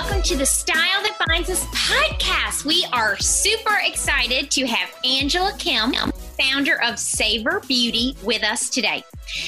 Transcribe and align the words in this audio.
welcome 0.00 0.22
to 0.22 0.34
the 0.34 0.46
Style 0.46 1.02
That 1.02 1.18
Binds 1.26 1.50
Us 1.50 1.62
podcast. 1.66 2.64
We 2.64 2.86
are 2.90 3.18
super 3.18 3.76
excited 3.84 4.50
to 4.52 4.66
have 4.66 4.88
Angela 5.04 5.52
Kim, 5.58 5.92
founder 6.40 6.82
of 6.82 6.98
Savor 6.98 7.60
Beauty, 7.68 8.16
with 8.24 8.42
us 8.42 8.70
today. 8.70 9.04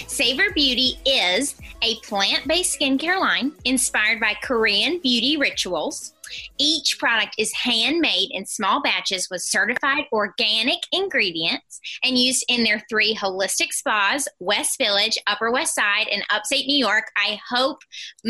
Savor 0.09 0.53
Beauty 0.55 0.99
is 1.07 1.55
a 1.81 1.95
plant 2.01 2.47
based 2.47 2.79
skincare 2.79 3.19
line 3.19 3.53
inspired 3.65 4.21
by 4.21 4.35
Korean 4.43 5.01
beauty 5.03 5.39
rituals. 5.39 6.13
Each 6.59 6.99
product 6.99 7.37
is 7.39 7.53
handmade 7.55 8.29
in 8.33 8.45
small 8.45 8.83
batches 8.83 9.29
with 9.31 9.41
certified 9.41 10.05
organic 10.13 10.81
ingredients 10.93 11.81
and 12.05 12.19
used 12.19 12.45
in 12.49 12.63
their 12.63 12.83
three 12.91 13.17
holistic 13.17 13.73
spas 13.73 14.29
West 14.39 14.77
Village, 14.77 15.17
Upper 15.27 15.51
West 15.51 15.75
Side, 15.75 16.09
and 16.13 16.23
Upstate 16.29 16.67
New 16.67 16.77
York. 16.77 17.11
I 17.17 17.41
hope 17.49 17.79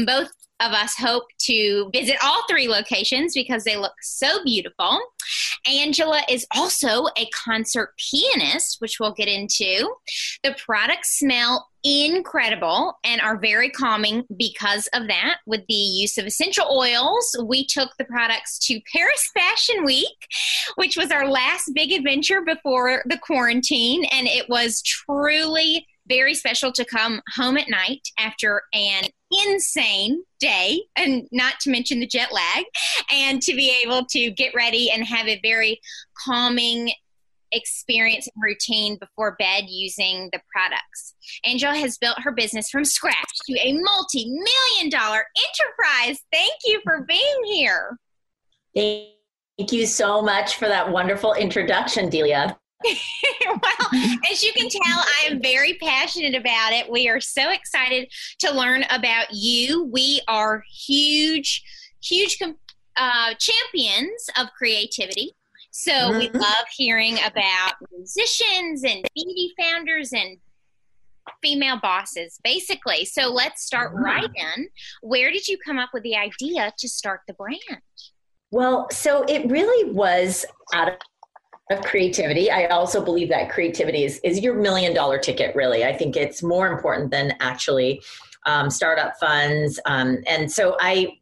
both 0.06 0.30
of 0.62 0.72
us 0.72 0.94
hope 0.96 1.24
to 1.38 1.90
visit 1.92 2.16
all 2.22 2.44
three 2.48 2.68
locations 2.68 3.34
because 3.34 3.64
they 3.64 3.76
look 3.76 3.94
so 4.00 4.42
beautiful. 4.44 5.00
Angela 5.66 6.22
is 6.28 6.46
also 6.54 7.06
a 7.16 7.28
concert 7.44 7.94
pianist, 7.98 8.76
which 8.80 8.98
we'll 8.98 9.12
get 9.12 9.28
into. 9.28 9.94
The 10.42 10.54
products 10.64 11.18
smell 11.18 11.68
incredible 11.84 12.94
and 13.04 13.20
are 13.20 13.38
very 13.38 13.70
calming 13.70 14.24
because 14.36 14.88
of 14.94 15.08
that. 15.08 15.38
With 15.46 15.62
the 15.68 15.74
use 15.74 16.16
of 16.18 16.26
essential 16.26 16.66
oils, 16.70 17.36
we 17.44 17.66
took 17.66 17.90
the 17.98 18.04
products 18.04 18.58
to 18.66 18.80
Paris 18.92 19.30
Fashion 19.34 19.84
Week, 19.84 20.28
which 20.76 20.96
was 20.96 21.10
our 21.10 21.28
last 21.28 21.70
big 21.74 21.92
adventure 21.92 22.42
before 22.42 23.02
the 23.06 23.18
quarantine, 23.18 24.04
and 24.12 24.26
it 24.26 24.48
was 24.48 24.82
truly 24.82 25.86
very 26.08 26.34
special 26.34 26.72
to 26.72 26.84
come 26.84 27.20
home 27.34 27.56
at 27.56 27.68
night 27.68 28.08
after 28.18 28.62
an 28.72 29.04
insane 29.46 30.22
day, 30.40 30.82
and 30.96 31.26
not 31.32 31.60
to 31.60 31.70
mention 31.70 32.00
the 32.00 32.06
jet 32.06 32.32
lag, 32.32 32.64
and 33.10 33.40
to 33.42 33.54
be 33.54 33.74
able 33.84 34.04
to 34.06 34.30
get 34.30 34.54
ready 34.54 34.90
and 34.90 35.04
have 35.04 35.26
a 35.26 35.40
very 35.42 35.80
calming 36.24 36.92
experience 37.52 38.28
and 38.34 38.42
routine 38.42 38.96
before 38.98 39.36
bed 39.38 39.64
using 39.68 40.28
the 40.32 40.40
products. 40.50 41.14
Angela 41.44 41.76
has 41.76 41.98
built 41.98 42.18
her 42.20 42.32
business 42.32 42.70
from 42.70 42.84
scratch 42.84 43.30
to 43.46 43.58
a 43.60 43.72
multi 43.74 44.26
million 44.28 44.90
dollar 44.90 45.24
enterprise. 45.36 46.18
Thank 46.32 46.54
you 46.64 46.80
for 46.82 47.04
being 47.06 47.44
here. 47.44 47.98
Thank 48.74 49.72
you 49.72 49.86
so 49.86 50.22
much 50.22 50.56
for 50.56 50.66
that 50.66 50.90
wonderful 50.90 51.34
introduction, 51.34 52.08
Delia. 52.08 52.56
well, 53.46 53.90
as 54.30 54.42
you 54.42 54.52
can 54.52 54.68
tell, 54.68 54.98
I 54.98 55.26
am 55.30 55.40
very 55.40 55.74
passionate 55.74 56.34
about 56.34 56.72
it. 56.72 56.90
We 56.90 57.08
are 57.08 57.20
so 57.20 57.50
excited 57.50 58.12
to 58.40 58.52
learn 58.52 58.84
about 58.90 59.26
you. 59.32 59.84
We 59.84 60.20
are 60.28 60.62
huge, 60.86 61.62
huge 62.02 62.38
uh, 62.96 63.34
champions 63.38 64.28
of 64.38 64.48
creativity. 64.56 65.32
So 65.70 65.92
mm-hmm. 65.92 66.18
we 66.18 66.28
love 66.30 66.66
hearing 66.76 67.18
about 67.24 67.74
musicians 67.96 68.84
and 68.84 69.04
beauty 69.14 69.54
founders 69.58 70.12
and 70.12 70.38
female 71.42 71.78
bosses, 71.80 72.38
basically. 72.44 73.04
So 73.04 73.28
let's 73.28 73.64
start 73.64 73.94
mm-hmm. 73.94 74.04
right 74.04 74.30
in. 74.34 74.68
Where 75.00 75.30
did 75.30 75.48
you 75.48 75.56
come 75.64 75.78
up 75.78 75.90
with 75.94 76.02
the 76.02 76.16
idea 76.16 76.72
to 76.78 76.88
start 76.88 77.20
the 77.26 77.34
brand? 77.34 77.60
Well, 78.50 78.88
so 78.90 79.24
it 79.24 79.50
really 79.50 79.90
was 79.90 80.44
out 80.74 80.88
of 81.72 81.84
creativity. 81.84 82.50
I 82.50 82.66
also 82.66 83.04
believe 83.04 83.28
that 83.30 83.50
creativity 83.50 84.04
is, 84.04 84.20
is 84.22 84.40
your 84.40 84.54
million 84.54 84.94
dollar 84.94 85.18
ticket, 85.18 85.54
really. 85.56 85.84
I 85.84 85.92
think 85.92 86.16
it's 86.16 86.42
more 86.42 86.68
important 86.68 87.10
than 87.10 87.34
actually 87.40 88.02
um, 88.46 88.70
startup 88.70 89.14
funds. 89.18 89.80
Um, 89.86 90.18
and 90.26 90.50
so 90.50 90.76
I, 90.80 91.16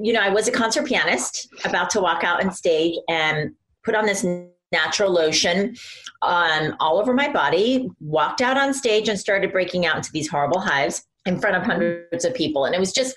you 0.00 0.12
know, 0.12 0.20
I 0.20 0.28
was 0.28 0.48
a 0.48 0.52
concert 0.52 0.86
pianist 0.86 1.48
about 1.64 1.90
to 1.90 2.00
walk 2.00 2.24
out 2.24 2.44
on 2.44 2.52
stage 2.52 2.96
and 3.08 3.52
put 3.82 3.94
on 3.94 4.06
this 4.06 4.24
natural 4.72 5.10
lotion 5.12 5.76
um, 6.22 6.74
all 6.80 6.98
over 6.98 7.12
my 7.12 7.30
body, 7.30 7.88
walked 8.00 8.40
out 8.40 8.56
on 8.56 8.72
stage 8.72 9.08
and 9.08 9.18
started 9.18 9.52
breaking 9.52 9.86
out 9.86 9.96
into 9.96 10.10
these 10.12 10.28
horrible 10.28 10.60
hives 10.60 11.06
in 11.26 11.38
front 11.38 11.56
of 11.56 11.62
hundreds 11.62 12.24
of 12.24 12.34
people. 12.34 12.64
And 12.64 12.74
it 12.74 12.80
was 12.80 12.92
just, 12.92 13.14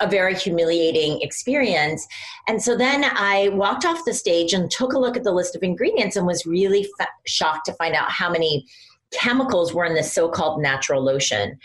a 0.00 0.08
very 0.08 0.34
humiliating 0.34 1.20
experience. 1.22 2.06
And 2.48 2.62
so 2.62 2.76
then 2.76 3.04
I 3.04 3.50
walked 3.50 3.84
off 3.84 4.04
the 4.04 4.14
stage 4.14 4.52
and 4.52 4.70
took 4.70 4.92
a 4.92 4.98
look 4.98 5.16
at 5.16 5.24
the 5.24 5.32
list 5.32 5.54
of 5.54 5.62
ingredients 5.62 6.16
and 6.16 6.26
was 6.26 6.46
really 6.46 6.88
shocked 7.26 7.66
to 7.66 7.72
find 7.74 7.94
out 7.94 8.10
how 8.10 8.30
many 8.30 8.66
chemicals 9.12 9.72
were 9.72 9.84
in 9.84 9.94
this 9.94 10.12
so 10.12 10.28
called 10.28 10.60
natural 10.60 11.02
lotion. 11.02 11.58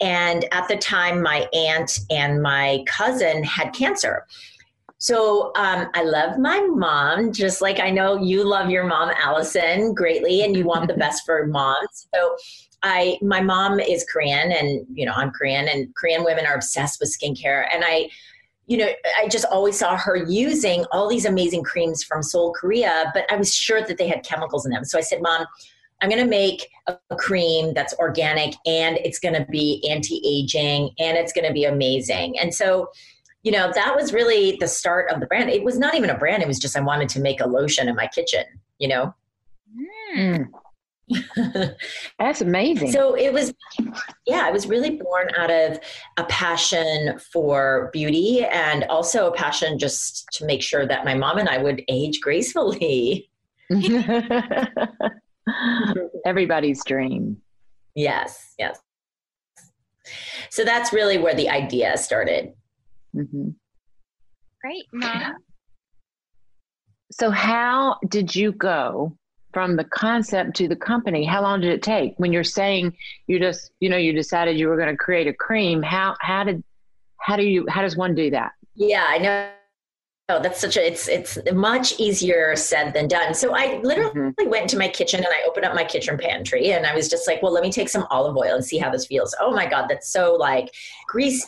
And 0.00 0.46
at 0.52 0.68
the 0.68 0.76
time, 0.76 1.22
my 1.22 1.48
aunt 1.54 1.98
and 2.10 2.42
my 2.42 2.84
cousin 2.86 3.42
had 3.44 3.72
cancer. 3.72 4.26
So 4.98 5.52
um, 5.56 5.88
I 5.94 6.02
love 6.02 6.38
my 6.38 6.60
mom, 6.60 7.32
just 7.32 7.60
like 7.60 7.80
I 7.80 7.90
know 7.90 8.18
you 8.18 8.44
love 8.44 8.70
your 8.70 8.84
mom, 8.84 9.10
Allison, 9.16 9.94
greatly, 9.94 10.42
and 10.42 10.56
you 10.56 10.64
want 10.64 10.88
the 10.88 10.94
best 10.94 11.22
for 11.26 11.46
moms. 11.46 12.08
So 12.14 12.36
I 12.82 13.18
my 13.22 13.40
mom 13.40 13.80
is 13.80 14.04
Korean 14.10 14.52
and 14.52 14.86
you 14.92 15.06
know 15.06 15.12
I'm 15.12 15.30
Korean 15.30 15.68
and 15.68 15.94
Korean 15.94 16.24
women 16.24 16.46
are 16.46 16.54
obsessed 16.54 17.00
with 17.00 17.16
skincare. 17.16 17.66
And 17.72 17.84
I 17.86 18.08
you 18.66 18.76
know 18.78 18.88
I 19.18 19.28
just 19.28 19.44
always 19.46 19.78
saw 19.78 19.96
her 19.96 20.16
using 20.16 20.84
all 20.92 21.08
these 21.08 21.24
amazing 21.24 21.62
creams 21.62 22.02
from 22.02 22.22
Seoul 22.22 22.52
Korea 22.52 23.10
but 23.14 23.30
I 23.30 23.36
was 23.36 23.54
sure 23.54 23.82
that 23.82 23.98
they 23.98 24.08
had 24.08 24.24
chemicals 24.24 24.66
in 24.66 24.72
them. 24.72 24.84
So 24.84 24.98
I 24.98 25.02
said 25.02 25.22
mom 25.22 25.46
I'm 26.02 26.10
going 26.10 26.22
to 26.22 26.28
make 26.28 26.68
a, 26.88 26.98
cream 27.16 27.72
that's 27.72 27.94
organic 27.98 28.54
and 28.66 28.98
it's 28.98 29.18
going 29.18 29.32
to 29.32 29.46
be 29.50 29.82
anti-aging 29.90 30.90
and 30.98 31.16
it's 31.16 31.32
going 31.32 31.46
to 31.46 31.54
be 31.54 31.64
amazing. 31.64 32.38
And 32.38 32.54
so 32.54 32.88
you 33.42 33.52
know 33.52 33.72
that 33.74 33.96
was 33.96 34.12
really 34.12 34.56
the 34.60 34.68
start 34.68 35.10
of 35.10 35.20
the 35.20 35.26
brand. 35.26 35.50
It 35.50 35.64
was 35.64 35.78
not 35.78 35.94
even 35.94 36.10
a 36.10 36.18
brand. 36.18 36.42
It 36.42 36.48
was 36.48 36.58
just 36.58 36.76
I 36.76 36.80
wanted 36.80 37.08
to 37.10 37.20
make 37.20 37.40
a 37.40 37.46
lotion 37.46 37.88
in 37.88 37.96
my 37.96 38.08
kitchen 38.08 38.44
you 38.78 38.88
know? 38.88 39.14
Mm. 40.16 40.48
That's 42.18 42.40
amazing. 42.40 42.90
So 42.90 43.14
it 43.14 43.32
was, 43.32 43.54
yeah, 44.26 44.48
it 44.48 44.52
was 44.52 44.66
really 44.66 44.90
born 44.96 45.28
out 45.36 45.50
of 45.50 45.78
a 46.16 46.24
passion 46.24 47.18
for 47.32 47.90
beauty 47.92 48.44
and 48.44 48.84
also 48.84 49.28
a 49.28 49.32
passion 49.32 49.78
just 49.78 50.26
to 50.32 50.44
make 50.44 50.62
sure 50.62 50.86
that 50.86 51.04
my 51.04 51.14
mom 51.14 51.38
and 51.38 51.48
I 51.48 51.58
would 51.58 51.82
age 51.88 52.20
gracefully. 52.20 53.30
Everybody's 56.26 56.82
dream. 56.84 57.36
Yes, 57.94 58.54
yes. 58.58 58.80
So 60.50 60.64
that's 60.64 60.92
really 60.92 61.18
where 61.18 61.34
the 61.34 61.48
idea 61.48 61.96
started. 61.96 62.52
Mm-hmm. 63.14 63.50
Great, 64.60 64.84
mom. 64.92 65.36
So, 67.12 67.30
how 67.30 67.98
did 68.08 68.34
you 68.34 68.52
go 68.52 69.16
from 69.56 69.74
the 69.74 69.84
concept 69.84 70.54
to 70.54 70.68
the 70.68 70.76
company 70.76 71.24
how 71.24 71.40
long 71.40 71.62
did 71.62 71.72
it 71.72 71.82
take 71.82 72.12
when 72.18 72.30
you're 72.30 72.44
saying 72.44 72.94
you 73.26 73.38
just 73.38 73.70
you 73.80 73.88
know 73.88 73.96
you 73.96 74.12
decided 74.12 74.58
you 74.58 74.68
were 74.68 74.76
going 74.76 74.90
to 74.90 74.98
create 74.98 75.26
a 75.26 75.32
cream 75.32 75.80
how 75.80 76.14
how 76.20 76.44
did 76.44 76.62
how 77.16 77.36
do 77.36 77.42
you 77.42 77.64
how 77.66 77.80
does 77.80 77.96
one 77.96 78.14
do 78.14 78.30
that 78.30 78.52
yeah 78.74 79.06
i 79.08 79.16
know 79.16 79.48
Oh, 80.28 80.42
that's 80.42 80.60
such 80.60 80.76
a 80.76 80.84
it's 80.84 81.06
it's 81.06 81.38
much 81.54 82.00
easier 82.00 82.56
said 82.56 82.92
than 82.92 83.06
done. 83.06 83.32
So 83.32 83.54
I 83.54 83.80
literally 83.84 84.10
mm-hmm. 84.10 84.50
went 84.50 84.62
into 84.62 84.76
my 84.76 84.88
kitchen 84.88 85.20
and 85.20 85.28
I 85.28 85.46
opened 85.48 85.64
up 85.64 85.72
my 85.72 85.84
kitchen 85.84 86.18
pantry 86.18 86.72
and 86.72 86.84
I 86.84 86.96
was 86.96 87.08
just 87.08 87.28
like, 87.28 87.40
well, 87.44 87.52
let 87.52 87.62
me 87.62 87.70
take 87.70 87.88
some 87.88 88.08
olive 88.10 88.36
oil 88.36 88.56
and 88.56 88.64
see 88.64 88.76
how 88.76 88.90
this 88.90 89.06
feels. 89.06 89.36
Oh 89.38 89.52
my 89.52 89.66
god, 89.66 89.86
that's 89.88 90.10
so 90.10 90.34
like 90.34 90.74
greasy. 91.06 91.46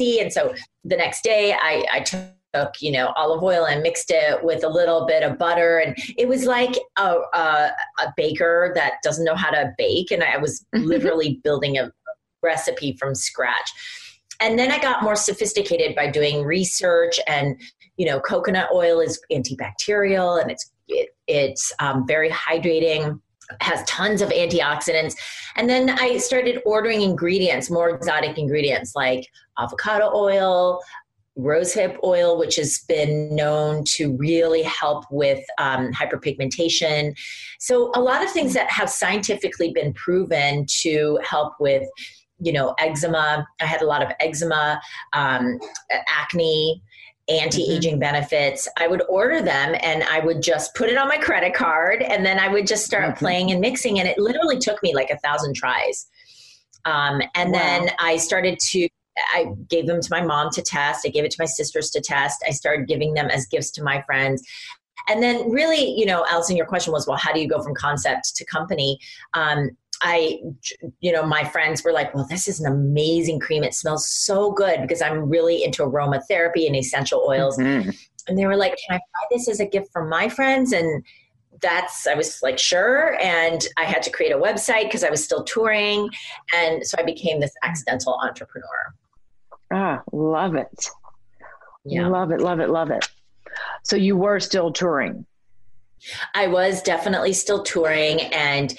And 0.00 0.32
so 0.32 0.52
the 0.82 0.96
next 0.96 1.22
day 1.22 1.52
I 1.52 1.84
I 1.92 2.00
took 2.00 2.35
took 2.56 2.80
you 2.80 2.90
know 2.90 3.12
olive 3.16 3.42
oil 3.42 3.66
and 3.66 3.82
mixed 3.82 4.10
it 4.10 4.42
with 4.44 4.64
a 4.64 4.68
little 4.68 5.06
bit 5.06 5.22
of 5.22 5.38
butter. 5.38 5.78
And 5.78 5.96
it 6.16 6.28
was 6.28 6.44
like 6.44 6.76
a, 6.96 7.16
a, 7.32 7.70
a 7.98 8.14
baker 8.16 8.72
that 8.74 8.94
doesn't 9.02 9.24
know 9.24 9.34
how 9.34 9.50
to 9.50 9.72
bake. 9.78 10.10
And 10.10 10.22
i 10.22 10.36
was 10.36 10.64
literally 10.74 11.40
building 11.44 11.78
a 11.78 11.92
recipe 12.42 12.96
from 12.98 13.14
scratch. 13.14 13.70
And 14.40 14.58
then 14.58 14.70
i 14.70 14.78
got 14.78 15.02
more 15.02 15.16
sophisticated 15.16 15.94
by 15.94 16.10
doing 16.10 16.44
research 16.44 17.18
and 17.26 17.60
you 17.96 18.06
know 18.06 18.20
coconut 18.20 18.68
oil 18.72 19.00
is 19.00 19.20
antibacterial 19.32 20.40
and 20.40 20.50
it's 20.50 20.70
it, 20.88 21.08
it's 21.26 21.72
um, 21.80 22.06
very 22.06 22.30
hydrating 22.30 23.20
has 23.60 23.82
tons 23.84 24.22
of 24.22 24.28
antioxidants. 24.30 25.14
And 25.56 25.68
then 25.68 25.90
I 25.90 26.18
started 26.18 26.60
ordering 26.66 27.02
ingredients, 27.02 27.70
more 27.70 27.90
exotic 27.90 28.38
ingredients 28.38 28.94
like 28.94 29.28
avocado 29.58 30.10
oil, 30.14 30.80
rosehip 31.38 31.96
oil, 32.02 32.38
which 32.38 32.56
has 32.56 32.80
been 32.88 33.34
known 33.34 33.84
to 33.84 34.16
really 34.16 34.62
help 34.62 35.04
with 35.10 35.44
um, 35.58 35.92
hyperpigmentation. 35.92 37.16
So, 37.58 37.90
a 37.94 38.00
lot 38.00 38.24
of 38.24 38.30
things 38.30 38.54
that 38.54 38.70
have 38.70 38.88
scientifically 38.88 39.72
been 39.72 39.92
proven 39.92 40.66
to 40.80 41.18
help 41.22 41.54
with, 41.60 41.86
you 42.40 42.52
know, 42.52 42.74
eczema. 42.78 43.46
I 43.60 43.66
had 43.66 43.82
a 43.82 43.86
lot 43.86 44.02
of 44.02 44.10
eczema, 44.20 44.80
um, 45.12 45.58
acne. 46.08 46.82
Anti 47.28 47.68
aging 47.68 47.94
mm-hmm. 47.94 47.98
benefits. 48.02 48.68
I 48.78 48.86
would 48.86 49.02
order 49.08 49.42
them 49.42 49.74
and 49.80 50.04
I 50.04 50.20
would 50.20 50.40
just 50.40 50.76
put 50.76 50.90
it 50.90 50.96
on 50.96 51.08
my 51.08 51.16
credit 51.16 51.54
card 51.54 52.00
and 52.00 52.24
then 52.24 52.38
I 52.38 52.46
would 52.46 52.68
just 52.68 52.84
start 52.84 53.02
mm-hmm. 53.02 53.18
playing 53.18 53.50
and 53.50 53.60
mixing. 53.60 53.98
And 53.98 54.08
it 54.08 54.16
literally 54.16 54.60
took 54.60 54.80
me 54.80 54.94
like 54.94 55.10
a 55.10 55.18
thousand 55.18 55.56
tries. 55.56 56.06
Um, 56.84 57.20
and 57.34 57.50
wow. 57.50 57.58
then 57.58 57.90
I 57.98 58.16
started 58.16 58.60
to 58.60 58.88
I 59.34 59.46
gave 59.68 59.86
them 59.86 60.00
to 60.00 60.08
my 60.10 60.22
mom 60.22 60.50
to 60.52 60.62
test. 60.62 61.06
I 61.06 61.10
gave 61.10 61.24
it 61.24 61.30
to 61.32 61.36
my 61.38 61.46
sisters 61.46 61.90
to 61.90 62.00
test. 62.00 62.44
I 62.46 62.50
started 62.50 62.86
giving 62.86 63.14
them 63.14 63.28
as 63.28 63.46
gifts 63.46 63.70
to 63.72 63.82
my 63.82 64.02
friends. 64.02 64.42
And 65.08 65.22
then, 65.22 65.50
really, 65.50 65.92
you 65.92 66.04
know, 66.04 66.26
Allison, 66.28 66.56
your 66.56 66.66
question 66.66 66.92
was, 66.92 67.06
well, 67.06 67.16
how 67.16 67.32
do 67.32 67.40
you 67.40 67.48
go 67.48 67.62
from 67.62 67.74
concept 67.74 68.34
to 68.36 68.44
company? 68.44 68.98
Um, 69.34 69.70
I, 70.02 70.40
you 71.00 71.12
know, 71.12 71.24
my 71.24 71.44
friends 71.44 71.82
were 71.82 71.92
like, 71.92 72.14
well, 72.14 72.26
this 72.28 72.48
is 72.48 72.60
an 72.60 72.70
amazing 72.70 73.40
cream. 73.40 73.64
It 73.64 73.74
smells 73.74 74.06
so 74.08 74.52
good 74.52 74.82
because 74.82 75.00
I'm 75.00 75.28
really 75.28 75.64
into 75.64 75.82
aromatherapy 75.82 76.66
and 76.66 76.76
essential 76.76 77.24
oils. 77.26 77.56
Mm-hmm. 77.56 77.90
And 78.28 78.38
they 78.38 78.46
were 78.46 78.56
like, 78.56 78.76
can 78.86 78.96
I 78.96 78.98
buy 78.98 79.26
this 79.30 79.48
as 79.48 79.60
a 79.60 79.66
gift 79.66 79.92
for 79.92 80.04
my 80.04 80.28
friends? 80.28 80.72
And 80.72 81.04
that's, 81.62 82.06
I 82.06 82.14
was 82.14 82.42
like, 82.42 82.58
sure. 82.58 83.16
And 83.20 83.66
I 83.78 83.84
had 83.84 84.02
to 84.02 84.10
create 84.10 84.32
a 84.32 84.38
website 84.38 84.84
because 84.84 85.04
I 85.04 85.10
was 85.10 85.24
still 85.24 85.44
touring. 85.44 86.10
And 86.54 86.86
so 86.86 86.96
I 86.98 87.02
became 87.02 87.40
this 87.40 87.54
accidental 87.62 88.18
entrepreneur. 88.22 88.92
Ah, 89.72 90.02
love 90.12 90.54
it. 90.54 90.88
Yeah. 91.84 92.08
Love 92.08 92.30
it, 92.30 92.40
love 92.40 92.60
it, 92.60 92.70
love 92.70 92.90
it. 92.90 93.08
So 93.84 93.96
you 93.96 94.16
were 94.16 94.40
still 94.40 94.72
touring? 94.72 95.26
I 96.34 96.46
was 96.46 96.82
definitely 96.82 97.32
still 97.32 97.62
touring. 97.62 98.20
And, 98.20 98.76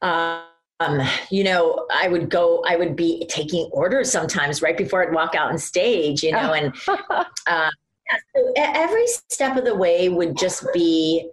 um, 0.00 0.42
you 1.30 1.44
know, 1.44 1.86
I 1.92 2.08
would 2.08 2.30
go, 2.30 2.62
I 2.66 2.76
would 2.76 2.96
be 2.96 3.26
taking 3.28 3.68
orders 3.72 4.10
sometimes 4.10 4.62
right 4.62 4.76
before 4.76 5.06
I'd 5.06 5.12
walk 5.12 5.34
out 5.34 5.50
on 5.50 5.58
stage, 5.58 6.22
you 6.22 6.32
know, 6.32 6.52
and 6.52 6.72
uh, 7.46 7.70
so 8.34 8.52
every 8.56 9.06
step 9.28 9.56
of 9.56 9.64
the 9.64 9.74
way 9.74 10.08
would 10.08 10.36
just 10.36 10.64
be 10.72 11.28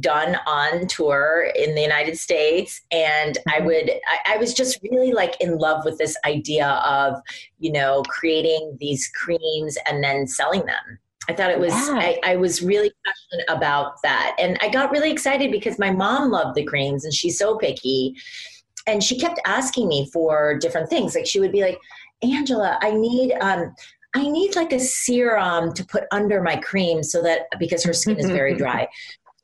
done 0.00 0.36
on 0.46 0.86
tour 0.86 1.50
in 1.54 1.74
the 1.74 1.80
United 1.80 2.18
States. 2.18 2.80
And 2.90 3.38
I 3.48 3.58
mm-hmm. 3.58 3.66
would, 3.66 3.90
I, 3.90 4.34
I, 4.34 4.36
was 4.36 4.54
just 4.54 4.78
really 4.82 5.12
like 5.12 5.40
in 5.40 5.58
love 5.58 5.84
with 5.84 5.98
this 5.98 6.16
idea 6.24 6.68
of, 6.68 7.20
you 7.58 7.72
know, 7.72 8.02
creating 8.08 8.76
these 8.80 9.08
creams 9.08 9.76
and 9.86 10.02
then 10.02 10.26
selling 10.26 10.66
them. 10.66 10.98
I 11.28 11.34
thought 11.34 11.50
it 11.50 11.60
was, 11.60 11.72
yeah. 11.72 11.94
I, 11.94 12.20
I, 12.24 12.36
was 12.36 12.62
really 12.62 12.92
passionate 13.04 13.46
about 13.48 14.02
that. 14.02 14.34
And 14.38 14.58
I 14.60 14.68
got 14.68 14.90
really 14.90 15.12
excited 15.12 15.52
because 15.52 15.78
my 15.78 15.90
mom 15.90 16.30
loved 16.30 16.56
the 16.56 16.64
creams 16.64 17.04
and 17.04 17.14
she's 17.14 17.38
so 17.38 17.56
picky. 17.56 18.14
And 18.86 19.04
she 19.04 19.18
kept 19.18 19.38
asking 19.46 19.86
me 19.86 20.10
for 20.12 20.58
different 20.58 20.90
things. 20.90 21.14
Like 21.14 21.26
she 21.26 21.38
would 21.38 21.52
be 21.52 21.62
like, 21.62 21.78
Angela, 22.22 22.78
I 22.82 22.90
need, 22.92 23.32
um, 23.40 23.72
I 24.14 24.28
need 24.28 24.56
like 24.56 24.72
a 24.72 24.80
serum 24.80 25.72
to 25.72 25.84
put 25.84 26.04
under 26.10 26.42
my 26.42 26.56
cream 26.56 27.02
so 27.02 27.22
that 27.22 27.46
because 27.58 27.82
her 27.84 27.92
skin 27.92 28.18
is 28.18 28.28
very 28.28 28.54
dry, 28.58 28.88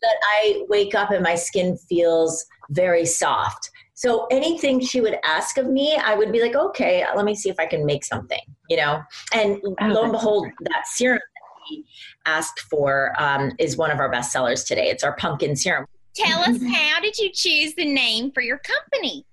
that 0.02 0.16
I 0.22 0.64
wake 0.68 0.94
up 0.94 1.10
and 1.10 1.22
my 1.22 1.34
skin 1.34 1.76
feels 1.88 2.44
very 2.70 3.04
soft. 3.04 3.70
So 3.94 4.26
anything 4.30 4.80
she 4.80 5.00
would 5.00 5.18
ask 5.24 5.58
of 5.58 5.66
me, 5.66 5.96
I 5.96 6.14
would 6.14 6.30
be 6.30 6.40
like, 6.40 6.54
okay, 6.54 7.04
let 7.16 7.24
me 7.24 7.34
see 7.34 7.48
if 7.48 7.58
I 7.58 7.66
can 7.66 7.84
make 7.84 8.04
something, 8.04 8.40
you 8.68 8.76
know? 8.76 9.02
And 9.34 9.60
oh, 9.64 9.74
lo 9.80 10.04
and 10.04 10.12
behold, 10.12 10.46
that 10.60 10.86
serum 10.86 11.18
that 11.18 11.70
we 11.70 11.84
asked 12.24 12.60
for 12.70 13.12
um, 13.18 13.52
is 13.58 13.76
one 13.76 13.90
of 13.90 13.98
our 13.98 14.08
best 14.08 14.30
sellers 14.30 14.62
today. 14.62 14.88
It's 14.88 15.02
our 15.02 15.16
pumpkin 15.16 15.56
serum. 15.56 15.86
Tell 16.14 16.40
us 16.40 16.62
how 16.62 17.00
did 17.00 17.18
you 17.18 17.30
choose 17.32 17.74
the 17.74 17.84
name 17.84 18.30
for 18.30 18.40
your 18.40 18.58
company? 18.58 19.24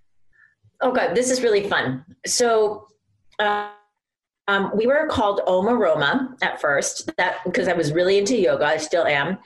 Okay, 0.82 1.14
this 1.14 1.30
is 1.30 1.42
really 1.42 1.70
fun. 1.70 2.04
So 2.26 2.88
uh, 3.40 3.70
um, 4.48 4.72
we 4.76 4.88
were 4.88 5.08
called 5.10 5.42
Om 5.48 5.68
Aroma 5.68 6.36
at 6.42 6.62
first, 6.62 7.16
that 7.18 7.38
because 7.46 7.68
I 7.68 7.74
was 7.74 7.92
really 7.92 8.18
into 8.18 8.36
yoga. 8.36 8.66
I 8.66 8.78
still 8.78 9.06
am, 9.06 9.38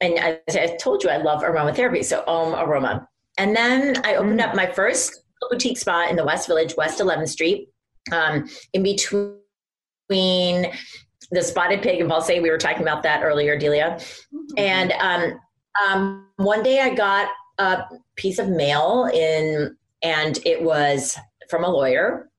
and 0.00 0.18
I, 0.18 0.40
I 0.50 0.76
told 0.80 1.02
you 1.02 1.10
I 1.10 1.18
love 1.18 1.42
aromatherapy. 1.42 2.04
So 2.04 2.24
Om 2.26 2.54
Aroma, 2.54 3.08
and 3.38 3.54
then 3.54 4.00
I 4.04 4.16
opened 4.16 4.40
mm. 4.40 4.48
up 4.48 4.54
my 4.54 4.66
first 4.66 5.24
boutique 5.50 5.78
spa 5.78 6.06
in 6.08 6.16
the 6.16 6.24
West 6.24 6.46
Village, 6.46 6.74
West 6.76 7.00
11th 7.00 7.28
Street, 7.28 7.68
um, 8.12 8.48
in 8.72 8.82
between 8.82 9.32
the 11.30 11.42
spotted 11.42 11.82
pig 11.82 12.00
and 12.00 12.10
Valse. 12.10 12.40
We 12.40 12.50
were 12.50 12.58
talking 12.58 12.82
about 12.82 13.02
that 13.02 13.22
earlier, 13.22 13.58
Delia. 13.58 13.98
Mm-hmm. 13.98 14.58
And 14.58 14.92
um, 14.92 15.40
um, 15.86 16.26
one 16.36 16.62
day 16.62 16.80
I 16.80 16.94
got 16.94 17.28
a 17.58 17.84
piece 18.16 18.38
of 18.38 18.48
mail 18.48 19.10
in, 19.12 19.76
and 20.02 20.38
it 20.44 20.62
was 20.62 21.18
from 21.48 21.64
a 21.64 21.68
lawyer. 21.68 22.30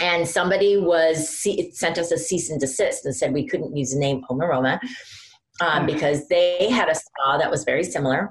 And 0.00 0.26
somebody 0.26 0.76
was 0.76 1.28
sent 1.72 1.98
us 1.98 2.10
a 2.10 2.18
cease 2.18 2.50
and 2.50 2.60
desist 2.60 3.04
and 3.04 3.14
said 3.14 3.32
we 3.32 3.46
couldn't 3.46 3.76
use 3.76 3.92
the 3.92 3.98
name 3.98 4.24
Omaroma 4.28 4.80
um, 5.60 5.86
because 5.86 6.28
they 6.28 6.68
had 6.70 6.88
a 6.88 6.94
spa 6.94 7.38
that 7.38 7.50
was 7.50 7.64
very 7.64 7.84
similar. 7.84 8.30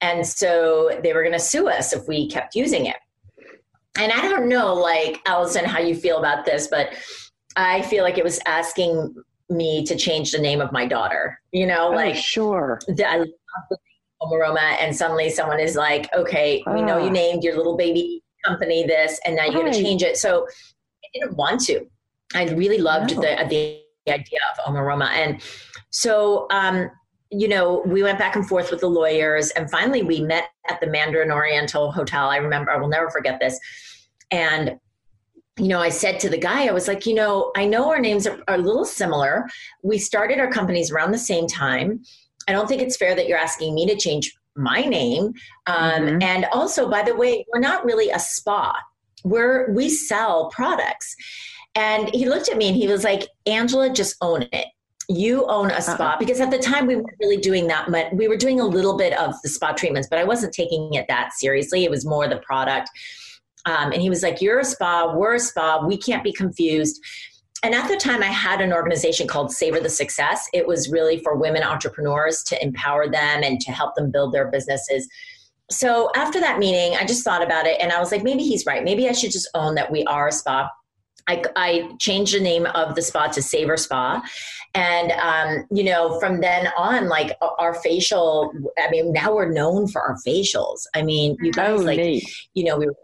And 0.00 0.26
so 0.26 0.98
they 1.02 1.12
were 1.12 1.22
going 1.22 1.32
to 1.32 1.38
sue 1.38 1.68
us 1.68 1.92
if 1.92 2.06
we 2.06 2.28
kept 2.28 2.54
using 2.54 2.86
it. 2.86 2.96
And 3.96 4.12
I 4.12 4.28
don't 4.28 4.48
know, 4.48 4.74
like, 4.74 5.20
Allison, 5.26 5.64
how 5.64 5.78
you 5.78 5.94
feel 5.94 6.18
about 6.18 6.44
this, 6.44 6.66
but 6.66 6.94
I 7.56 7.82
feel 7.82 8.02
like 8.02 8.18
it 8.18 8.24
was 8.24 8.40
asking 8.44 9.14
me 9.48 9.84
to 9.86 9.96
change 9.96 10.32
the 10.32 10.38
name 10.38 10.60
of 10.60 10.72
my 10.72 10.86
daughter. 10.86 11.40
You 11.52 11.66
know, 11.66 11.88
oh, 11.88 11.94
like 11.94 12.16
sure. 12.16 12.80
The, 12.88 13.08
I 13.08 13.18
love 13.18 13.28
the 13.70 13.78
Omaroma, 14.22 14.76
and 14.80 14.94
suddenly 14.94 15.30
someone 15.30 15.60
is 15.60 15.76
like, 15.76 16.12
"Okay, 16.14 16.62
we 16.66 16.82
know 16.82 16.98
you 16.98 17.08
ah. 17.08 17.12
named 17.12 17.44
your 17.44 17.56
little 17.56 17.76
baby 17.76 18.22
company 18.44 18.84
this, 18.86 19.20
and 19.24 19.36
now 19.36 19.44
you're 19.44 19.60
going 19.60 19.72
to 19.72 19.82
change 19.82 20.02
it." 20.02 20.16
So 20.16 20.46
I 21.04 21.06
didn't 21.14 21.36
want 21.36 21.60
to. 21.66 21.86
I 22.34 22.44
really 22.46 22.78
loved 22.78 23.14
no. 23.14 23.20
the 23.20 23.46
the 23.48 24.12
idea 24.12 24.40
of 24.52 24.64
Omaroma, 24.64 25.08
and 25.08 25.42
so 25.94 26.46
um, 26.50 26.90
you 27.30 27.48
know, 27.48 27.82
we 27.86 28.02
went 28.02 28.18
back 28.18 28.36
and 28.36 28.46
forth 28.46 28.70
with 28.70 28.80
the 28.80 28.88
lawyers, 28.88 29.50
and 29.50 29.70
finally 29.70 30.02
we 30.02 30.20
met 30.20 30.50
at 30.68 30.80
the 30.80 30.86
Mandarin 30.86 31.30
Oriental 31.30 31.92
Hotel. 31.92 32.28
I 32.28 32.36
remember, 32.36 32.70
I 32.70 32.76
will 32.76 32.88
never 32.88 33.10
forget 33.10 33.38
this, 33.40 33.58
and 34.30 34.78
you 35.56 35.68
know, 35.68 35.80
I 35.80 35.88
said 35.88 36.18
to 36.20 36.28
the 36.28 36.36
guy, 36.36 36.66
I 36.66 36.72
was 36.72 36.88
like, 36.88 37.06
you 37.06 37.14
know, 37.14 37.52
I 37.56 37.64
know 37.64 37.88
our 37.88 38.00
names 38.00 38.26
are, 38.26 38.42
are, 38.48 38.56
a 38.56 38.58
little 38.58 38.84
similar. 38.84 39.48
We 39.84 39.98
started 39.98 40.40
our 40.40 40.50
companies 40.50 40.90
around 40.90 41.12
the 41.12 41.18
same 41.18 41.46
time. 41.46 42.02
I 42.48 42.52
don't 42.52 42.66
think 42.66 42.82
it's 42.82 42.96
fair 42.96 43.14
that 43.14 43.28
you're 43.28 43.38
asking 43.38 43.72
me 43.72 43.86
to 43.86 43.94
change 43.94 44.34
my 44.56 44.80
name. 44.80 45.32
Um, 45.68 46.02
mm-hmm. 46.02 46.22
And 46.22 46.46
also, 46.46 46.90
by 46.90 47.02
the 47.02 47.14
way, 47.14 47.46
we're 47.52 47.60
not 47.60 47.84
really 47.84 48.10
a 48.10 48.18
spa. 48.18 48.76
We're 49.22 49.70
we 49.72 49.88
sell 49.88 50.50
products. 50.50 51.14
And 51.76 52.12
he 52.12 52.28
looked 52.28 52.48
at 52.48 52.56
me 52.56 52.68
and 52.68 52.76
he 52.76 52.88
was 52.88 53.04
like, 53.04 53.28
Angela, 53.46 53.90
just 53.90 54.16
own 54.20 54.48
it. 54.52 54.66
You 55.08 55.46
own 55.46 55.70
a 55.70 55.82
spa 55.82 56.10
uh-uh. 56.10 56.18
because 56.18 56.40
at 56.40 56.50
the 56.50 56.58
time 56.58 56.86
we 56.86 56.96
weren't 56.96 57.16
really 57.20 57.36
doing 57.36 57.66
that 57.68 57.90
much. 57.90 58.06
We 58.12 58.28
were 58.28 58.36
doing 58.36 58.60
a 58.60 58.66
little 58.66 58.96
bit 58.96 59.12
of 59.18 59.34
the 59.42 59.48
spa 59.48 59.72
treatments, 59.72 60.08
but 60.08 60.18
I 60.18 60.24
wasn't 60.24 60.52
taking 60.52 60.94
it 60.94 61.06
that 61.08 61.32
seriously. 61.34 61.84
It 61.84 61.90
was 61.90 62.06
more 62.06 62.26
the 62.28 62.38
product. 62.38 62.90
Um, 63.66 63.92
and 63.92 64.00
he 64.00 64.10
was 64.10 64.22
like, 64.22 64.40
You're 64.40 64.60
a 64.60 64.64
spa, 64.64 65.14
we're 65.14 65.34
a 65.34 65.40
spa, 65.40 65.84
we 65.86 65.96
can't 65.96 66.24
be 66.24 66.32
confused. 66.32 67.00
And 67.62 67.74
at 67.74 67.88
the 67.88 67.96
time, 67.96 68.22
I 68.22 68.26
had 68.26 68.60
an 68.60 68.74
organization 68.74 69.26
called 69.26 69.50
Savor 69.50 69.80
the 69.80 69.88
Success. 69.88 70.48
It 70.52 70.66
was 70.66 70.90
really 70.90 71.20
for 71.20 71.34
women 71.34 71.62
entrepreneurs 71.62 72.42
to 72.44 72.62
empower 72.62 73.08
them 73.08 73.42
and 73.42 73.58
to 73.60 73.72
help 73.72 73.94
them 73.94 74.10
build 74.10 74.34
their 74.34 74.50
businesses. 74.50 75.08
So 75.70 76.10
after 76.14 76.40
that 76.40 76.58
meeting, 76.58 76.94
I 76.98 77.06
just 77.06 77.24
thought 77.24 77.42
about 77.42 77.66
it 77.66 77.80
and 77.80 77.90
I 77.90 77.98
was 78.00 78.12
like, 78.12 78.22
maybe 78.22 78.42
he's 78.42 78.66
right. 78.66 78.84
Maybe 78.84 79.08
I 79.08 79.12
should 79.12 79.32
just 79.32 79.48
own 79.54 79.76
that 79.76 79.90
we 79.90 80.04
are 80.04 80.28
a 80.28 80.32
spa. 80.32 80.68
I, 81.26 81.42
I, 81.56 81.90
changed 81.98 82.34
the 82.34 82.40
name 82.40 82.66
of 82.66 82.94
the 82.94 83.00
spa 83.00 83.28
to 83.28 83.40
Savor 83.40 83.78
Spa. 83.78 84.22
And, 84.74 85.12
um, 85.12 85.66
you 85.70 85.84
know, 85.84 86.18
from 86.18 86.40
then 86.40 86.68
on, 86.76 87.08
like 87.08 87.36
our 87.58 87.74
facial, 87.74 88.52
I 88.76 88.90
mean, 88.90 89.12
now 89.12 89.34
we're 89.34 89.52
known 89.52 89.86
for 89.86 90.02
our 90.02 90.16
facials. 90.26 90.82
I 90.94 91.02
mean, 91.02 91.36
you 91.40 91.52
guys, 91.52 91.80
oh, 91.80 91.82
like, 91.82 91.98
neat. 91.98 92.24
you 92.54 92.64
know, 92.64 92.76
we 92.76 92.86
were 92.86 92.96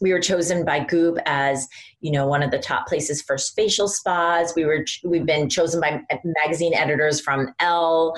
we 0.00 0.12
were 0.12 0.20
chosen 0.20 0.64
by 0.64 0.80
Goop 0.80 1.18
as 1.24 1.68
you 2.00 2.10
know 2.10 2.26
one 2.26 2.42
of 2.42 2.50
the 2.50 2.58
top 2.58 2.86
places 2.86 3.22
for 3.22 3.38
facial 3.38 3.88
spas. 3.88 4.52
We 4.54 4.64
were 4.64 4.84
we've 5.04 5.26
been 5.26 5.48
chosen 5.48 5.80
by 5.80 6.02
magazine 6.24 6.74
editors 6.74 7.20
from 7.20 7.54
Elle, 7.60 8.14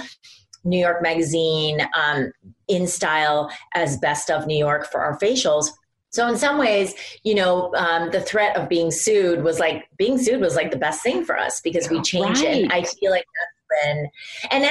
New 0.65 0.79
York 0.79 1.03
Magazine, 1.03 1.81
um, 1.97 2.33
In 2.69 2.87
Style 2.87 3.51
as 3.75 3.99
best 3.99 4.31
of 4.31 4.47
New 4.47 4.59
York 4.59 4.91
for 4.91 5.01
our 5.01 5.19
facials. 5.19 5.71
So 6.17 6.27
in 6.29 6.39
some 6.39 6.57
ways, 6.57 6.95
you 7.25 7.35
know, 7.35 7.75
um, 7.75 8.11
the 8.11 8.23
threat 8.23 8.57
of 8.57 8.71
being 8.71 8.91
sued 8.91 9.45
was 9.45 9.61
like 9.61 9.87
being 9.99 10.17
sued 10.17 10.41
was 10.41 10.57
like 10.57 10.71
the 10.71 10.79
best 10.79 11.03
thing 11.03 11.27
for 11.27 11.39
us 11.39 11.61
because 11.61 11.91
we 11.91 12.01
changed 12.01 12.43
right. 12.43 12.57
it. 12.57 12.63
And 12.63 12.73
I 12.73 12.85
feel 12.85 13.11
like 13.11 13.27
when 13.83 14.09
and 14.51 14.65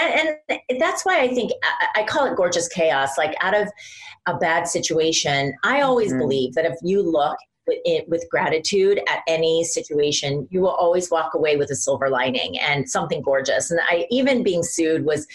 and 0.49 0.81
that's 0.81 1.05
why 1.05 1.19
I 1.19 1.27
think 1.27 1.51
I, 1.63 2.01
I 2.01 2.03
call 2.03 2.25
it 2.25 2.35
gorgeous 2.35 2.67
chaos. 2.67 3.15
Like 3.15 3.35
out 3.41 3.55
of 3.55 3.69
a 4.25 4.35
bad 4.37 4.67
situation, 4.67 5.53
I 5.63 5.81
always 5.81 6.09
mm-hmm. 6.09 6.19
believe 6.19 6.53
that 6.55 6.65
if 6.65 6.73
you 6.81 7.03
look 7.03 7.37
with, 7.67 7.77
it, 7.85 8.09
with 8.09 8.25
gratitude 8.31 8.99
at 9.07 9.19
any 9.27 9.63
situation, 9.63 10.47
you 10.49 10.61
will 10.61 10.69
always 10.69 11.11
walk 11.11 11.35
away 11.35 11.57
with 11.57 11.69
a 11.69 11.75
silver 11.75 12.09
lining 12.09 12.57
and 12.59 12.89
something 12.89 13.21
gorgeous. 13.21 13.69
And 13.69 13.79
I 13.87 14.07
even 14.09 14.41
being 14.41 14.63
sued 14.63 15.05
was 15.05 15.27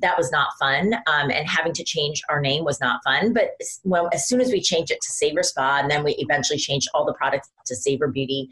that 0.00 0.16
was 0.16 0.30
not 0.30 0.48
fun 0.58 0.94
um, 1.06 1.30
and 1.30 1.48
having 1.48 1.72
to 1.72 1.84
change 1.84 2.22
our 2.28 2.40
name 2.40 2.64
was 2.64 2.80
not 2.80 3.00
fun 3.04 3.32
but 3.32 3.50
when, 3.82 4.04
as 4.12 4.28
soon 4.28 4.40
as 4.40 4.50
we 4.50 4.60
changed 4.60 4.90
it 4.90 5.00
to 5.00 5.10
savor 5.10 5.42
spa 5.42 5.78
and 5.80 5.90
then 5.90 6.04
we 6.04 6.12
eventually 6.18 6.58
changed 6.58 6.88
all 6.94 7.04
the 7.04 7.14
products 7.14 7.50
to 7.64 7.74
savor 7.74 8.08
beauty 8.08 8.48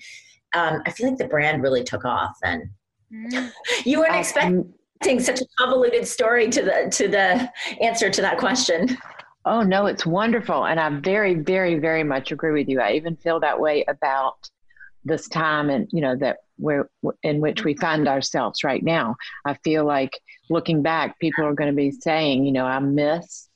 um, 0.55 0.83
i 0.87 0.91
feel 0.91 1.09
like 1.09 1.19
the 1.19 1.29
brand 1.29 1.63
really 1.63 1.85
took 1.85 2.05
off 2.05 2.37
then 2.43 2.71
mm. 3.13 3.51
you 3.85 3.99
weren't 3.99 4.17
expecting 4.17 5.21
such 5.21 5.41
a 5.41 5.47
convoluted 5.59 6.07
story 6.07 6.49
to 6.49 6.63
the 6.63 6.89
to 6.91 7.09
the 7.09 7.51
answer 7.81 8.11
to 8.11 8.23
that 8.23 8.39
question 8.39 8.97
Oh, 9.47 9.63
no, 9.63 9.85
it's 9.85 10.07
wonderful. 10.07 10.65
And 10.65 10.81
I 10.81 10.89
very, 11.01 11.35
very, 11.35 11.79
very 11.79 12.03
much 12.03 12.33
agree 12.33 12.53
with 12.53 12.67
you. 12.67 12.81
I 12.81 12.93
even 12.93 13.15
feel 13.17 13.41
that 13.41 13.61
way 13.61 13.85
about 13.89 14.49
this 15.05 15.29
time 15.29 15.71
and 15.71 15.89
you 15.93 16.01
know 16.01 16.17
that 16.17 16.39
we're 16.59 16.89
in 17.23 17.41
which 17.41 17.65
we 17.65 17.75
find 17.75 18.09
ourselves 18.09 18.65
right 18.65 18.83
now. 18.83 19.17
I 19.45 19.55
feel 19.65 19.85
like 19.85 20.19
looking 20.51 20.83
back 20.83 21.19
people 21.19 21.45
are 21.45 21.55
going 21.55 21.71
to 21.71 21.77
be 21.77 21.91
saying 21.91 22.45
you 22.45 22.53
know 22.53 22.67
i 22.67 22.79
miss 22.79 23.49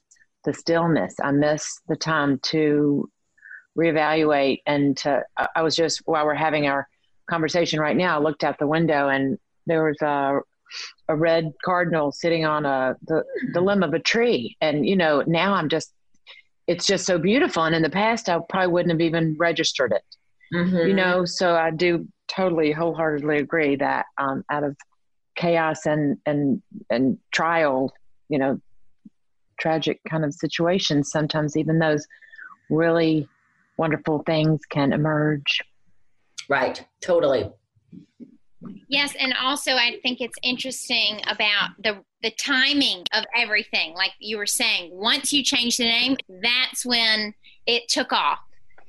the 0.44 0.54
stillness. 0.54 1.14
I 1.22 1.32
miss 1.32 1.80
the 1.88 1.96
time 1.96 2.38
to 2.44 3.10
reevaluate 3.76 4.62
and 4.66 4.96
to 4.98 5.22
i 5.54 5.62
was 5.62 5.76
just 5.76 6.02
while 6.04 6.24
we're 6.24 6.34
having 6.34 6.66
our 6.66 6.88
conversation 7.30 7.78
right 7.78 7.96
now 7.96 8.18
i 8.18 8.20
looked 8.20 8.42
out 8.42 8.58
the 8.58 8.66
window 8.66 9.08
and 9.08 9.38
there 9.66 9.84
was 9.84 10.00
a 10.02 10.40
a 11.08 11.16
red 11.16 11.52
cardinal 11.64 12.12
sitting 12.12 12.44
on 12.44 12.66
a 12.66 12.96
the, 13.06 13.24
the 13.52 13.60
limb 13.60 13.82
of 13.82 13.94
a 13.94 13.98
tree. 13.98 14.56
And 14.60 14.86
you 14.86 14.96
know 14.96 15.22
now 15.26 15.54
i'm 15.54 15.68
just 15.68 15.92
it's 16.66 16.86
just 16.86 17.06
so 17.06 17.18
beautiful. 17.18 17.64
And 17.64 17.74
in 17.74 17.82
the 17.82 17.90
past 17.90 18.28
i 18.28 18.38
probably 18.48 18.72
wouldn't 18.72 18.92
have 18.92 19.00
even 19.00 19.36
registered 19.38 19.92
it 19.92 20.02
mm-hmm. 20.54 20.88
you 20.88 20.94
know 20.94 21.24
so 21.24 21.54
i 21.54 21.70
do 21.70 22.06
totally 22.28 22.72
wholeheartedly 22.72 23.38
agree 23.38 23.76
that 23.76 24.06
um, 24.18 24.44
out 24.50 24.64
of 24.64 24.76
chaos 25.36 25.86
and 25.86 26.18
and 26.26 26.62
and 26.90 27.18
trial 27.32 27.92
you 28.28 28.38
know 28.38 28.60
tragic 29.58 30.00
kind 30.08 30.24
of 30.24 30.32
situations 30.34 31.10
sometimes 31.10 31.56
even 31.56 31.78
those 31.78 32.06
really 32.70 33.28
wonderful 33.76 34.22
things 34.26 34.60
can 34.70 34.92
emerge 34.92 35.60
right 36.48 36.84
totally 37.00 37.50
Yes, 38.88 39.14
and 39.18 39.34
also 39.40 39.72
I 39.72 39.98
think 40.02 40.20
it's 40.20 40.36
interesting 40.42 41.20
about 41.28 41.70
the 41.82 42.02
the 42.22 42.30
timing 42.32 43.04
of 43.12 43.24
everything. 43.36 43.94
Like 43.94 44.12
you 44.18 44.36
were 44.36 44.46
saying, 44.46 44.90
once 44.92 45.32
you 45.32 45.44
change 45.44 45.76
the 45.76 45.84
name, 45.84 46.16
that's 46.42 46.84
when 46.84 47.34
it 47.66 47.88
took 47.88 48.12
off. 48.12 48.40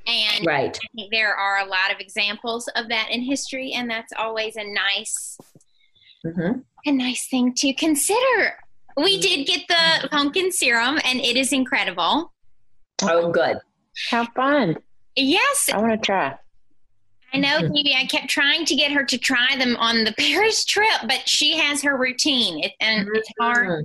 And 0.09 0.45
right. 0.45 0.77
I 0.81 0.87
think 0.95 1.11
there 1.11 1.35
are 1.35 1.59
a 1.59 1.65
lot 1.65 1.91
of 1.91 1.99
examples 1.99 2.67
of 2.75 2.89
that 2.89 3.09
in 3.11 3.21
history, 3.21 3.73
and 3.73 3.89
that's 3.89 4.11
always 4.17 4.55
a 4.55 4.63
nice, 4.63 5.37
mm-hmm. 6.25 6.59
a 6.85 6.91
nice 6.91 7.27
thing 7.27 7.53
to 7.55 7.73
consider. 7.73 8.57
We 8.97 9.19
did 9.19 9.45
get 9.45 9.67
the 9.67 10.09
pumpkin 10.09 10.51
serum, 10.51 10.99
and 11.05 11.19
it 11.19 11.37
is 11.37 11.53
incredible. 11.53 12.33
Oh, 13.03 13.31
good! 13.31 13.59
How 14.09 14.25
fun! 14.35 14.77
Yes, 15.15 15.69
I 15.71 15.77
want 15.77 15.91
to 15.91 16.05
try. 16.05 16.35
I 17.31 17.37
know, 17.37 17.59
Maybe 17.61 17.93
I 17.93 18.05
kept 18.05 18.27
trying 18.27 18.65
to 18.65 18.75
get 18.75 18.91
her 18.91 19.03
to 19.03 19.17
try 19.17 19.55
them 19.57 19.75
on 19.75 20.03
the 20.03 20.13
Paris 20.17 20.65
trip, 20.65 20.89
but 21.03 21.29
she 21.29 21.55
has 21.57 21.83
her 21.83 21.95
routine, 21.95 22.63
it, 22.63 22.71
and 22.79 23.07
it's 23.13 23.29
hard 23.39 23.67
mm-hmm. 23.67 23.83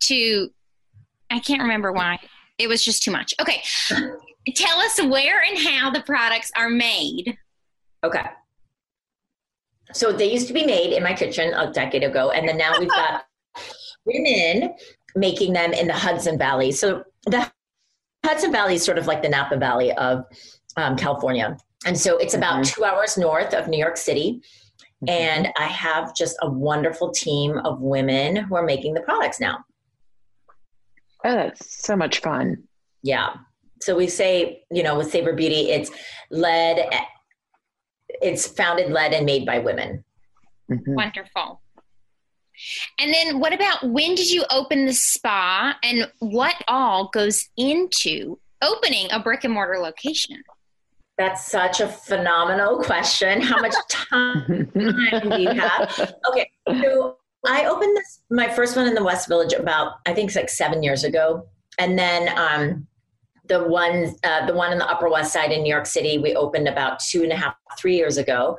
to. 0.00 0.48
I 1.30 1.40
can't 1.40 1.60
remember 1.60 1.92
why. 1.92 2.18
It 2.56 2.68
was 2.68 2.82
just 2.82 3.02
too 3.02 3.10
much. 3.10 3.34
Okay, 3.38 3.62
tell 4.54 4.78
us 4.78 5.02
where 5.02 5.42
and 5.42 5.58
how 5.58 5.90
the 5.90 6.02
products 6.02 6.50
are 6.56 6.70
made. 6.70 7.36
Okay. 8.04 8.24
So 9.92 10.12
they 10.12 10.30
used 10.30 10.48
to 10.48 10.52
be 10.52 10.66
made 10.66 10.92
in 10.92 11.02
my 11.02 11.14
kitchen 11.14 11.54
a 11.54 11.72
decade 11.72 12.04
ago, 12.04 12.30
and 12.30 12.48
then 12.48 12.58
now 12.58 12.72
we've 12.78 12.90
got 12.90 13.24
women 14.04 14.74
making 15.16 15.52
them 15.52 15.72
in 15.72 15.86
the 15.86 15.94
Hudson 15.94 16.38
Valley. 16.38 16.72
So 16.72 17.04
the 17.26 17.50
Hudson 18.24 18.52
Valley 18.52 18.74
is 18.74 18.84
sort 18.84 18.98
of 18.98 19.06
like 19.06 19.22
the 19.22 19.28
Napa 19.28 19.56
Valley 19.56 19.92
of 19.92 20.24
um, 20.76 20.96
California. 20.96 21.56
And 21.86 21.98
so 21.98 22.18
it's 22.18 22.34
about 22.34 22.54
mm-hmm. 22.54 22.74
two 22.74 22.84
hours 22.84 23.16
north 23.16 23.54
of 23.54 23.68
New 23.68 23.78
York 23.78 23.96
City. 23.96 24.42
Mm-hmm. 25.04 25.08
And 25.08 25.48
I 25.58 25.66
have 25.66 26.14
just 26.14 26.36
a 26.42 26.50
wonderful 26.50 27.10
team 27.10 27.58
of 27.58 27.80
women 27.80 28.36
who 28.36 28.56
are 28.56 28.64
making 28.64 28.94
the 28.94 29.00
products 29.00 29.40
now. 29.40 29.64
Oh, 31.24 31.34
that's 31.34 31.84
so 31.84 31.96
much 31.96 32.20
fun. 32.20 32.64
Yeah. 33.02 33.34
So 33.80 33.96
we 33.96 34.08
say, 34.08 34.62
you 34.70 34.82
know, 34.82 34.96
with 34.96 35.10
Savor 35.10 35.32
Beauty, 35.32 35.70
it's 35.70 35.90
led, 36.30 36.88
it's 38.20 38.46
founded, 38.46 38.90
led, 38.90 39.12
and 39.12 39.24
made 39.24 39.46
by 39.46 39.58
women. 39.58 40.04
Mm-hmm. 40.70 40.94
Wonderful. 40.94 41.60
And 42.98 43.14
then 43.14 43.38
what 43.38 43.52
about 43.52 43.84
when 43.84 44.14
did 44.14 44.30
you 44.30 44.44
open 44.50 44.86
the 44.86 44.92
spa 44.92 45.76
and 45.82 46.10
what 46.18 46.56
all 46.66 47.08
goes 47.12 47.48
into 47.56 48.38
opening 48.62 49.06
a 49.12 49.20
brick 49.20 49.44
and 49.44 49.54
mortar 49.54 49.78
location? 49.78 50.42
That's 51.16 51.46
such 51.50 51.80
a 51.80 51.88
phenomenal 51.88 52.78
question. 52.78 53.40
How 53.40 53.60
much 53.60 53.74
time 53.88 54.70
do 54.74 55.40
you 55.40 55.50
have? 55.50 56.14
Okay, 56.30 56.50
so 56.80 57.18
I 57.46 57.66
opened 57.66 57.96
this 57.96 58.22
my 58.30 58.48
first 58.48 58.76
one 58.76 58.86
in 58.86 58.94
the 58.94 59.04
West 59.04 59.28
Village 59.28 59.52
about 59.52 59.94
I 60.06 60.12
think 60.12 60.28
it's 60.28 60.36
like 60.36 60.48
seven 60.48 60.82
years 60.82 61.04
ago, 61.04 61.46
and 61.78 61.98
then 61.98 62.28
um, 62.36 62.86
the 63.48 63.64
one 63.64 64.14
uh, 64.24 64.46
the 64.46 64.54
one 64.54 64.72
in 64.72 64.78
the 64.78 64.88
Upper 64.88 65.08
West 65.08 65.32
Side 65.32 65.52
in 65.52 65.62
New 65.62 65.72
York 65.72 65.86
City 65.86 66.18
we 66.18 66.34
opened 66.34 66.68
about 66.68 67.00
two 67.00 67.22
and 67.22 67.32
a 67.32 67.36
half 67.36 67.54
three 67.78 67.96
years 67.96 68.16
ago, 68.16 68.58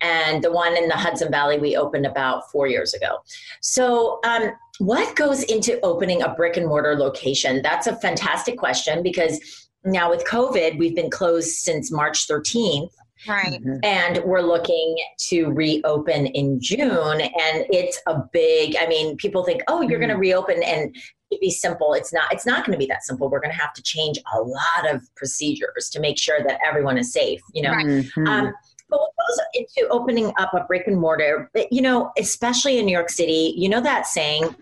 and 0.00 0.42
the 0.42 0.52
one 0.52 0.76
in 0.76 0.88
the 0.88 0.96
Hudson 0.96 1.30
Valley 1.30 1.58
we 1.58 1.76
opened 1.76 2.06
about 2.06 2.50
four 2.50 2.66
years 2.66 2.94
ago. 2.94 3.18
So. 3.60 4.20
Um, 4.24 4.52
what 4.78 5.14
goes 5.14 5.42
into 5.42 5.78
opening 5.82 6.22
a 6.22 6.30
brick 6.30 6.56
and 6.56 6.66
mortar 6.66 6.96
location? 6.96 7.60
That's 7.60 7.86
a 7.86 7.96
fantastic 7.96 8.56
question 8.56 9.02
because 9.02 9.38
now 9.84 10.08
with 10.08 10.24
COVID, 10.24 10.78
we've 10.78 10.94
been 10.94 11.10
closed 11.10 11.50
since 11.50 11.92
March 11.92 12.26
13th. 12.26 12.90
Right. 13.28 13.60
Mm-hmm. 13.60 13.76
And 13.82 14.22
we're 14.24 14.40
looking 14.40 14.96
to 15.28 15.48
reopen 15.48 16.26
in 16.28 16.58
June. 16.60 17.20
And 17.20 17.66
it's 17.70 18.00
a 18.06 18.22
big, 18.32 18.76
I 18.80 18.86
mean, 18.86 19.16
people 19.16 19.44
think, 19.44 19.62
oh, 19.68 19.82
you're 19.82 19.98
mm-hmm. 19.98 20.00
going 20.00 20.08
to 20.10 20.16
reopen 20.16 20.62
and 20.62 20.96
it 21.30 21.40
be 21.40 21.50
simple. 21.50 21.94
It's 21.94 22.12
not, 22.12 22.32
it's 22.32 22.46
not 22.46 22.64
going 22.66 22.72
to 22.72 22.78
be 22.78 22.86
that 22.86 23.04
simple. 23.04 23.28
We're 23.28 23.40
going 23.40 23.52
to 23.52 23.60
have 23.60 23.72
to 23.74 23.82
change 23.82 24.18
a 24.34 24.40
lot 24.40 24.92
of 24.92 25.02
procedures 25.14 25.88
to 25.92 26.00
make 26.00 26.18
sure 26.18 26.40
that 26.46 26.58
everyone 26.66 26.98
is 26.98 27.12
safe, 27.12 27.40
you 27.52 27.62
know? 27.62 27.72
Right. 27.72 27.86
Mm-hmm. 27.86 28.26
Um, 28.26 28.52
but 28.88 28.98
what 28.98 29.12
goes 29.16 29.40
into 29.54 29.88
opening 29.90 30.32
up 30.38 30.52
a 30.52 30.64
brick 30.64 30.86
and 30.86 30.98
mortar, 30.98 31.50
you 31.70 31.80
know, 31.80 32.10
especially 32.18 32.78
in 32.78 32.86
New 32.86 32.92
York 32.92 33.10
City, 33.10 33.54
you 33.56 33.68
know 33.68 33.80
that 33.80 34.06
saying, 34.06 34.54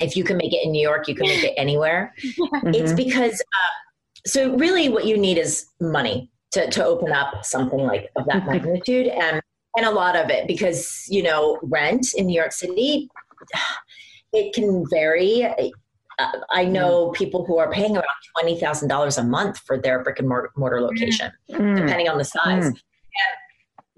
if 0.00 0.16
you 0.16 0.24
can 0.24 0.36
make 0.36 0.52
it 0.52 0.64
in 0.64 0.72
New 0.72 0.80
York, 0.80 1.08
you 1.08 1.14
can 1.14 1.26
make 1.26 1.44
it 1.44 1.54
anywhere. 1.58 2.14
Mm-hmm. 2.22 2.74
It's 2.74 2.92
because 2.92 3.34
uh, 3.34 3.74
so 4.26 4.56
really 4.56 4.88
what 4.88 5.06
you 5.06 5.16
need 5.16 5.38
is 5.38 5.66
money 5.80 6.30
to, 6.52 6.68
to 6.70 6.84
open 6.84 7.12
up 7.12 7.44
something 7.44 7.80
like 7.80 8.10
of 8.16 8.26
that 8.26 8.46
magnitude 8.46 9.06
and 9.06 9.40
and 9.76 9.86
a 9.86 9.90
lot 9.90 10.16
of 10.16 10.30
it 10.30 10.46
because 10.46 11.04
you 11.08 11.22
know 11.22 11.58
rent 11.62 12.06
in 12.16 12.26
new 12.26 12.34
york 12.34 12.52
city 12.52 13.08
it 14.32 14.54
can 14.54 14.84
vary 14.90 15.42
uh, 16.18 16.32
i 16.50 16.64
know 16.64 17.10
people 17.12 17.44
who 17.44 17.58
are 17.58 17.70
paying 17.70 17.96
around 17.96 18.04
$20000 18.42 19.18
a 19.18 19.22
month 19.24 19.58
for 19.58 19.78
their 19.78 20.02
brick 20.02 20.18
and 20.18 20.28
mortar 20.28 20.80
location 20.80 21.30
mm. 21.50 21.76
depending 21.76 22.08
on 22.08 22.18
the 22.18 22.24
size 22.24 22.64
mm. 22.64 22.68
and 22.68 22.76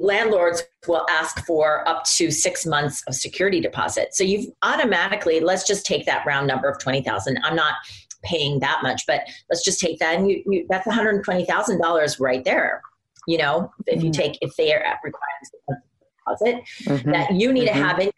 landlords 0.00 0.62
will 0.86 1.04
ask 1.10 1.44
for 1.44 1.86
up 1.88 2.04
to 2.04 2.30
six 2.30 2.64
months 2.64 3.02
of 3.08 3.14
security 3.14 3.60
deposit 3.60 4.14
so 4.14 4.22
you've 4.22 4.46
automatically 4.62 5.40
let's 5.40 5.66
just 5.66 5.84
take 5.84 6.06
that 6.06 6.24
round 6.26 6.46
number 6.46 6.68
of 6.68 6.78
20000 6.78 7.38
i'm 7.42 7.56
not 7.56 7.74
paying 8.22 8.60
that 8.60 8.80
much, 8.82 9.06
but 9.06 9.22
let's 9.50 9.64
just 9.64 9.80
take 9.80 9.98
that 9.98 10.16
and 10.16 10.30
you, 10.30 10.42
you 10.46 10.66
that's 10.68 10.86
$120,000 10.86 12.20
right 12.20 12.44
there. 12.44 12.82
You 13.26 13.38
know, 13.38 13.72
if 13.86 14.02
you 14.02 14.10
mm-hmm. 14.10 14.20
take, 14.20 14.38
if 14.40 14.56
they 14.56 14.72
are 14.72 14.82
requiring 15.04 15.82
deposit 16.26 16.64
mm-hmm. 16.84 17.10
that 17.10 17.34
you 17.34 17.52
need 17.52 17.68
mm-hmm. 17.68 17.78
to 17.78 17.86
have 17.86 17.98
it. 17.98 18.14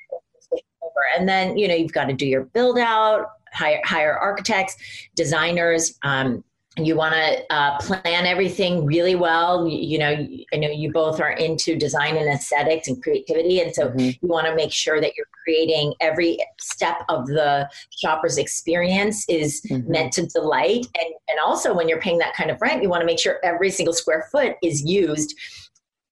And 1.19 1.29
then, 1.29 1.57
you 1.57 1.67
know, 1.67 1.75
you've 1.75 1.93
got 1.93 2.05
to 2.05 2.13
do 2.13 2.27
your 2.27 2.45
build 2.45 2.79
out, 2.79 3.27
hire, 3.53 3.81
hire 3.85 4.17
architects, 4.17 4.77
designers, 5.15 5.99
um, 6.03 6.45
you 6.77 6.95
want 6.95 7.15
to 7.15 7.43
uh, 7.53 7.79
plan 7.79 8.27
everything 8.27 8.87
really 8.87 9.17
well. 9.17 9.67
You, 9.67 9.77
you, 9.77 9.99
know, 9.99 10.29
I 10.53 10.57
know 10.57 10.71
you 10.71 10.93
both 10.93 11.21
are 11.21 11.33
into 11.33 11.77
design 11.77 12.17
and 12.17 12.29
aesthetics 12.29 12.87
and 12.87 13.03
creativity, 13.03 13.61
and 13.61 13.75
so 13.75 13.89
mm-hmm. 13.89 13.99
you 13.99 14.29
want 14.29 14.47
to 14.47 14.55
make 14.55 14.73
sure 14.73 15.01
that 15.01 15.17
you're 15.17 15.27
creating 15.45 15.95
every 16.01 16.39
step 16.61 17.03
of 17.09 17.27
the 17.27 17.69
shopper's 17.91 18.39
experience 18.39 19.29
is 19.29 19.63
mm-hmm. 19.69 19.91
meant 19.91 20.13
to 20.15 20.27
delight. 20.27 20.87
And 20.95 21.15
and 21.29 21.39
also 21.45 21.75
when 21.75 21.89
you're 21.89 22.01
paying 22.01 22.19
that 22.19 22.35
kind 22.35 22.51
of 22.51 22.61
rent, 22.61 22.83
you 22.83 22.89
want 22.89 23.01
to 23.01 23.07
make 23.07 23.19
sure 23.19 23.39
every 23.43 23.71
single 23.71 23.93
square 23.93 24.29
foot 24.31 24.55
is 24.63 24.83
used 24.83 25.37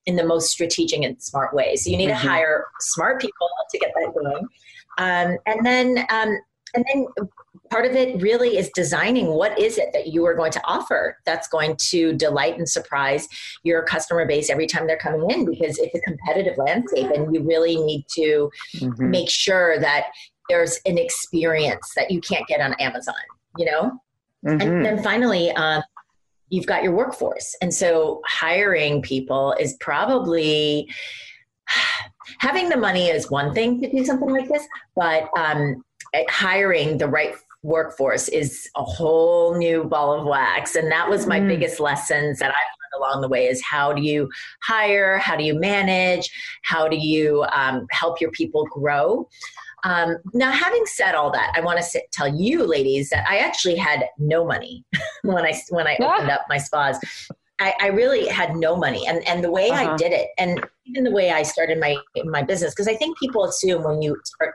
in 0.06 0.16
the 0.16 0.24
most 0.24 0.50
strategic 0.50 1.02
and 1.02 1.22
smart 1.22 1.54
way. 1.54 1.76
So 1.76 1.90
you 1.90 1.96
need 1.96 2.10
mm-hmm. 2.10 2.22
to 2.22 2.28
hire 2.28 2.64
smart 2.80 3.20
people 3.20 3.48
to 3.70 3.78
get 3.78 3.92
that 3.94 4.12
going. 4.14 4.48
Um, 4.98 5.38
and 5.46 5.64
then 5.64 6.04
um, 6.10 6.38
and 6.74 6.84
then 6.92 7.06
part 7.70 7.84
of 7.84 7.92
it 7.92 8.20
really 8.20 8.56
is 8.56 8.70
designing 8.74 9.26
what 9.26 9.58
is 9.58 9.78
it 9.78 9.90
that 9.92 10.08
you 10.08 10.24
are 10.24 10.34
going 10.34 10.52
to 10.52 10.60
offer 10.64 11.18
that's 11.24 11.48
going 11.48 11.76
to 11.76 12.12
delight 12.14 12.56
and 12.56 12.68
surprise 12.68 13.28
your 13.62 13.82
customer 13.82 14.26
base 14.26 14.50
every 14.50 14.66
time 14.66 14.86
they're 14.86 14.98
coming 14.98 15.30
in 15.30 15.44
because 15.44 15.78
it's 15.78 15.94
a 15.94 16.00
competitive 16.00 16.56
landscape 16.58 17.10
and 17.14 17.34
you 17.34 17.42
really 17.42 17.76
need 17.76 18.04
to 18.08 18.50
mm-hmm. 18.76 19.10
make 19.10 19.30
sure 19.30 19.78
that 19.80 20.06
there's 20.48 20.80
an 20.86 20.98
experience 20.98 21.92
that 21.96 22.10
you 22.10 22.20
can't 22.20 22.46
get 22.46 22.60
on 22.60 22.74
amazon 22.74 23.14
you 23.56 23.66
know 23.66 23.92
mm-hmm. 24.46 24.60
and 24.60 24.84
then 24.84 25.02
finally 25.02 25.50
uh, 25.52 25.80
you've 26.48 26.66
got 26.66 26.82
your 26.82 26.92
workforce 26.92 27.56
and 27.60 27.72
so 27.72 28.20
hiring 28.26 29.02
people 29.02 29.54
is 29.60 29.74
probably 29.80 30.88
having 32.38 32.68
the 32.68 32.76
money 32.76 33.08
is 33.08 33.30
one 33.30 33.54
thing 33.54 33.80
to 33.80 33.90
do 33.90 34.04
something 34.04 34.30
like 34.30 34.48
this 34.48 34.66
but 34.94 35.28
um, 35.36 35.82
hiring 36.28 36.98
the 36.98 37.08
right 37.08 37.34
workforce 37.62 38.28
is 38.28 38.68
a 38.76 38.84
whole 38.84 39.56
new 39.58 39.84
ball 39.84 40.18
of 40.18 40.26
wax. 40.26 40.74
And 40.74 40.90
that 40.92 41.08
was 41.08 41.26
my 41.26 41.40
mm. 41.40 41.48
biggest 41.48 41.80
lessons 41.80 42.38
that 42.38 42.50
I've 42.50 42.54
learned 42.54 43.02
along 43.02 43.20
the 43.20 43.28
way 43.28 43.46
is 43.46 43.62
how 43.62 43.92
do 43.92 44.02
you 44.02 44.28
hire 44.62 45.18
how 45.18 45.36
do 45.36 45.44
you 45.44 45.58
manage 45.58 46.30
how 46.62 46.88
do 46.88 46.96
you 46.96 47.44
um, 47.52 47.86
help 47.90 48.20
your 48.20 48.30
people 48.32 48.64
grow 48.66 49.28
um, 49.84 50.16
now 50.34 50.50
having 50.50 50.84
said 50.86 51.14
all 51.14 51.30
that 51.30 51.52
i 51.54 51.60
want 51.60 51.80
to 51.80 52.02
tell 52.12 52.28
you 52.28 52.64
ladies 52.64 53.10
that 53.10 53.24
i 53.28 53.38
actually 53.38 53.76
had 53.76 54.04
no 54.18 54.44
money 54.44 54.84
when 55.22 55.44
i 55.44 55.54
when 55.70 55.86
i 55.86 55.96
yeah. 56.00 56.14
opened 56.14 56.30
up 56.30 56.42
my 56.48 56.58
spas 56.58 56.98
I, 57.60 57.74
I, 57.80 57.86
really 57.88 58.28
had 58.28 58.54
no 58.54 58.76
money 58.76 59.04
and, 59.08 59.26
and 59.26 59.42
the 59.42 59.50
way 59.50 59.68
uh-huh. 59.68 59.94
I 59.94 59.96
did 59.96 60.12
it 60.12 60.28
and 60.38 60.64
even 60.86 61.02
the 61.02 61.10
way 61.10 61.30
I 61.30 61.42
started 61.42 61.80
my 61.80 61.96
my 62.24 62.42
business 62.42 62.72
because 62.72 62.86
I 62.86 62.94
think 62.94 63.18
people 63.18 63.44
assume 63.44 63.82
when 63.82 64.00
you 64.00 64.16
start 64.24 64.54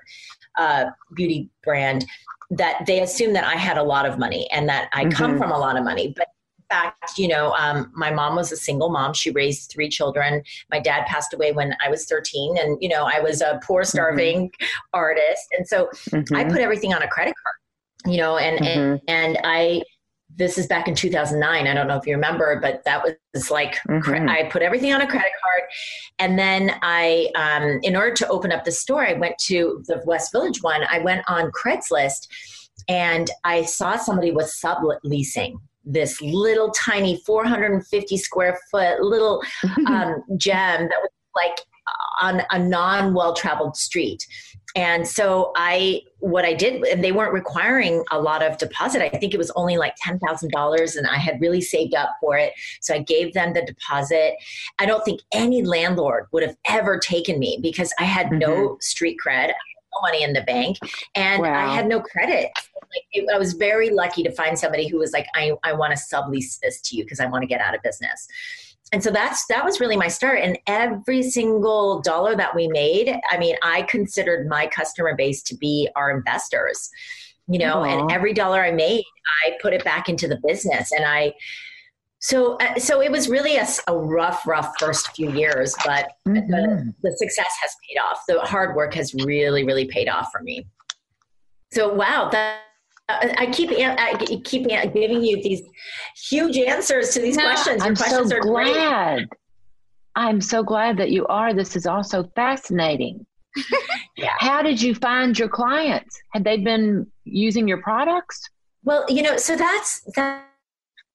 a 0.58 0.88
beauty 1.16 1.50
brand 1.64 2.06
that 2.52 2.84
they 2.86 3.02
assume 3.02 3.34
that 3.34 3.44
I 3.44 3.56
had 3.56 3.78
a 3.78 3.84
lot 3.84 4.06
of 4.06 4.20
money 4.20 4.50
and 4.52 4.68
that 4.70 4.90
I 4.94 5.06
mm-hmm. 5.06 5.12
come 5.12 5.38
from 5.38 5.52
a 5.52 5.58
lot 5.58 5.78
of 5.78 5.84
money 5.84 6.14
but 6.16 6.28
in 6.60 6.64
fact 6.70 7.18
you 7.18 7.28
know 7.28 7.54
um, 7.54 7.92
my 7.96 8.12
mom 8.12 8.36
was 8.36 8.52
a 8.52 8.58
single 8.58 8.90
mom 8.90 9.14
she 9.14 9.32
raised 9.32 9.72
three 9.72 9.90
children 9.90 10.44
my 10.72 10.80
dad 10.80 11.06
passed 11.06 11.34
away 11.34 11.52
when 11.52 11.76
I 11.84 11.90
was 11.90 12.06
13 12.06 12.58
and 12.58 12.78
you 12.82 12.90
know 12.90 13.10
I 13.12 13.20
was 13.20 13.42
a 13.42 13.60
poor 13.64 13.82
mm-hmm. 13.82 13.90
starving 13.90 14.50
mm-hmm. 14.50 14.66
artist 14.94 15.48
and 15.58 15.68
so 15.68 15.90
I 16.14 16.18
mm-hmm. 16.18 16.52
put 16.52 16.62
everything 16.62 16.94
on 16.94 17.02
a 17.02 17.08
credit 17.08 17.34
card 17.44 18.14
you 18.14 18.18
know 18.18 18.38
and 18.38 18.64
and, 18.66 19.00
mm-hmm. 19.00 19.06
and 19.08 19.38
I 19.44 19.82
this 20.36 20.58
is 20.58 20.68
back 20.68 20.88
in 20.88 20.96
2009 20.96 21.68
i 21.68 21.74
don't 21.74 21.88
know 21.88 21.98
if 21.98 22.06
you 22.06 22.14
remember 22.14 22.60
but 22.62 22.84
that 22.86 23.04
was 23.04 23.52
like 23.52 23.76
mm-hmm. 23.88 24.30
i 24.30 24.44
put 24.44 24.62
everything 24.62 24.94
on 24.94 25.02
a 25.02 25.08
credit 25.08 25.32
card. 25.42 25.70
And 26.20 26.38
then 26.38 26.72
i 26.82 27.30
um, 27.36 27.80
in 27.84 27.96
order 27.96 28.14
to 28.16 28.28
open 28.28 28.52
up 28.52 28.64
the 28.64 28.72
store 28.72 29.06
i 29.06 29.14
went 29.14 29.38
to 29.40 29.84
the 29.88 30.02
west 30.06 30.32
village 30.32 30.62
one. 30.62 30.84
I 30.90 31.00
went 31.00 31.24
on 31.28 31.52
craigslist 31.52 32.28
and 32.88 33.30
i 33.44 33.64
saw 33.64 33.98
somebody 33.98 34.32
was 34.32 34.60
subleasing 34.64 35.56
this 35.86 36.22
little 36.22 36.72
tiny 36.72 37.22
450 37.26 38.18
square 38.18 38.58
foot 38.72 39.02
little 39.02 39.44
um, 39.88 40.24
gem 40.38 40.88
that 40.88 41.00
was 41.02 41.10
like 41.36 41.60
on 42.22 42.42
a 42.52 42.60
non 42.60 43.14
well 43.14 43.34
traveled 43.34 43.76
street 43.76 44.26
and 44.76 45.08
so 45.08 45.52
I, 45.56 46.02
what 46.20 46.46
I 46.46 46.54
did, 46.54 46.84
and 46.86 47.04
they 47.04 47.12
weren't 47.12 47.34
requiring 47.34 48.04
a 48.12 48.20
lot 48.20 48.42
of 48.42 48.58
deposit. 48.58 49.04
I 49.04 49.10
think 49.10 49.34
it 49.34 49.38
was 49.38 49.52
only 49.56 49.78
like 49.78 49.96
$10,000 50.04 50.98
and 50.98 51.08
I 51.08 51.18
had 51.18 51.40
really 51.40 51.62
saved 51.62 51.94
up 51.94 52.10
for 52.20 52.38
it. 52.38 52.54
So 52.82 52.96
I 52.96 53.00
gave 53.00 53.34
them 53.34 53.54
the 53.54 53.62
deposit. 53.62 54.34
I 54.80 54.86
don't 54.86 55.06
think 55.06 55.22
any 55.32 55.64
landlord 55.64 56.28
would 56.32 56.44
have 56.44 56.56
ever 56.66 56.98
taken 56.98 57.38
me 57.38 57.60
because 57.62 57.94
I 58.00 58.06
had 58.06 58.28
mm-hmm. 58.28 58.40
no 58.40 58.78
street 58.82 59.18
cred. 59.24 59.48
no 59.48 59.54
money 60.02 60.24
in 60.24 60.34
the 60.34 60.42
bank 60.42 60.78
and 61.14 61.44
wow. 61.44 61.68
I 61.68 61.76
had 61.76 61.88
no 61.88 62.00
credit. 62.00 62.50
Like 62.76 63.04
it, 63.12 63.26
I 63.32 63.38
was 63.38 63.54
very 63.54 63.92
lucky 63.92 64.24
to 64.24 64.32
find 64.32 64.58
somebody 64.58 64.88
who 64.88 64.98
was 64.98 65.12
like, 65.14 65.28
I, 65.36 65.52
I 65.64 65.74
want 65.74 65.96
to 65.96 66.16
sublease 66.16 66.60
this 66.60 66.82
to 66.82 66.98
you 66.98 67.04
because 67.04 67.20
I 67.20 67.28
want 67.28 67.44
to 67.44 67.48
get 67.48 67.62
out 67.62 67.76
of 67.76 67.84
business 67.84 68.28
and 68.94 69.04
so 69.04 69.10
that's 69.10 69.46
that 69.48 69.66
was 69.66 69.80
really 69.82 69.98
my 69.98 70.08
start 70.08 70.40
and 70.42 70.58
every 70.68 71.24
single 71.24 72.00
dollar 72.02 72.36
that 72.36 72.56
we 72.56 72.68
made 72.70 73.20
i 73.30 73.38
mean 73.38 73.56
i 73.64 73.82
considered 73.84 74.48
my 74.48 74.68
customer 74.68 75.16
base 75.16 75.42
to 75.42 75.58
be 75.58 75.90
our 75.96 76.16
investors 76.16 76.90
you 77.48 77.60
know 77.60 77.78
Aww. 77.78 78.02
and 78.02 78.12
every 78.12 78.34
dollar 78.34 78.64
i 78.64 78.72
made 78.72 79.04
i 79.44 79.52
put 79.62 79.74
it 79.74 79.84
back 79.84 80.08
into 80.08 80.28
the 80.28 80.40
business 80.48 80.92
and 80.94 81.04
i 81.04 81.34
so 82.20 82.56
uh, 82.58 82.80
so 82.80 83.02
it 83.02 83.12
was 83.12 83.28
really 83.28 83.58
a, 83.58 83.68
a, 83.88 83.98
rough 83.98 84.48
rough 84.48 84.74
first 84.80 85.14
few 85.14 85.30
years 85.32 85.76
but 85.86 86.12
mm-hmm. 86.28 86.50
the, 86.50 86.94
the 87.02 87.18
success 87.18 87.50
has 87.62 87.76
paid 87.90 88.00
off 88.00 88.22
the 88.28 88.40
hard 88.42 88.76
work 88.76 88.94
has 88.94 89.14
really 89.26 89.66
really 89.66 89.86
paid 89.86 90.08
off 90.08 90.30
for 90.32 90.42
me 90.42 90.66
so 91.72 91.92
wow 91.92 92.30
that 92.32 92.60
I 93.38 93.48
keep 93.52 93.72
I 93.72 94.16
keep 94.44 94.68
giving 94.68 95.24
you 95.24 95.42
these 95.42 95.62
huge 96.30 96.58
answers 96.58 97.10
to 97.12 97.22
these 97.22 97.38
no, 97.38 97.44
questions. 97.44 97.78
Your 97.78 97.88
I'm 97.88 97.96
questions 97.96 98.30
so 98.30 98.38
are 98.38 98.42
glad. 98.42 99.16
Great. 99.18 99.30
I'm 100.16 100.42
so 100.42 100.64
glad 100.64 100.98
that 100.98 101.10
you 101.10 101.26
are. 101.28 101.54
This 101.54 101.76
is 101.76 101.86
also 101.86 102.24
fascinating. 102.36 103.26
yeah. 104.18 104.34
How 104.38 104.62
did 104.62 104.82
you 104.82 104.96
find 104.96 105.38
your 105.38 105.50
clients? 105.50 106.20
Had 106.34 106.44
they 106.44 106.58
been 106.58 107.08
using 107.24 107.68
your 107.68 107.82
products? 107.82 108.50
Well, 108.84 109.06
you 109.10 109.22
know, 109.22 109.38
so 109.38 109.56
that's 109.56 110.02
that 110.16 110.48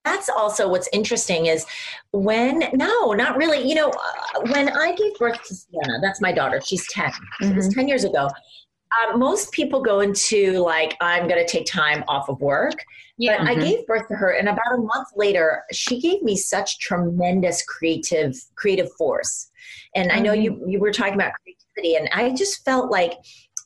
that's 0.04 0.28
also 0.28 0.68
what's 0.68 0.88
interesting 0.92 1.46
is 1.46 1.66
when 2.12 2.62
no 2.72 3.12
not 3.12 3.36
really 3.36 3.66
you 3.68 3.74
know 3.74 3.90
uh, 3.90 4.40
when 4.52 4.68
i 4.70 4.94
gave 4.94 5.12
birth 5.18 5.42
to 5.44 5.54
sienna 5.54 5.98
that's 6.00 6.20
my 6.20 6.32
daughter 6.32 6.60
she's 6.64 6.86
10 6.88 7.06
mm-hmm. 7.06 7.50
it 7.50 7.56
was 7.56 7.68
mm-hmm. 7.68 7.80
10 7.80 7.88
years 7.88 8.04
ago 8.04 8.28
um, 8.92 9.18
most 9.18 9.52
people 9.52 9.82
go 9.82 10.00
into 10.00 10.58
like 10.58 10.96
i'm 11.00 11.28
going 11.28 11.44
to 11.44 11.50
take 11.50 11.66
time 11.66 12.04
off 12.08 12.28
of 12.28 12.40
work 12.40 12.74
yeah. 13.16 13.36
but 13.36 13.46
mm-hmm. 13.46 13.60
i 13.60 13.64
gave 13.64 13.86
birth 13.86 14.06
to 14.08 14.14
her 14.14 14.30
and 14.30 14.48
about 14.48 14.74
a 14.74 14.78
month 14.78 15.08
later 15.16 15.62
she 15.72 16.00
gave 16.00 16.22
me 16.22 16.36
such 16.36 16.78
tremendous 16.78 17.62
creative 17.64 18.36
creative 18.56 18.90
force 18.92 19.50
and 19.94 20.10
mm-hmm. 20.10 20.18
i 20.18 20.22
know 20.22 20.32
you 20.32 20.52
mm-hmm. 20.52 20.68
you 20.68 20.80
were 20.80 20.92
talking 20.92 21.14
about 21.14 21.32
creativity 21.42 21.96
and 21.96 22.08
i 22.12 22.34
just 22.34 22.64
felt 22.64 22.90
like 22.90 23.14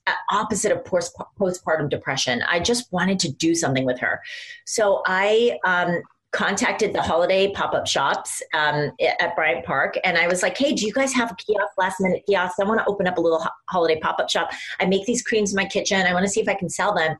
uh, 0.08 0.12
opposite 0.32 0.72
of 0.72 0.85
post, 0.85 1.16
postpartum 1.38 1.88
depression 1.88 2.42
i 2.48 2.58
just 2.58 2.92
wanted 2.92 3.18
to 3.18 3.30
do 3.32 3.54
something 3.54 3.85
with 3.85 3.98
her 3.98 4.20
so 4.66 5.02
i 5.06 5.56
um, 5.64 6.02
contacted 6.33 6.95
the 6.95 7.03
holiday 7.03 7.53
pop-up 7.53 7.87
shops 7.87 8.42
um, 8.55 8.90
at 9.01 9.37
Bryant 9.37 9.64
Park 9.64 9.97
and 10.03 10.16
I 10.16 10.27
was 10.27 10.42
like, 10.42 10.57
hey, 10.57 10.73
do 10.73 10.87
you 10.87 10.92
guys 10.92 11.12
have 11.12 11.31
a 11.31 11.35
kiosk, 11.37 11.73
last 11.77 12.01
minute 12.01 12.23
kiosk? 12.27 12.59
I 12.59 12.64
want 12.64 12.81
to 12.81 12.87
open 12.87 13.07
up 13.07 13.18
a 13.18 13.21
little 13.21 13.40
ho- 13.40 13.51
holiday 13.68 14.01
pop-up 14.01 14.31
shop. 14.31 14.51
I 14.81 14.87
make 14.87 15.05
these 15.05 15.23
creams 15.23 15.53
in 15.53 15.57
my 15.57 15.66
kitchen. 15.66 16.01
I 16.01 16.14
want 16.14 16.25
to 16.25 16.31
see 16.31 16.40
if 16.40 16.49
I 16.49 16.55
can 16.55 16.71
sell 16.71 16.95
them. 16.95 17.16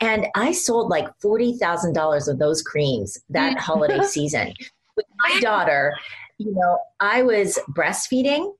And 0.00 0.26
I 0.34 0.52
sold 0.52 0.88
like 0.88 1.06
$40,000 1.20 2.28
of 2.28 2.38
those 2.38 2.62
creams 2.62 3.18
that 3.28 3.58
holiday 3.58 4.02
season. 4.04 4.54
With 4.96 5.06
my 5.18 5.38
daughter, 5.40 5.94
you 6.38 6.54
know, 6.54 6.78
I 6.98 7.22
was 7.22 7.58
breastfeeding 7.70 8.54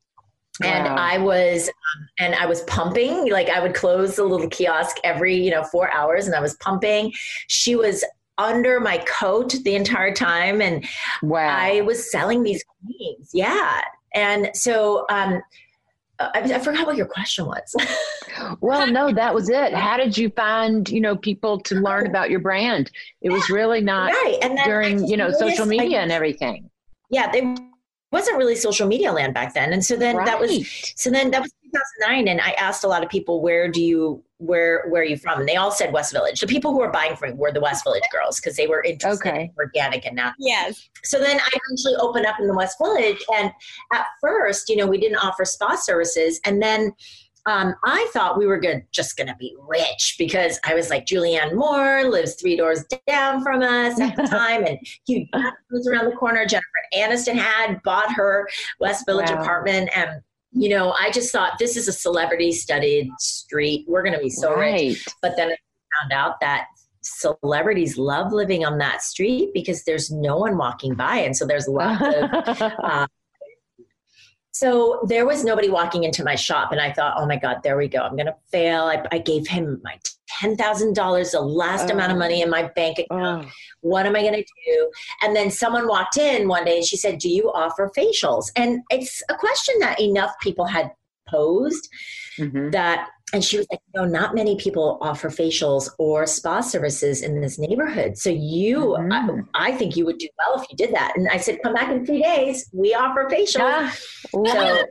and 0.63 0.89
i 0.89 1.17
was 1.17 1.69
um, 1.69 2.09
and 2.19 2.35
i 2.35 2.45
was 2.45 2.63
pumping 2.65 3.31
like 3.31 3.49
i 3.49 3.61
would 3.61 3.75
close 3.75 4.17
the 4.17 4.25
little 4.25 4.49
kiosk 4.49 4.97
every 5.05 5.35
you 5.35 5.51
know 5.51 5.63
four 5.63 5.91
hours 5.91 6.27
and 6.27 6.35
i 6.35 6.41
was 6.41 6.55
pumping 6.57 7.11
she 7.47 7.77
was 7.77 8.05
under 8.41 8.81
my 8.81 8.99
coat 8.99 9.55
the 9.65 9.75
entire 9.75 10.13
time. 10.13 10.61
And 10.61 10.85
wow. 11.23 11.49
I 11.49 11.83
was 11.83 12.11
selling 12.11 12.43
these 12.43 12.65
creams. 12.65 13.31
Yeah. 13.33 13.83
And 14.15 14.51
so, 14.55 15.07
um, 15.11 15.43
I, 16.19 16.41
I 16.41 16.59
forgot 16.59 16.87
what 16.87 16.97
your 16.97 17.07
question 17.07 17.47
was. 17.47 17.75
well, 18.61 18.87
no, 18.87 19.13
that 19.13 19.35
was 19.35 19.49
it. 19.49 19.73
How 19.73 19.97
did 19.97 20.17
you 20.19 20.31
find, 20.31 20.89
you 20.89 21.01
know, 21.01 21.17
people 21.17 21.61
to 21.61 21.77
learn 21.77 22.07
about 22.07 22.31
your 22.31 22.41
brand? 22.41 22.91
It 23.23 23.31
was 23.31 23.49
really 23.49 23.81
not 23.81 24.13
right. 24.13 24.39
and 24.43 24.59
during, 24.65 25.07
you 25.07 25.17
know, 25.17 25.31
social 25.31 25.67
media 25.67 25.99
I, 25.99 26.03
and 26.03 26.13
everything. 26.13 26.69
Yeah, 27.11 27.31
they 27.33 27.57
wasn't 28.13 28.37
really 28.37 28.57
social 28.57 28.87
media 28.87 29.13
land 29.13 29.35
back 29.35 29.55
then. 29.55 29.73
And 29.73 29.85
so 29.85 29.97
then 29.97 30.17
right. 30.17 30.27
that 30.27 30.39
was 30.39 30.93
so 30.97 31.11
then 31.11 31.31
that 31.31 31.43
was 31.43 31.53
2009 31.71 32.29
and 32.29 32.41
I 32.41 32.51
asked 32.53 32.85
a 32.85 32.89
lot 32.89 33.03
of 33.03 33.09
people 33.09 33.41
where 33.41 33.69
do 33.71 33.83
you 33.83 34.23
where 34.39 34.87
where 34.89 35.03
are 35.03 35.07
you 35.07 35.17
from? 35.17 35.41
And 35.41 35.49
they 35.49 35.57
all 35.57 35.71
said 35.71 35.93
West 35.93 36.13
Village. 36.13 36.41
The 36.41 36.47
people 36.47 36.73
who 36.73 36.79
were 36.79 36.91
buying 36.91 37.17
from 37.17 37.31
me 37.31 37.37
were 37.37 37.53
the 37.53 37.61
West 37.61 37.85
Village 37.85 38.03
girls 38.13 38.41
because 38.41 38.57
they 38.57 38.67
were 38.67 38.83
interested 38.83 39.29
okay. 39.29 39.43
in 39.45 39.51
organic 39.59 40.07
and 40.07 40.17
natural. 40.17 40.35
Yes. 40.39 40.89
So 41.05 41.19
then 41.19 41.39
I 41.39 41.49
eventually 41.69 41.95
opened 41.97 42.27
up 42.27 42.41
in 42.41 42.47
the 42.47 42.55
West 42.55 42.77
Village 42.83 43.23
and 43.35 43.51
at 43.93 44.07
first, 44.21 44.69
you 44.69 44.77
know, 44.77 44.87
we 44.87 44.99
didn't 44.99 45.19
offer 45.19 45.45
spa 45.45 45.77
services 45.77 46.41
and 46.45 46.63
then 46.63 46.93
um, 47.47 47.75
I 47.85 48.09
thought 48.13 48.39
we 48.39 48.47
were 48.47 48.61
good, 48.61 48.85
just 48.93 49.17
going 49.17 49.27
to 49.27 49.37
be 49.37 49.57
rich 49.67 50.17
because 50.19 50.59
I 50.65 50.75
was 50.75 50.91
like, 50.91 51.07
Julianne 51.07 51.55
Moore 51.55 52.05
lives 52.05 52.35
three 52.35 52.57
doors 52.57 52.85
down 53.07 53.43
from 53.43 53.63
us 53.63 53.99
at 53.99 54.15
the 54.17 54.23
time, 54.31 54.65
and 54.65 54.79
Hugh 55.07 55.27
was 55.71 55.87
around 55.87 56.11
the 56.11 56.17
corner. 56.17 56.45
Jennifer 56.45 56.67
Aniston 56.95 57.37
had 57.37 57.83
bought 57.83 58.13
her 58.13 58.49
West 58.79 59.07
Village 59.07 59.31
wow. 59.31 59.41
apartment, 59.41 59.91
and 59.97 60.21
you 60.53 60.69
know, 60.69 60.95
I 60.99 61.11
just 61.11 61.31
thought 61.33 61.59
this 61.59 61.77
is 61.77 61.89
a 61.89 61.93
celebrity 61.93 62.53
studied 62.53 63.11
street. 63.19 63.85
We're 63.89 64.03
going 64.03 64.15
to 64.15 64.21
be 64.21 64.31
so 64.31 64.55
right. 64.55 64.89
rich. 64.89 65.07
But 65.23 65.37
then 65.37 65.51
I 65.51 65.57
found 66.01 66.13
out 66.13 66.41
that 66.41 66.67
celebrities 67.03 67.97
love 67.97 68.33
living 68.33 68.65
on 68.65 68.79
that 68.79 69.03
street 69.03 69.51
because 69.55 69.85
there's 69.85 70.11
no 70.11 70.37
one 70.39 70.57
walking 70.57 70.95
by, 70.95 71.19
and 71.19 71.37
so 71.37 71.47
there's 71.47 71.69
lots 71.69 72.03
of. 72.03 72.73
Uh, 72.83 73.07
so 74.53 75.01
there 75.09 75.25
was 75.25 75.43
nobody 75.43 75.71
walking 75.71 76.05
into 76.05 76.23
my 76.23 76.35
shop, 76.35 76.73
and 76.73 76.81
I 76.81 76.93
thought, 76.93 77.15
oh 77.17 77.25
my 77.25 77.37
god, 77.37 77.59
there 77.63 77.79
we 77.79 77.89
go. 77.89 78.01
I'm 78.01 78.17
going 78.17 78.27
to 78.27 78.37
fail. 78.51 78.83
I, 78.83 79.03
I 79.11 79.19
gave 79.19 79.47
him 79.47 79.81
my 79.83 79.99
ten 80.39 80.57
thousand 80.57 80.95
dollars, 80.95 81.33
the 81.33 81.41
last 81.41 81.91
amount 81.91 82.13
of 82.13 82.19
money 82.19 82.43
in 82.43 82.51
my 82.51 82.71
bank 82.75 82.99
account. 82.99 83.47
Oh. 83.47 83.51
What 83.83 84.05
am 84.07 84.15
I 84.15 84.21
going 84.21 84.35
to 84.35 84.45
do? 84.67 84.91
And 85.23 85.35
then 85.35 85.51
someone 85.51 85.89
walked 85.89 86.19
in 86.19 86.49
one 86.49 86.65
day 86.65 86.77
and 86.77 86.85
she 86.85 86.97
said, 86.97 87.19
"Do 87.19 87.29
you 87.29 87.51
offer 87.53 87.91
facials?" 87.97 88.51
And 88.57 88.81
it's 88.91 89.23
a 89.29 89.35
question 89.35 89.75
that 89.81 90.01
enough 90.01 90.33
people 90.41 90.67
had 90.67 90.91
posed 91.31 91.89
mm-hmm. 92.39 92.71
that 92.71 93.09
and 93.33 93.45
she 93.45 93.57
was 93.57 93.67
like 93.71 93.81
no 93.95 94.05
not 94.05 94.35
many 94.35 94.57
people 94.57 94.99
offer 95.01 95.31
facials 95.31 95.89
or 95.99 96.27
spa 96.27 96.61
services 96.61 97.23
in 97.23 97.41
this 97.41 97.59
neighborhood 97.59 98.19
so 98.19 98.31
you 98.31 98.97
mm-hmm. 98.99 99.41
I, 99.55 99.69
I, 99.69 99.73
think 99.73 99.97
you 99.97 100.05
would 100.07 100.19
do 100.19 100.29
well 100.39 100.61
if 100.61 100.69
you 100.71 100.77
did 100.77 100.95
that 100.95 101.17
and 101.17 101.29
i 101.29 101.37
said 101.37 101.61
come 101.63 101.75
back 101.75 101.91
in 101.91 102.05
three 102.05 102.23
days 102.23 102.69
we 102.73 102.95
offer 102.95 103.29
facials 103.31 103.97
yeah. 104.45 104.53
so 104.53 104.85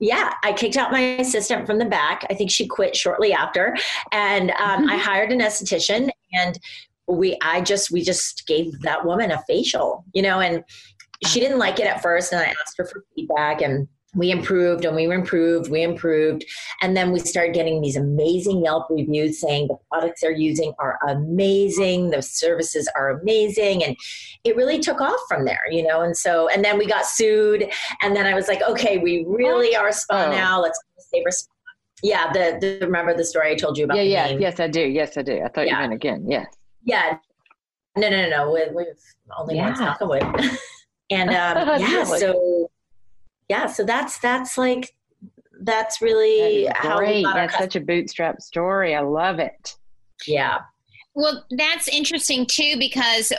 yeah, 0.00 0.34
I 0.42 0.52
kicked 0.52 0.76
out 0.76 0.92
my 0.92 1.00
assistant 1.00 1.66
from 1.66 1.78
the 1.78 1.84
back. 1.84 2.26
I 2.28 2.34
think 2.34 2.50
she 2.50 2.66
quit 2.66 2.96
shortly 2.96 3.32
after. 3.32 3.76
And 4.12 4.50
um, 4.52 4.88
I 4.88 4.96
hired 4.96 5.32
an 5.32 5.40
esthetician 5.40 6.10
and 6.32 6.58
we 7.06 7.36
I 7.42 7.60
just 7.60 7.90
we 7.90 8.02
just 8.02 8.46
gave 8.46 8.80
that 8.82 9.04
woman 9.04 9.30
a 9.30 9.42
facial, 9.46 10.04
you 10.12 10.22
know, 10.22 10.40
and 10.40 10.64
she 11.26 11.40
didn't 11.40 11.58
like 11.58 11.78
it 11.78 11.86
at 11.86 12.02
first 12.02 12.32
and 12.32 12.40
I 12.40 12.46
asked 12.46 12.76
her 12.78 12.86
for 12.86 13.04
feedback 13.14 13.62
and 13.62 13.88
we 14.14 14.30
improved 14.30 14.84
and 14.84 14.94
we 14.94 15.04
improved, 15.04 15.70
we 15.70 15.82
improved. 15.82 16.44
And 16.80 16.96
then 16.96 17.12
we 17.12 17.18
started 17.20 17.54
getting 17.54 17.80
these 17.80 17.96
amazing 17.96 18.64
Yelp 18.64 18.86
reviews 18.90 19.40
saying 19.40 19.68
the 19.68 19.76
products 19.90 20.20
they're 20.20 20.30
using 20.30 20.72
are 20.78 20.98
amazing, 21.08 22.10
the 22.10 22.22
services 22.22 22.88
are 22.96 23.20
amazing. 23.20 23.84
And 23.84 23.96
it 24.44 24.56
really 24.56 24.78
took 24.78 25.00
off 25.00 25.20
from 25.28 25.44
there, 25.44 25.62
you 25.70 25.86
know? 25.86 26.02
And 26.02 26.16
so, 26.16 26.48
and 26.48 26.64
then 26.64 26.78
we 26.78 26.86
got 26.86 27.06
sued. 27.06 27.68
And 28.02 28.14
then 28.14 28.26
I 28.26 28.34
was 28.34 28.48
like, 28.48 28.62
okay, 28.62 28.98
we 28.98 29.24
really 29.26 29.74
are 29.76 29.92
spa 29.92 30.26
oh. 30.26 30.30
now. 30.30 30.60
Let's 30.60 30.78
save 30.98 31.22
our 31.24 31.30
spa. 31.30 31.50
Yeah, 32.02 32.32
the, 32.32 32.58
the, 32.60 32.86
remember 32.86 33.16
the 33.16 33.24
story 33.24 33.52
I 33.52 33.54
told 33.54 33.78
you 33.78 33.84
about? 33.84 33.96
Yeah, 33.96 34.02
yeah, 34.02 34.26
name? 34.26 34.40
yes, 34.40 34.60
I 34.60 34.68
do. 34.68 34.80
Yes, 34.80 35.16
I 35.16 35.22
do. 35.22 35.40
I 35.42 35.48
thought 35.48 35.66
yeah. 35.66 35.74
you 35.74 35.88
meant 35.88 35.94
again. 35.94 36.26
Yes. 36.28 36.46
Yeah. 36.82 37.16
No, 37.96 38.10
no, 38.10 38.28
no, 38.28 38.28
no. 38.28 38.52
We, 38.52 38.62
we've 38.74 38.86
only 39.38 39.56
yeah. 39.56 39.66
once 39.68 39.80
knock 39.80 40.00
wood. 40.00 40.22
and 41.10 41.30
um, 41.30 41.80
yeah, 41.80 42.04
so 42.04 42.32
yeah, 43.48 43.66
so 43.66 43.84
that's 43.84 44.18
that's 44.18 44.56
like 44.56 44.94
that's 45.60 46.00
really 46.00 46.64
that 46.64 46.76
how 46.76 46.98
great. 46.98 47.24
That's 47.24 47.56
such 47.56 47.76
a 47.76 47.80
bootstrap 47.80 48.40
story. 48.42 48.94
I 48.94 49.00
love 49.00 49.38
it. 49.38 49.76
Yeah. 50.26 50.60
Well, 51.16 51.44
that's 51.50 51.86
interesting 51.86 52.44
too 52.44 52.74
because 52.76 53.32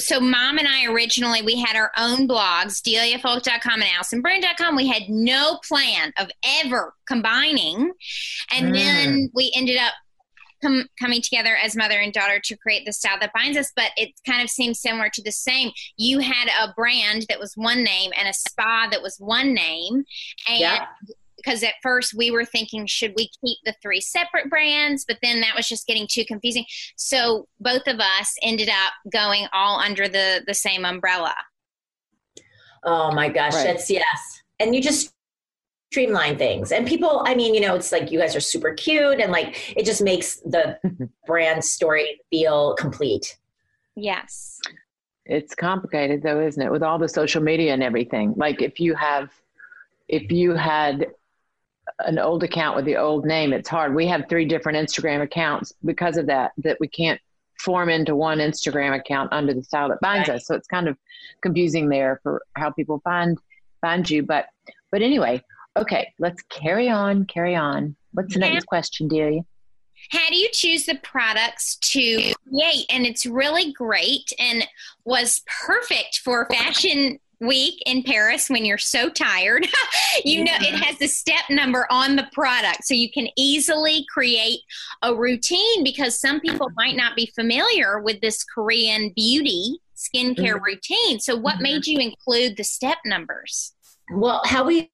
so 0.00 0.18
mom 0.18 0.58
and 0.58 0.66
I 0.66 0.86
originally 0.86 1.42
we 1.42 1.56
had 1.56 1.76
our 1.76 1.92
own 1.96 2.26
blogs, 2.26 2.82
deliafolk.com 2.82 3.82
and 3.82 4.24
AllisonBrand.com. 4.24 4.74
We 4.74 4.88
had 4.88 5.08
no 5.08 5.60
plan 5.66 6.12
of 6.18 6.28
ever 6.64 6.94
combining. 7.06 7.92
And 8.52 8.68
mm. 8.68 8.74
then 8.74 9.30
we 9.32 9.52
ended 9.54 9.76
up 9.76 9.92
com- 10.62 10.88
coming 10.98 11.22
together 11.22 11.56
as 11.56 11.76
mother 11.76 11.98
and 11.98 12.12
daughter 12.12 12.40
to 12.44 12.56
create 12.56 12.84
the 12.86 12.92
style 12.92 13.18
that 13.20 13.32
binds 13.32 13.56
us, 13.56 13.72
but 13.74 13.90
it 13.96 14.10
kind 14.26 14.42
of 14.42 14.50
seems 14.50 14.80
similar 14.80 15.08
to 15.14 15.22
the 15.22 15.32
same. 15.32 15.70
You 15.96 16.20
had 16.20 16.48
a 16.62 16.72
brand 16.74 17.26
that 17.28 17.40
was 17.40 17.52
one 17.54 17.82
name 17.82 18.12
and 18.18 18.28
a 18.28 18.32
spa 18.32 18.88
that 18.90 19.02
was 19.02 19.16
one 19.18 19.54
name. 19.54 20.04
And 20.48 20.60
yeah 20.60 20.86
because 21.42 21.62
at 21.62 21.74
first 21.82 22.14
we 22.14 22.30
were 22.30 22.44
thinking 22.44 22.86
should 22.86 23.12
we 23.16 23.30
keep 23.44 23.58
the 23.64 23.74
three 23.82 24.00
separate 24.00 24.48
brands 24.50 25.04
but 25.06 25.18
then 25.22 25.40
that 25.40 25.54
was 25.56 25.66
just 25.66 25.86
getting 25.86 26.06
too 26.10 26.24
confusing 26.24 26.64
so 26.96 27.46
both 27.60 27.86
of 27.86 27.98
us 27.98 28.34
ended 28.42 28.68
up 28.68 28.92
going 29.12 29.46
all 29.52 29.80
under 29.80 30.08
the 30.08 30.42
the 30.46 30.54
same 30.54 30.84
umbrella 30.84 31.34
oh 32.84 33.12
my 33.12 33.28
gosh 33.28 33.54
right. 33.54 33.64
that's 33.64 33.90
yes 33.90 34.42
and 34.58 34.74
you 34.74 34.82
just 34.82 35.12
streamline 35.90 36.38
things. 36.38 36.70
And 36.70 36.86
people, 36.86 37.22
I 37.26 37.34
mean, 37.34 37.52
you 37.52 37.60
know, 37.60 37.74
it's 37.74 37.90
like 37.90 38.12
you 38.12 38.20
guys 38.20 38.36
are 38.36 38.40
super 38.40 38.72
cute 38.74 39.20
and 39.20 39.32
like 39.32 39.74
it 39.76 39.84
just 39.84 40.00
makes 40.00 40.36
the 40.36 40.78
brand 41.26 41.64
story 41.64 42.20
feel 42.30 42.74
complete. 42.76 43.36
Yes. 43.96 44.60
It's 45.26 45.54
complicated 45.54 46.22
though, 46.22 46.40
isn't 46.40 46.62
it? 46.62 46.70
With 46.70 46.84
all 46.84 46.98
the 46.98 47.08
social 47.08 47.42
media 47.42 47.74
and 47.74 47.82
everything. 47.82 48.34
Like 48.36 48.62
if 48.62 48.78
you 48.78 48.94
have 48.94 49.30
if 50.08 50.30
you 50.30 50.54
had 50.54 51.08
an 52.00 52.18
old 52.18 52.44
account 52.44 52.76
with 52.76 52.84
the 52.84 52.96
old 52.96 53.26
name, 53.26 53.52
it's 53.52 53.68
hard. 53.68 53.94
We 53.94 54.06
have 54.06 54.24
three 54.28 54.44
different 54.44 54.78
Instagram 54.78 55.22
accounts 55.22 55.72
because 55.84 56.16
of 56.16 56.26
that, 56.26 56.52
that 56.58 56.78
we 56.80 56.88
can't 56.88 57.20
form 57.58 57.88
into 57.88 58.16
one 58.16 58.38
Instagram 58.38 58.96
account 58.96 59.32
under 59.32 59.52
the 59.52 59.62
style 59.62 59.88
that 59.88 60.00
binds 60.00 60.28
right. 60.28 60.36
us. 60.36 60.46
So 60.46 60.54
it's 60.54 60.66
kind 60.66 60.88
of 60.88 60.96
confusing 61.42 61.88
there 61.88 62.20
for 62.22 62.42
how 62.56 62.70
people 62.70 63.00
find 63.02 63.38
find 63.80 64.08
you. 64.08 64.22
But 64.22 64.46
but 64.90 65.02
anyway, 65.02 65.42
Okay, 65.76 66.12
let's 66.18 66.42
carry 66.42 66.88
on, 66.88 67.26
carry 67.26 67.54
on. 67.54 67.96
What's 68.12 68.34
the 68.34 68.40
yeah. 68.40 68.54
next 68.54 68.66
question, 68.66 69.08
Delia? 69.08 69.42
How 70.10 70.28
do 70.28 70.36
you 70.36 70.48
choose 70.52 70.86
the 70.86 70.96
products 71.02 71.76
to 71.76 72.32
create? 72.48 72.86
And 72.90 73.06
it's 73.06 73.26
really 73.26 73.72
great 73.72 74.32
and 74.38 74.66
was 75.04 75.42
perfect 75.66 76.20
for 76.24 76.48
fashion 76.50 77.18
week 77.40 77.80
in 77.86 78.02
Paris 78.02 78.50
when 78.50 78.64
you're 78.64 78.78
so 78.78 79.08
tired. 79.08 79.66
you 80.24 80.44
know, 80.44 80.52
it 80.56 80.74
has 80.74 80.98
the 80.98 81.06
step 81.06 81.44
number 81.48 81.86
on 81.90 82.16
the 82.16 82.28
product. 82.32 82.84
So 82.84 82.94
you 82.94 83.10
can 83.10 83.28
easily 83.36 84.04
create 84.12 84.60
a 85.02 85.14
routine 85.14 85.84
because 85.84 86.20
some 86.20 86.40
people 86.40 86.68
might 86.76 86.96
not 86.96 87.16
be 87.16 87.30
familiar 87.34 88.00
with 88.00 88.20
this 88.20 88.44
Korean 88.44 89.12
beauty 89.14 89.78
skincare 89.96 90.54
mm-hmm. 90.54 90.64
routine. 90.64 91.20
So, 91.20 91.36
what 91.36 91.54
mm-hmm. 91.54 91.62
made 91.62 91.86
you 91.86 91.98
include 91.98 92.56
the 92.56 92.64
step 92.64 92.98
numbers? 93.04 93.72
Well, 94.12 94.42
how 94.44 94.64
we 94.64 94.90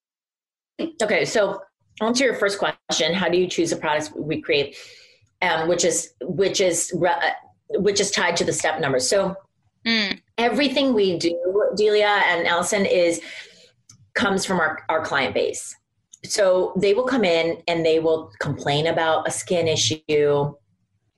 Okay, 1.02 1.24
so 1.24 1.60
answer 2.00 2.24
your 2.24 2.34
first 2.34 2.58
question: 2.58 3.14
How 3.14 3.28
do 3.28 3.38
you 3.38 3.46
choose 3.46 3.70
the 3.70 3.76
products 3.76 4.12
we 4.14 4.40
create, 4.40 4.76
um, 5.42 5.68
which 5.68 5.84
is 5.84 6.12
which 6.20 6.60
is 6.60 6.92
uh, 6.94 7.30
which 7.70 8.00
is 8.00 8.10
tied 8.10 8.36
to 8.36 8.44
the 8.44 8.52
step 8.52 8.80
numbers. 8.80 9.08
So 9.08 9.36
mm. 9.86 10.20
everything 10.38 10.94
we 10.94 11.18
do, 11.18 11.70
Delia 11.76 12.22
and 12.26 12.46
Allison, 12.46 12.86
is 12.86 13.20
comes 14.14 14.44
from 14.44 14.60
our, 14.60 14.78
our 14.88 15.04
client 15.04 15.34
base. 15.34 15.74
So 16.24 16.72
they 16.76 16.94
will 16.94 17.04
come 17.04 17.24
in 17.24 17.62
and 17.68 17.84
they 17.84 17.98
will 17.98 18.32
complain 18.40 18.86
about 18.86 19.28
a 19.28 19.30
skin 19.30 19.68
issue, 19.68 20.00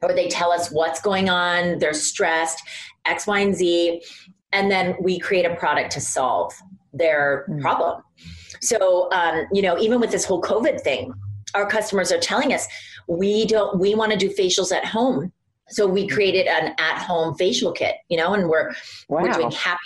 or 0.03 0.14
they 0.14 0.29
tell 0.29 0.51
us 0.51 0.71
what's 0.71 1.01
going 1.01 1.29
on. 1.29 1.79
They're 1.79 1.94
stressed, 1.94 2.61
X, 3.05 3.27
Y, 3.27 3.38
and 3.38 3.55
Z, 3.55 4.03
and 4.53 4.71
then 4.71 4.97
we 5.01 5.18
create 5.18 5.47
a 5.47 5.55
product 5.57 5.92
to 5.92 6.01
solve 6.01 6.53
their 6.92 7.46
mm. 7.48 7.61
problem. 7.61 8.03
So, 8.61 9.11
um, 9.12 9.46
you 9.53 9.62
know, 9.62 9.79
even 9.79 10.01
with 10.01 10.11
this 10.11 10.24
whole 10.24 10.42
COVID 10.42 10.81
thing, 10.81 11.12
our 11.55 11.68
customers 11.68 12.11
are 12.12 12.20
telling 12.20 12.53
us 12.53 12.66
we 13.07 13.46
don't, 13.46 13.79
we 13.79 13.94
want 13.94 14.12
to 14.12 14.18
do 14.18 14.29
facials 14.31 14.72
at 14.72 14.85
home. 14.85 15.33
So 15.70 15.87
we 15.87 16.09
created 16.09 16.46
an 16.46 16.74
at-home 16.79 17.35
facial 17.35 17.72
kit, 17.72 17.96
you 18.09 18.16
know, 18.16 18.33
and 18.33 18.48
we're 18.48 18.70
wow. 19.11 19.22
we're 19.22 19.33
doing 19.33 19.51
happy 19.51 19.79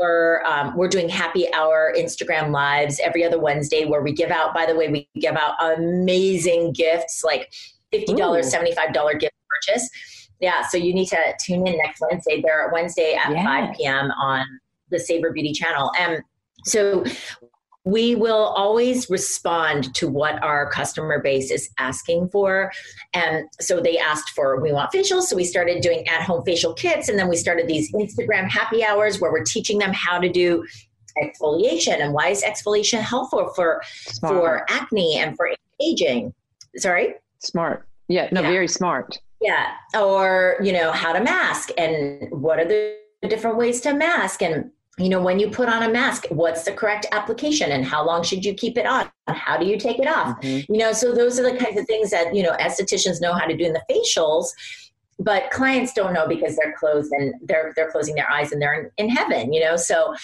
hour. 0.00 0.42
Um, 0.46 0.74
we're 0.74 0.88
doing 0.88 1.10
happy 1.10 1.52
hour 1.52 1.92
Instagram 1.94 2.52
lives 2.52 3.00
every 3.04 3.22
other 3.22 3.38
Wednesday, 3.38 3.84
where 3.84 4.00
we 4.00 4.12
give 4.12 4.30
out. 4.30 4.54
By 4.54 4.64
the 4.64 4.74
way, 4.74 4.88
we 4.88 5.06
give 5.20 5.36
out 5.36 5.56
amazing 5.60 6.72
gifts 6.72 7.22
like 7.22 7.52
fifty 7.92 8.14
dollars, 8.14 8.50
seventy 8.50 8.74
five 8.74 8.94
dollar 8.94 9.12
gift 9.12 9.34
purchase. 9.50 9.90
Yeah, 10.40 10.66
so 10.66 10.78
you 10.78 10.94
need 10.94 11.08
to 11.08 11.34
tune 11.38 11.66
in 11.66 11.76
next 11.76 12.00
Wednesday. 12.00 12.42
They're 12.42 12.70
Wednesday 12.72 13.14
at 13.14 13.30
yeah. 13.30 13.44
five 13.44 13.76
p.m. 13.76 14.10
on 14.10 14.46
the 14.90 14.98
Savor 14.98 15.32
Beauty 15.32 15.52
channel, 15.52 15.90
and 15.98 16.22
so 16.64 17.04
we 17.84 18.14
will 18.14 18.46
always 18.56 19.10
respond 19.10 19.94
to 19.94 20.08
what 20.08 20.42
our 20.42 20.70
customer 20.70 21.20
base 21.20 21.50
is 21.50 21.68
asking 21.78 22.28
for. 22.30 22.72
And 23.12 23.46
so 23.60 23.80
they 23.80 23.98
asked 23.98 24.30
for, 24.30 24.60
we 24.60 24.72
want 24.72 24.90
facials. 24.90 25.24
So 25.24 25.36
we 25.36 25.44
started 25.44 25.82
doing 25.82 26.08
at 26.08 26.22
home 26.22 26.42
facial 26.44 26.72
kits. 26.72 27.10
And 27.10 27.18
then 27.18 27.28
we 27.28 27.36
started 27.36 27.66
these 27.66 27.92
Instagram 27.92 28.48
happy 28.48 28.82
hours 28.82 29.20
where 29.20 29.30
we're 29.30 29.44
teaching 29.44 29.78
them 29.78 29.92
how 29.92 30.18
to 30.18 30.30
do 30.30 30.64
exfoliation 31.22 32.00
and 32.00 32.14
why 32.14 32.28
is 32.28 32.42
exfoliation 32.42 33.00
helpful 33.00 33.52
for, 33.54 33.82
smart. 33.84 34.34
for 34.34 34.66
acne 34.70 35.18
and 35.18 35.36
for 35.36 35.50
aging. 35.82 36.32
Sorry? 36.76 37.14
Smart. 37.40 37.86
Yeah, 38.08 38.28
no, 38.32 38.40
yeah. 38.40 38.50
very 38.50 38.68
smart. 38.68 39.18
Yeah. 39.42 39.72
Or, 39.94 40.56
you 40.62 40.72
know, 40.72 40.90
how 40.90 41.12
to 41.12 41.22
mask 41.22 41.68
and 41.76 42.30
what 42.30 42.58
are 42.58 42.64
the 42.64 43.03
different 43.28 43.56
ways 43.56 43.80
to 43.82 43.94
mask. 43.94 44.42
And 44.42 44.70
you 44.98 45.08
know 45.08 45.20
when 45.20 45.40
you 45.40 45.50
put 45.50 45.68
on 45.68 45.82
a 45.82 45.88
mask 45.88 46.26
what's 46.30 46.62
the 46.64 46.72
correct 46.72 47.06
application 47.10 47.72
and 47.72 47.84
how 47.84 48.06
long 48.06 48.22
should 48.22 48.44
you 48.44 48.54
keep 48.54 48.78
it 48.78 48.86
on? 48.86 49.10
How 49.26 49.56
do 49.56 49.66
you 49.66 49.76
take 49.78 49.98
it 49.98 50.06
off? 50.06 50.40
Mm-hmm. 50.40 50.72
you 50.72 50.78
know 50.78 50.92
so 50.92 51.12
those 51.12 51.38
are 51.40 51.42
the 51.42 51.58
kinds 51.58 51.78
of 51.78 51.86
things 51.86 52.10
that 52.10 52.34
you 52.34 52.42
know 52.42 52.52
estheticians 52.60 53.20
know 53.20 53.32
how 53.32 53.46
to 53.46 53.56
do 53.56 53.64
in 53.64 53.72
the 53.72 53.82
facials 53.90 54.50
but 55.18 55.50
clients 55.50 55.92
don't 55.92 56.12
know 56.12 56.26
because 56.26 56.56
they're 56.56 56.74
closed 56.78 57.12
and 57.12 57.34
they're 57.42 57.72
they're 57.74 57.90
closing 57.90 58.14
their 58.14 58.30
eyes 58.30 58.52
and 58.52 58.62
they're 58.62 58.92
in, 58.98 59.08
in 59.08 59.08
heaven 59.08 59.52
you 59.52 59.60
know? 59.60 59.76
So 59.76 60.14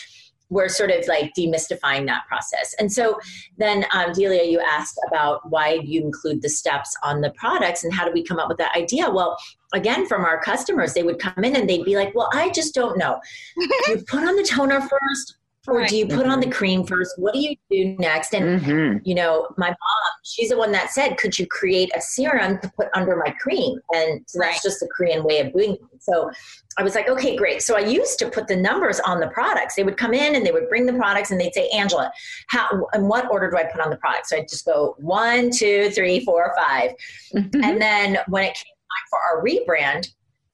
we're 0.50 0.68
sort 0.68 0.90
of 0.90 1.06
like 1.08 1.32
demystifying 1.38 2.06
that 2.06 2.26
process. 2.26 2.74
And 2.78 2.92
so 2.92 3.18
then, 3.56 3.86
um, 3.94 4.12
Delia, 4.12 4.44
you 4.44 4.60
asked 4.60 4.98
about 5.08 5.48
why 5.48 5.80
you 5.82 6.02
include 6.02 6.42
the 6.42 6.48
steps 6.48 6.94
on 7.02 7.20
the 7.20 7.30
products 7.30 7.84
and 7.84 7.92
how 7.92 8.04
do 8.04 8.12
we 8.12 8.22
come 8.22 8.38
up 8.38 8.48
with 8.48 8.58
that 8.58 8.76
idea? 8.76 9.08
Well, 9.08 9.36
again, 9.72 10.06
from 10.06 10.24
our 10.24 10.42
customers, 10.42 10.92
they 10.92 11.04
would 11.04 11.18
come 11.18 11.44
in 11.44 11.56
and 11.56 11.68
they'd 11.68 11.84
be 11.84 11.96
like, 11.96 12.14
well, 12.14 12.28
I 12.34 12.50
just 12.50 12.74
don't 12.74 12.98
know. 12.98 13.20
you 13.88 14.04
put 14.08 14.24
on 14.24 14.36
the 14.36 14.42
toner 14.42 14.80
first 14.80 15.36
or 15.66 15.86
do 15.86 15.96
you 15.96 16.06
put 16.06 16.26
on 16.26 16.40
the 16.40 16.50
cream 16.50 16.86
first? 16.86 17.18
What 17.18 17.34
do 17.34 17.40
you 17.40 17.54
do 17.70 17.96
next? 17.98 18.34
And 18.34 18.60
mm-hmm. 18.60 18.98
you 19.04 19.14
know, 19.14 19.48
my 19.58 19.68
mom, 19.68 20.10
she's 20.24 20.48
the 20.48 20.56
one 20.56 20.72
that 20.72 20.90
said, 20.90 21.18
"Could 21.18 21.38
you 21.38 21.46
create 21.46 21.90
a 21.94 22.00
serum 22.00 22.58
to 22.60 22.72
put 22.76 22.88
under 22.94 23.16
my 23.16 23.30
cream?" 23.32 23.78
And 23.90 24.22
so 24.26 24.38
that's 24.38 24.52
right. 24.52 24.60
just 24.62 24.80
the 24.80 24.88
Korean 24.88 25.22
way 25.22 25.40
of 25.40 25.52
doing 25.52 25.72
it. 25.72 25.80
So 26.00 26.30
I 26.78 26.82
was 26.82 26.94
like, 26.94 27.08
"Okay, 27.08 27.36
great." 27.36 27.62
So 27.62 27.76
I 27.76 27.80
used 27.80 28.18
to 28.20 28.30
put 28.30 28.48
the 28.48 28.56
numbers 28.56 29.00
on 29.00 29.20
the 29.20 29.28
products. 29.28 29.74
They 29.74 29.84
would 29.84 29.98
come 29.98 30.14
in 30.14 30.34
and 30.34 30.46
they 30.46 30.52
would 30.52 30.68
bring 30.68 30.86
the 30.86 30.94
products 30.94 31.30
and 31.30 31.38
they'd 31.38 31.54
say, 31.54 31.68
"Angela, 31.68 32.10
how 32.48 32.86
in 32.94 33.06
what 33.06 33.30
order 33.30 33.50
do 33.50 33.58
I 33.58 33.64
put 33.64 33.82
on 33.82 33.90
the 33.90 33.98
products?" 33.98 34.30
So 34.30 34.38
I'd 34.38 34.48
just 34.48 34.64
go 34.64 34.94
one, 34.98 35.50
two, 35.50 35.90
three, 35.90 36.24
four, 36.24 36.54
five. 36.56 36.92
Mm-hmm. 37.34 37.62
and 37.62 37.80
then 37.80 38.18
when 38.28 38.44
it 38.44 38.54
came 38.54 38.64
time 38.64 39.06
for 39.10 39.18
our 39.18 39.44
rebrand, 39.44 40.08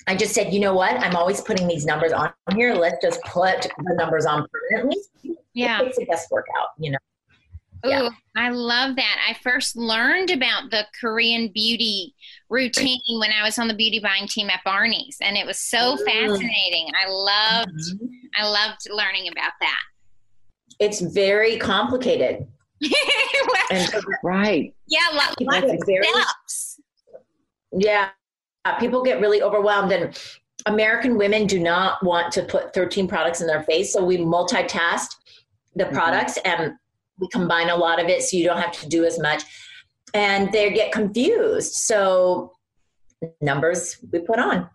I 0.06 0.16
just 0.16 0.34
said, 0.34 0.52
you 0.52 0.60
know 0.60 0.74
what? 0.74 0.92
I'm 1.00 1.16
always 1.16 1.40
putting 1.40 1.66
these 1.66 1.84
numbers 1.84 2.12
on 2.12 2.32
here. 2.54 2.74
Let's 2.74 2.98
just 3.02 3.20
put 3.24 3.62
the 3.62 3.94
numbers 3.94 4.24
on 4.24 4.46
permanently. 4.52 4.98
Yeah. 5.52 5.80
It's 5.82 5.98
a 5.98 6.04
best 6.04 6.30
workout, 6.30 6.68
you 6.78 6.92
know. 6.92 6.98
yeah. 7.84 8.08
I 8.36 8.50
love 8.50 8.94
that. 8.96 9.18
I 9.28 9.34
first 9.42 9.74
learned 9.76 10.30
about 10.30 10.70
the 10.70 10.86
Korean 11.00 11.50
beauty 11.52 12.14
routine 12.48 13.00
when 13.18 13.32
I 13.32 13.42
was 13.42 13.58
on 13.58 13.66
the 13.66 13.74
beauty 13.74 13.98
buying 13.98 14.28
team 14.28 14.48
at 14.48 14.60
Barney's, 14.64 15.16
and 15.20 15.36
it 15.36 15.44
was 15.44 15.58
so 15.58 15.96
mm. 15.96 16.04
fascinating. 16.04 16.88
I 16.94 17.08
loved, 17.08 17.70
mm-hmm. 17.70 18.06
I 18.36 18.46
loved 18.46 18.86
learning 18.90 19.28
about 19.32 19.52
that. 19.60 19.80
It's 20.78 21.00
very 21.00 21.56
complicated. 21.56 22.46
and, 23.70 23.94
right. 24.22 24.74
Yeah, 24.86 25.00
lots 25.14 25.72
of 25.72 25.78
very, 25.86 26.06
steps. 26.06 26.80
Yeah, 27.72 28.10
people 28.74 29.02
get 29.02 29.20
really 29.20 29.42
overwhelmed, 29.42 29.92
and 29.92 30.18
American 30.66 31.16
women 31.16 31.46
do 31.46 31.60
not 31.60 32.02
want 32.04 32.32
to 32.32 32.42
put 32.42 32.74
13 32.74 33.06
products 33.06 33.40
in 33.40 33.46
their 33.46 33.62
face, 33.62 33.92
so 33.92 34.04
we 34.04 34.18
multitask 34.18 35.08
the 35.76 35.84
mm-hmm. 35.84 35.94
products 35.94 36.38
and 36.44 36.72
we 37.18 37.28
combine 37.28 37.70
a 37.70 37.76
lot 37.76 38.00
of 38.02 38.08
it 38.08 38.22
so 38.22 38.36
you 38.36 38.44
don't 38.44 38.60
have 38.60 38.72
to 38.72 38.88
do 38.88 39.04
as 39.04 39.18
much. 39.18 39.44
And 40.14 40.52
they 40.52 40.72
get 40.72 40.92
confused 40.92 41.74
so 41.74 42.52
numbers 43.40 43.98
we 44.12 44.20
put 44.20 44.38
on. 44.38 44.68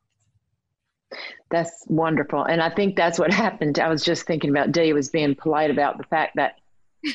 That's 1.50 1.84
wonderful 1.88 2.44
and 2.44 2.62
i 2.62 2.70
think 2.70 2.96
that's 2.96 3.20
what 3.20 3.34
happened. 3.46 3.80
I 3.80 3.90
was 3.90 4.04
just 4.04 4.26
thinking 4.26 4.50
about 4.50 4.72
Dee 4.72 4.94
was 4.94 5.10
being 5.10 5.36
polite 5.36 5.72
about 5.72 5.98
the 5.98 6.06
fact 6.06 6.36
that 6.38 6.56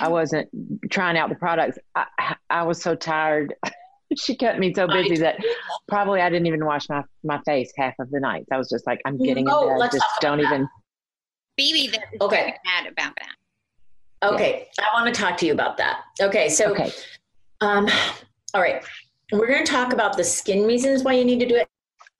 i 0.00 0.08
wasn't 0.08 0.48
trying 0.90 1.16
out 1.16 1.28
the 1.28 1.36
products. 1.36 1.78
I, 1.94 2.36
I 2.50 2.62
was 2.64 2.80
so 2.80 2.94
tired 2.94 3.54
she 4.16 4.36
kept 4.36 4.58
me 4.58 4.72
so 4.74 4.86
busy 4.86 5.16
that 5.16 5.36
probably 5.88 6.20
i 6.20 6.28
didn't 6.28 6.46
even 6.46 6.64
wash 6.64 6.88
my, 6.88 7.02
my 7.24 7.40
face 7.44 7.72
half 7.76 7.94
of 7.98 8.10
the 8.10 8.20
nights 8.20 8.46
i 8.52 8.58
was 8.58 8.68
just 8.68 8.86
like 8.86 9.00
i'm 9.04 9.18
getting 9.18 9.46
oh, 9.48 9.72
in 9.72 9.78
bed 9.78 9.90
just 9.92 10.04
don't 10.20 10.40
even 10.40 10.68
Phoebe 11.58 11.88
that 11.88 12.04
is 12.12 12.20
okay. 12.20 12.54
mad 12.64 12.86
about 12.86 13.14
that 13.16 13.34
Okay, 14.22 14.68
yeah. 14.78 14.84
I 14.92 15.00
want 15.00 15.14
to 15.14 15.20
talk 15.20 15.36
to 15.38 15.46
you 15.46 15.52
about 15.52 15.76
that. 15.76 16.00
Okay, 16.20 16.48
so, 16.48 16.72
okay. 16.72 16.90
Um, 17.60 17.88
all 18.54 18.60
right, 18.60 18.84
we're 19.32 19.46
going 19.46 19.64
to 19.64 19.70
talk 19.70 19.92
about 19.92 20.16
the 20.16 20.24
skin 20.24 20.66
reasons 20.66 21.02
why 21.02 21.12
you 21.14 21.24
need 21.24 21.40
to 21.40 21.46
do 21.46 21.56
it, 21.56 21.68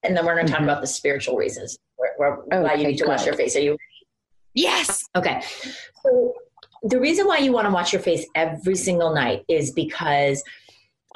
and 0.03 0.17
then 0.17 0.25
we're 0.27 0.35
going 0.35 0.47
to 0.47 0.53
mm-hmm. 0.53 0.65
talk 0.65 0.71
about 0.71 0.81
the 0.81 0.87
spiritual 0.87 1.37
reasons 1.37 1.79
why 2.19 2.37
okay, 2.53 2.81
you 2.81 2.89
need 2.89 2.99
to 2.99 3.05
good. 3.05 3.11
wash 3.11 3.27
your 3.27 3.35
face. 3.35 3.57
Are 3.57 3.61
you? 3.61 3.77
Yes. 4.55 5.05
Okay. 5.17 5.43
So 6.03 6.35
the 6.83 7.01
reason 7.01 7.27
why 7.27 7.39
you 7.39 7.53
want 7.53 7.67
to 7.67 7.73
wash 7.73 7.93
your 7.93 8.03
face 8.03 8.27
every 8.35 8.77
single 8.77 9.15
night 9.15 9.45
is 9.49 9.71
because 9.73 10.43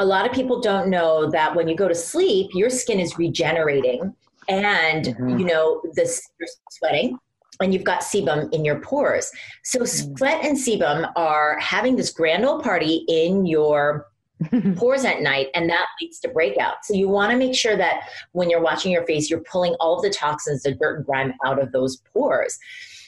a 0.00 0.04
lot 0.04 0.26
of 0.26 0.32
people 0.32 0.60
don't 0.60 0.88
know 0.88 1.30
that 1.30 1.54
when 1.54 1.68
you 1.68 1.76
go 1.76 1.86
to 1.86 1.94
sleep, 1.94 2.50
your 2.54 2.70
skin 2.70 2.98
is 2.98 3.18
regenerating, 3.18 4.14
and 4.48 5.04
mm-hmm. 5.04 5.38
you 5.38 5.44
know 5.44 5.80
this 5.94 6.20
you're 6.40 6.48
sweating 6.70 7.18
and 7.60 7.74
you've 7.74 7.84
got 7.84 8.00
sebum 8.00 8.52
in 8.52 8.64
your 8.64 8.80
pores. 8.80 9.30
So 9.64 9.80
mm. 9.80 9.88
sweat 10.16 10.44
and 10.44 10.56
sebum 10.56 11.12
are 11.14 11.58
having 11.58 11.94
this 11.94 12.10
grand 12.10 12.44
old 12.44 12.62
party 12.62 13.04
in 13.06 13.44
your 13.44 14.06
pores 14.76 15.04
at 15.04 15.20
night 15.20 15.48
and 15.54 15.68
that 15.68 15.86
leads 16.00 16.18
to 16.20 16.28
breakout. 16.28 16.84
So 16.84 16.94
you 16.94 17.08
want 17.08 17.32
to 17.32 17.36
make 17.36 17.54
sure 17.54 17.76
that 17.76 18.08
when 18.32 18.48
you're 18.48 18.62
washing 18.62 18.92
your 18.92 19.04
face, 19.06 19.28
you're 19.28 19.44
pulling 19.50 19.74
all 19.78 19.96
of 19.96 20.02
the 20.02 20.10
toxins, 20.10 20.62
the 20.62 20.72
dirt 20.72 20.96
and 20.96 21.06
grime 21.06 21.34
out 21.44 21.62
of 21.62 21.70
those 21.72 21.98
pores. 22.12 22.58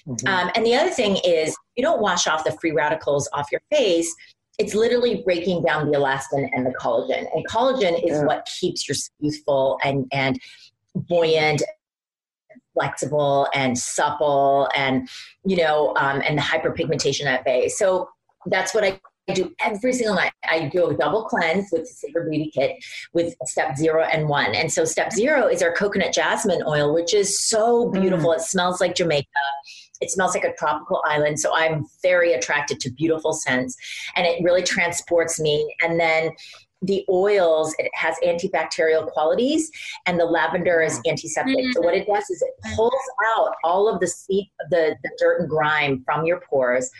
Mm-hmm. 0.07 0.27
Um, 0.27 0.51
and 0.55 0.67
the 0.67 0.75
other 0.75 0.91
thing 0.91 1.19
is 1.25 1.57
you 1.77 1.83
don't 1.83 2.03
wash 2.03 2.27
off 2.27 2.45
the 2.45 2.53
free 2.61 2.73
radicals 2.73 3.29
off 3.33 3.51
your 3.51 3.63
face. 3.71 4.15
It's 4.63 4.75
literally 4.75 5.23
breaking 5.25 5.63
down 5.63 5.91
the 5.91 5.99
elastin 5.99 6.49
and 6.53 6.65
the 6.65 6.75
collagen. 6.81 7.27
And 7.35 7.47
collagen 7.49 7.95
is 8.05 8.19
yeah. 8.19 8.25
what 8.25 8.47
keeps 8.47 8.89
your 8.89 8.97
youthful 9.19 9.79
and, 9.83 10.07
and 10.13 10.41
buoyant 10.95 11.63
flexible 12.75 13.49
and 13.55 13.79
supple 13.79 14.69
and 14.75 15.09
you 15.45 15.57
know 15.57 15.95
um, 15.97 16.23
and 16.27 16.39
the 16.39 16.43
hyperpigmentation 16.43 17.27
at 17.27 17.45
bay 17.45 17.69
so 17.69 18.09
that's 18.47 18.73
what 18.73 18.83
i 18.83 18.99
do 19.35 19.55
every 19.61 19.93
single 19.93 20.17
night. 20.17 20.33
I 20.49 20.69
do 20.69 20.89
a 20.89 20.95
double 20.95 21.25
cleanse 21.25 21.71
with 21.71 21.83
the 21.83 21.87
Savor 21.87 22.29
Beauty 22.29 22.51
Kit 22.53 22.85
with 23.13 23.35
step 23.45 23.77
zero 23.77 24.05
and 24.05 24.29
one. 24.29 24.55
And 24.55 24.73
so 24.73 24.85
step 24.85 25.13
zero 25.13 25.47
is 25.47 25.63
our 25.63 25.73
coconut 25.73 26.13
jasmine 26.13 26.63
oil, 26.67 26.93
which 26.93 27.15
is 27.15 27.41
so 27.41 27.89
beautiful. 27.91 28.31
Mm. 28.31 28.37
It 28.37 28.41
smells 28.43 28.81
like 28.81 28.95
Jamaica. 28.95 29.29
It 30.03 30.11
smells 30.11 30.35
like 30.35 30.45
a 30.45 30.55
tropical 30.55 31.03
island. 31.07 31.41
So 31.41 31.55
I'm 31.55 31.87
very 32.03 32.35
attracted 32.35 32.81
to 32.81 32.91
beautiful 32.91 33.33
scents 33.33 33.77
and 34.17 34.27
it 34.27 34.43
really 34.43 34.63
transports 34.63 35.41
me. 35.41 35.75
And 35.83 35.99
then 35.99 36.31
the 36.83 37.05
oils 37.09 37.75
it 37.79 37.89
has 37.95 38.17
antibacterial 38.25 39.07
qualities 39.13 39.71
and 40.07 40.19
the 40.19 40.25
lavender 40.25 40.83
is 40.83 41.01
antiseptic 41.09 41.57
mm-hmm. 41.57 41.71
so 41.71 41.81
what 41.81 41.95
it 41.95 42.09
does 42.09 42.29
is 42.29 42.43
it 42.43 42.75
pulls 42.75 42.93
out 43.37 43.55
all 43.63 43.89
of 43.89 44.01
the 44.01 44.07
seep 44.09 44.49
the, 44.71 44.97
the 45.05 45.11
dirt 45.17 45.39
and 45.39 45.49
grime 45.49 46.03
from 46.05 46.27
your 46.27 46.41
pores 46.41 46.91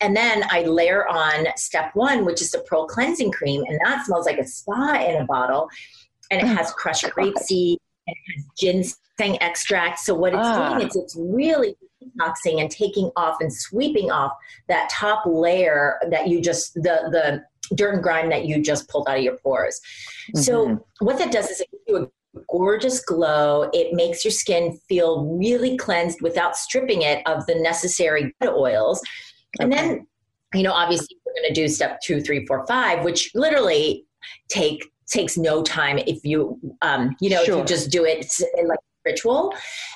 and 0.00 0.16
then 0.16 0.44
I 0.50 0.62
layer 0.62 1.06
on 1.08 1.46
step 1.56 1.90
one, 1.94 2.24
which 2.24 2.42
is 2.42 2.50
the 2.50 2.58
Pearl 2.60 2.86
Cleansing 2.86 3.30
Cream, 3.30 3.64
and 3.68 3.78
that 3.84 4.04
smells 4.04 4.26
like 4.26 4.38
a 4.38 4.46
spa 4.46 4.94
in 4.94 5.22
a 5.22 5.24
bottle. 5.24 5.68
And 6.30 6.40
it 6.40 6.44
oh 6.44 6.54
has 6.54 6.72
crushed 6.72 7.04
grapeseed, 7.04 7.76
and 8.06 8.16
it 8.16 8.34
has 8.34 8.44
ginseng 8.58 9.40
extract. 9.40 10.00
So 10.00 10.14
what 10.14 10.34
it's 10.34 10.42
ah. 10.42 10.74
doing 10.74 10.88
is 10.88 10.96
it's 10.96 11.16
really 11.16 11.76
detoxing 12.02 12.60
and 12.60 12.70
taking 12.70 13.10
off 13.16 13.36
and 13.40 13.52
sweeping 13.52 14.10
off 14.10 14.32
that 14.68 14.88
top 14.90 15.22
layer 15.26 15.98
that 16.10 16.28
you 16.28 16.40
just 16.40 16.74
the 16.74 17.08
the 17.10 17.42
dirt 17.74 17.94
and 17.94 18.02
grime 18.02 18.30
that 18.30 18.46
you 18.46 18.62
just 18.62 18.88
pulled 18.88 19.08
out 19.08 19.18
of 19.18 19.22
your 19.22 19.36
pores. 19.38 19.80
Mm-hmm. 20.34 20.40
So 20.40 20.86
what 21.00 21.18
that 21.18 21.32
does 21.32 21.50
is 21.50 21.60
it 21.60 21.70
gives 21.70 21.82
you 21.86 21.96
a 21.96 22.40
gorgeous 22.48 23.00
glow. 23.04 23.68
It 23.72 23.94
makes 23.94 24.24
your 24.24 24.32
skin 24.32 24.78
feel 24.88 25.24
really 25.38 25.76
cleansed 25.76 26.20
without 26.22 26.56
stripping 26.56 27.02
it 27.02 27.22
of 27.26 27.44
the 27.46 27.56
necessary 27.56 28.34
oils. 28.44 29.02
And 29.60 29.72
okay. 29.72 29.88
then, 29.88 30.06
you 30.54 30.62
know, 30.62 30.72
obviously 30.72 31.16
we're 31.24 31.42
going 31.42 31.54
to 31.54 31.60
do 31.60 31.68
step 31.68 32.00
two, 32.02 32.20
three, 32.20 32.46
four, 32.46 32.66
five, 32.66 33.04
which 33.04 33.30
literally 33.34 34.04
take 34.48 34.84
takes 35.06 35.38
no 35.38 35.62
time 35.62 35.96
if 36.06 36.22
you 36.22 36.60
um 36.82 37.16
you 37.18 37.30
know 37.30 37.42
sure. 37.42 37.54
if 37.54 37.60
you 37.60 37.64
just 37.64 37.90
do 37.90 38.04
it 38.04 38.26
like 38.66 38.78
ritual 39.10 39.54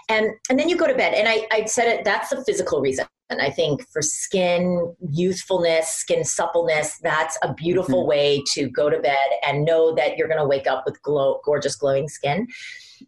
and 0.09 0.25
and 0.49 0.59
then 0.59 0.69
you 0.69 0.77
go 0.77 0.87
to 0.87 0.99
bed 1.03 1.13
and 1.15 1.29
i 1.29 1.37
i 1.57 1.65
said 1.65 1.87
it 1.87 2.05
that's 2.05 2.31
the 2.31 2.45
physical 2.45 2.81
reason 2.81 3.07
and 3.33 3.41
I 3.41 3.51
think 3.51 3.89
for 3.89 4.03
skin 4.03 4.95
youthfulness, 5.11 5.89
skin 5.89 6.23
suppleness, 6.23 6.99
that's 6.99 7.39
a 7.43 7.55
beautiful 7.55 8.01
mm-hmm. 8.01 8.09
way 8.11 8.43
to 8.53 8.69
go 8.69 8.91
to 8.91 8.99
bed 8.99 9.17
and 9.47 9.65
know 9.65 9.95
that 9.95 10.19
you're 10.19 10.29
going 10.29 10.41
to 10.41 10.47
wake 10.47 10.67
up 10.67 10.85
with 10.85 11.01
glow, 11.03 11.41
gorgeous, 11.43 11.75
glowing 11.75 12.09
skin. 12.09 12.47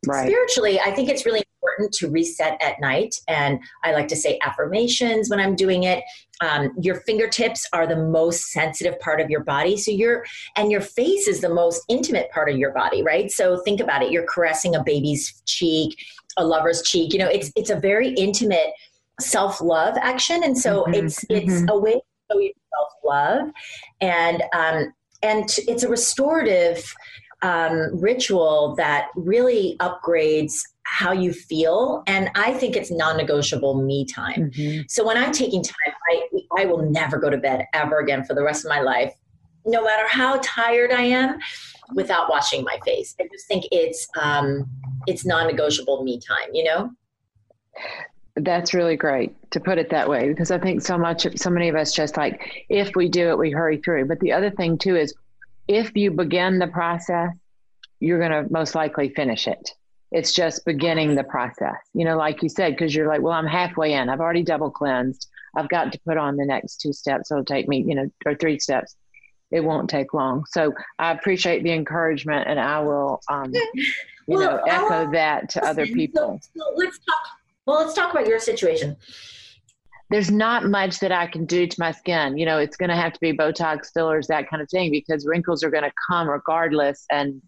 Right. 0.07 0.27
Spiritually, 0.27 0.81
I 0.81 0.93
think 0.93 1.11
it's 1.11 1.27
really 1.27 1.45
important 1.65 1.93
to 1.95 2.11
reset 2.11 2.61
at 2.63 2.81
night. 2.81 3.17
And 3.29 3.59
I 3.83 3.93
like 3.93 4.09
to 4.09 4.17
say 4.17 4.39
affirmations 4.45 5.31
when 5.31 5.41
I'm 5.41 5.57
doing 5.57 5.85
it. 5.85 6.05
Um, 6.41 6.73
your 6.81 6.97
fingertips 6.97 7.67
are 7.73 7.87
the 7.87 7.97
most 7.97 8.51
sensitive 8.51 8.99
part 9.01 9.21
of 9.21 9.31
your 9.31 9.45
body. 9.45 9.77
So 9.77 9.91
you're, 9.91 10.25
and 10.57 10.71
your 10.71 10.81
face 10.81 11.29
is 11.29 11.41
the 11.41 11.49
most 11.49 11.83
intimate 11.89 12.31
part 12.33 12.51
of 12.51 12.59
your 12.59 12.73
body, 12.73 13.03
right? 13.03 13.31
So 13.31 13.63
think 13.63 13.81
about 13.81 14.03
it. 14.03 14.11
You're 14.11 14.27
caressing 14.27 14.75
a 14.75 14.83
baby's 14.83 15.43
cheek, 15.47 15.97
a 16.37 16.45
lover's 16.45 16.83
cheek. 16.83 17.13
You 17.13 17.21
know, 17.21 17.29
it's, 17.29 17.53
it's 17.57 17.71
a 17.71 17.77
very 17.77 18.11
intimate 18.15 18.73
self 19.21 19.61
love 19.61 19.97
action, 20.01 20.43
and 20.43 20.59
so 20.59 20.83
mm-hmm. 20.83 20.95
it's 20.95 21.25
it's 21.31 21.53
mm-hmm. 21.53 21.69
a 21.69 21.79
way 21.79 21.93
to 21.93 22.03
show 22.33 22.39
your 22.41 22.53
self 22.77 22.93
love, 23.05 23.51
and 24.01 24.43
um, 24.53 24.93
and 25.23 25.49
it's 25.69 25.85
a 25.85 25.89
restorative 25.89 26.85
um, 27.43 28.01
ritual 28.01 28.75
that 28.77 29.09
really 29.15 29.77
upgrades 29.79 30.55
how 30.85 31.13
you 31.13 31.33
feel 31.33 32.03
and 32.07 32.31
i 32.35 32.53
think 32.53 32.77
it's 32.77 32.91
non-negotiable 32.91 33.83
me 33.83 34.05
time 34.05 34.51
mm-hmm. 34.51 34.83
so 34.89 35.05
when 35.05 35.17
i'm 35.17 35.33
taking 35.33 35.63
time 35.63 35.93
I, 36.11 36.63
I 36.63 36.65
will 36.67 36.91
never 36.91 37.19
go 37.19 37.31
to 37.31 37.39
bed 37.39 37.67
ever 37.73 38.01
again 38.01 38.25
for 38.25 38.35
the 38.35 38.43
rest 38.43 38.65
of 38.65 38.69
my 38.69 38.81
life 38.81 39.13
no 39.65 39.83
matter 39.83 40.07
how 40.09 40.41
tired 40.43 40.93
i 40.93 41.03
am 41.03 41.39
without 41.95 42.31
washing 42.31 42.65
my 42.65 42.79
face 42.85 43.15
i 43.21 43.27
just 43.33 43.47
think 43.49 43.65
it's 43.73 44.07
um, 44.21 44.69
it's 45.07 45.25
non-negotiable 45.25 46.05
me 46.05 46.21
time 46.21 46.49
you 46.53 46.65
know 46.65 46.91
that's 48.37 48.75
really 48.75 48.97
great 48.97 49.35
to 49.53 49.61
put 49.61 49.79
it 49.79 49.91
that 49.91 50.09
way 50.09 50.29
because 50.29 50.51
I 50.51 50.59
think 50.59 50.83
so 50.83 50.99
much, 50.99 51.27
so 51.37 51.51
many 51.51 51.69
of 51.69 51.77
us 51.77 51.93
just 51.93 52.17
like, 52.17 52.67
if 52.69 52.97
we 52.97 53.09
do 53.09 53.29
it, 53.29 53.39
we 53.39 53.53
hurry 53.53 53.77
through. 53.79 54.07
But 54.07 54.19
the 54.19 54.33
other 54.33 54.51
thing 54.51 54.77
too 54.77 54.97
is 54.97 55.15
if 55.69 55.95
you 55.95 56.11
begin 56.11 56.59
the 56.59 56.67
process, 56.67 57.31
you're 58.01 58.19
going 58.19 58.33
to 58.33 58.53
most 58.53 58.75
likely 58.75 59.09
finish 59.11 59.47
it. 59.47 59.71
It's 60.15 60.33
just 60.33 60.65
beginning 60.65 61.17
the 61.17 61.25
process, 61.25 61.75
you 61.93 62.05
know, 62.05 62.17
like 62.17 62.41
you 62.41 62.49
said, 62.49 62.75
because 62.75 62.95
you're 62.95 63.09
like, 63.09 63.21
well, 63.21 63.33
I'm 63.33 63.49
halfway 63.49 63.95
in. 63.95 64.09
I've 64.09 64.21
already 64.21 64.45
double 64.45 64.71
cleansed. 64.71 65.29
I've 65.57 65.69
got 65.69 65.93
to 65.93 65.99
put 66.07 66.17
on 66.17 66.37
the 66.37 66.47
next 66.47 66.77
two 66.77 66.93
steps. 66.93 67.33
It'll 67.33 67.45
take 67.45 67.67
me, 67.67 67.83
you 67.83 67.97
know, 67.97 68.09
or 68.25 68.37
three 68.37 68.61
steps. 68.61 68.95
It 69.51 69.65
won't 69.65 69.91
take 69.91 70.15
long. 70.15 70.45
So 70.47 70.73
I 71.01 71.11
appreciate 71.11 71.65
the 71.65 71.73
encouragement 71.73 72.49
and 72.49 72.61
I 72.61 72.79
will, 72.81 73.21
um, 73.29 73.53
you 73.53 73.93
well, 74.29 74.41
know, 74.41 74.63
echo 74.69 75.11
that 75.11 75.49
to 75.51 75.65
other 75.67 75.85
people. 75.85 76.39
So, 76.41 76.61
so 76.61 76.75
let's 76.77 76.99
talk 76.99 77.17
well, 77.67 77.81
let's 77.81 77.95
talk 77.95 78.13
about 78.13 78.29
your 78.29 78.39
situation. 78.39 78.97
There's 80.11 80.31
not 80.31 80.65
much 80.67 81.01
that 81.01 81.11
I 81.11 81.27
can 81.27 81.45
do 81.45 81.67
to 81.67 81.81
my 81.81 81.91
skin. 81.91 82.39
You 82.39 82.47
know, 82.47 82.59
it's 82.59 82.77
going 82.77 82.91
to 82.91 82.97
have 82.97 83.15
to 83.15 83.21
be 83.21 83.33
Botox 83.33 83.93
fillers, 83.93 84.29
that 84.29 84.49
kind 84.49 84.63
of 84.63 84.69
thing, 84.71 84.93
because 84.93 85.27
wrinkles 85.27 85.65
are 85.65 85.71
going 85.71 85.83
to 85.83 85.93
come 86.09 86.29
regardless. 86.29 87.05
And, 87.11 87.43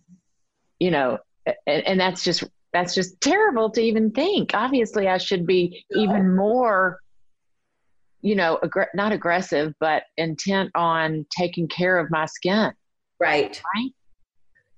you 0.81 0.91
know, 0.91 1.19
and, 1.47 1.87
and 1.87 2.01
that's 2.01 2.25
just, 2.25 2.43
that's 2.77 2.95
just 2.95 3.19
terrible 3.23 3.71
to 3.71 3.81
even 3.81 4.11
think. 4.11 4.51
Obviously, 4.53 5.09
I 5.09 5.17
should 5.17 5.47
be 5.47 5.85
even 5.93 6.37
more 6.37 6.99
you 8.23 8.35
know, 8.35 8.59
aggr- 8.65 8.89
not 8.93 9.13
aggressive, 9.13 9.73
but 9.79 10.03
intent 10.17 10.71
on 10.75 11.25
taking 11.31 11.69
care 11.69 11.97
of 11.97 12.11
my 12.11 12.27
skin. 12.27 12.73
Right. 13.21 13.63
Right. 13.77 13.91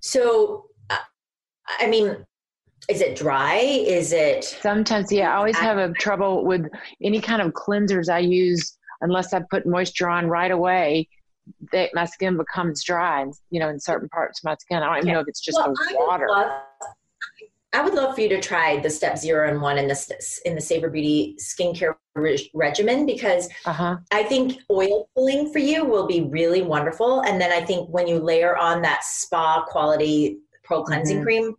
So, 0.01 0.67
uh, 0.91 0.99
I 1.81 1.87
mean, 1.87 2.27
is 2.91 3.01
it 3.01 3.17
dry? 3.17 3.57
Is 3.57 4.13
it 4.13 4.45
sometimes? 4.45 5.11
Yeah, 5.11 5.33
I 5.33 5.37
always 5.37 5.57
have 5.57 5.79
a 5.79 5.95
trouble 5.95 6.45
with 6.45 6.67
any 7.03 7.23
kind 7.23 7.41
of 7.41 7.53
cleansers 7.53 8.13
I 8.13 8.19
use 8.19 8.77
unless 9.01 9.33
I 9.33 9.41
put 9.51 9.67
moisture 9.67 10.11
on 10.11 10.27
right 10.27 10.51
away. 10.51 11.09
That 11.73 11.91
my 11.95 12.05
skin 12.05 12.37
becomes 12.37 12.85
dry, 12.85 13.25
you 13.51 13.61
know, 13.61 13.71
in 13.71 13.81
certain 13.81 14.11
parts 14.11 14.41
of 14.41 14.45
my 14.45 14.57
skin, 14.61 14.83
I 14.83 14.87
don't 14.87 14.99
even 14.99 15.15
know 15.15 15.21
if 15.21 15.29
it's 15.29 15.41
just 15.41 15.57
well, 15.57 15.73
the 15.73 15.97
water. 16.07 16.27
Love, 16.29 16.63
I 17.75 17.83
would 17.83 17.95
love 17.95 18.15
for 18.15 18.23
you 18.23 18.29
to 18.31 18.41
try 18.41 18.81
the 18.81 18.89
step 18.89 19.19
zero 19.19 19.49
and 19.49 19.61
one 19.61 19.77
in 19.77 19.89
the 19.89 20.39
in 20.47 20.55
the 20.55 20.61
Savor 20.61 20.89
Beauty 20.89 21.37
skincare 21.39 21.95
re- 22.15 22.51
regimen 22.55 23.05
because 23.05 23.49
uh-huh. 23.67 23.99
I 24.11 24.23
think 24.23 24.59
oil 24.71 25.09
pulling 25.15 25.53
for 25.53 25.59
you 25.59 25.85
will 25.85 26.07
be 26.07 26.23
really 26.23 26.63
wonderful. 26.63 27.21
And 27.23 27.41
then 27.41 27.53
I 27.53 27.65
think 27.65 27.89
when 27.91 28.07
you 28.07 28.19
layer 28.21 28.57
on 28.57 28.81
that 28.83 29.05
spa 29.05 29.65
quality 29.65 30.39
pro 30.65 30.83
cleansing 30.83 31.19
mm-hmm. 31.19 31.25
cream, 31.25 31.55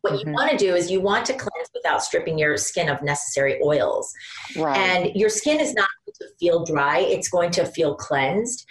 what 0.00 0.14
mm-hmm. 0.14 0.28
you 0.28 0.34
want 0.34 0.50
to 0.50 0.56
do 0.56 0.74
is 0.74 0.90
you 0.90 1.00
want 1.00 1.24
to 1.26 1.32
cleanse 1.32 1.70
without 1.72 2.02
stripping 2.02 2.38
your 2.38 2.56
skin 2.56 2.88
of 2.88 3.02
necessary 3.02 3.60
oils. 3.62 4.12
Right. 4.56 4.76
And 4.76 5.14
your 5.14 5.28
skin 5.28 5.60
is 5.60 5.74
not 5.74 5.88
going 6.04 6.14
to 6.28 6.36
feel 6.40 6.64
dry; 6.64 6.98
it's 6.98 7.28
going 7.28 7.52
to 7.52 7.64
feel 7.64 7.94
cleansed. 7.94 8.66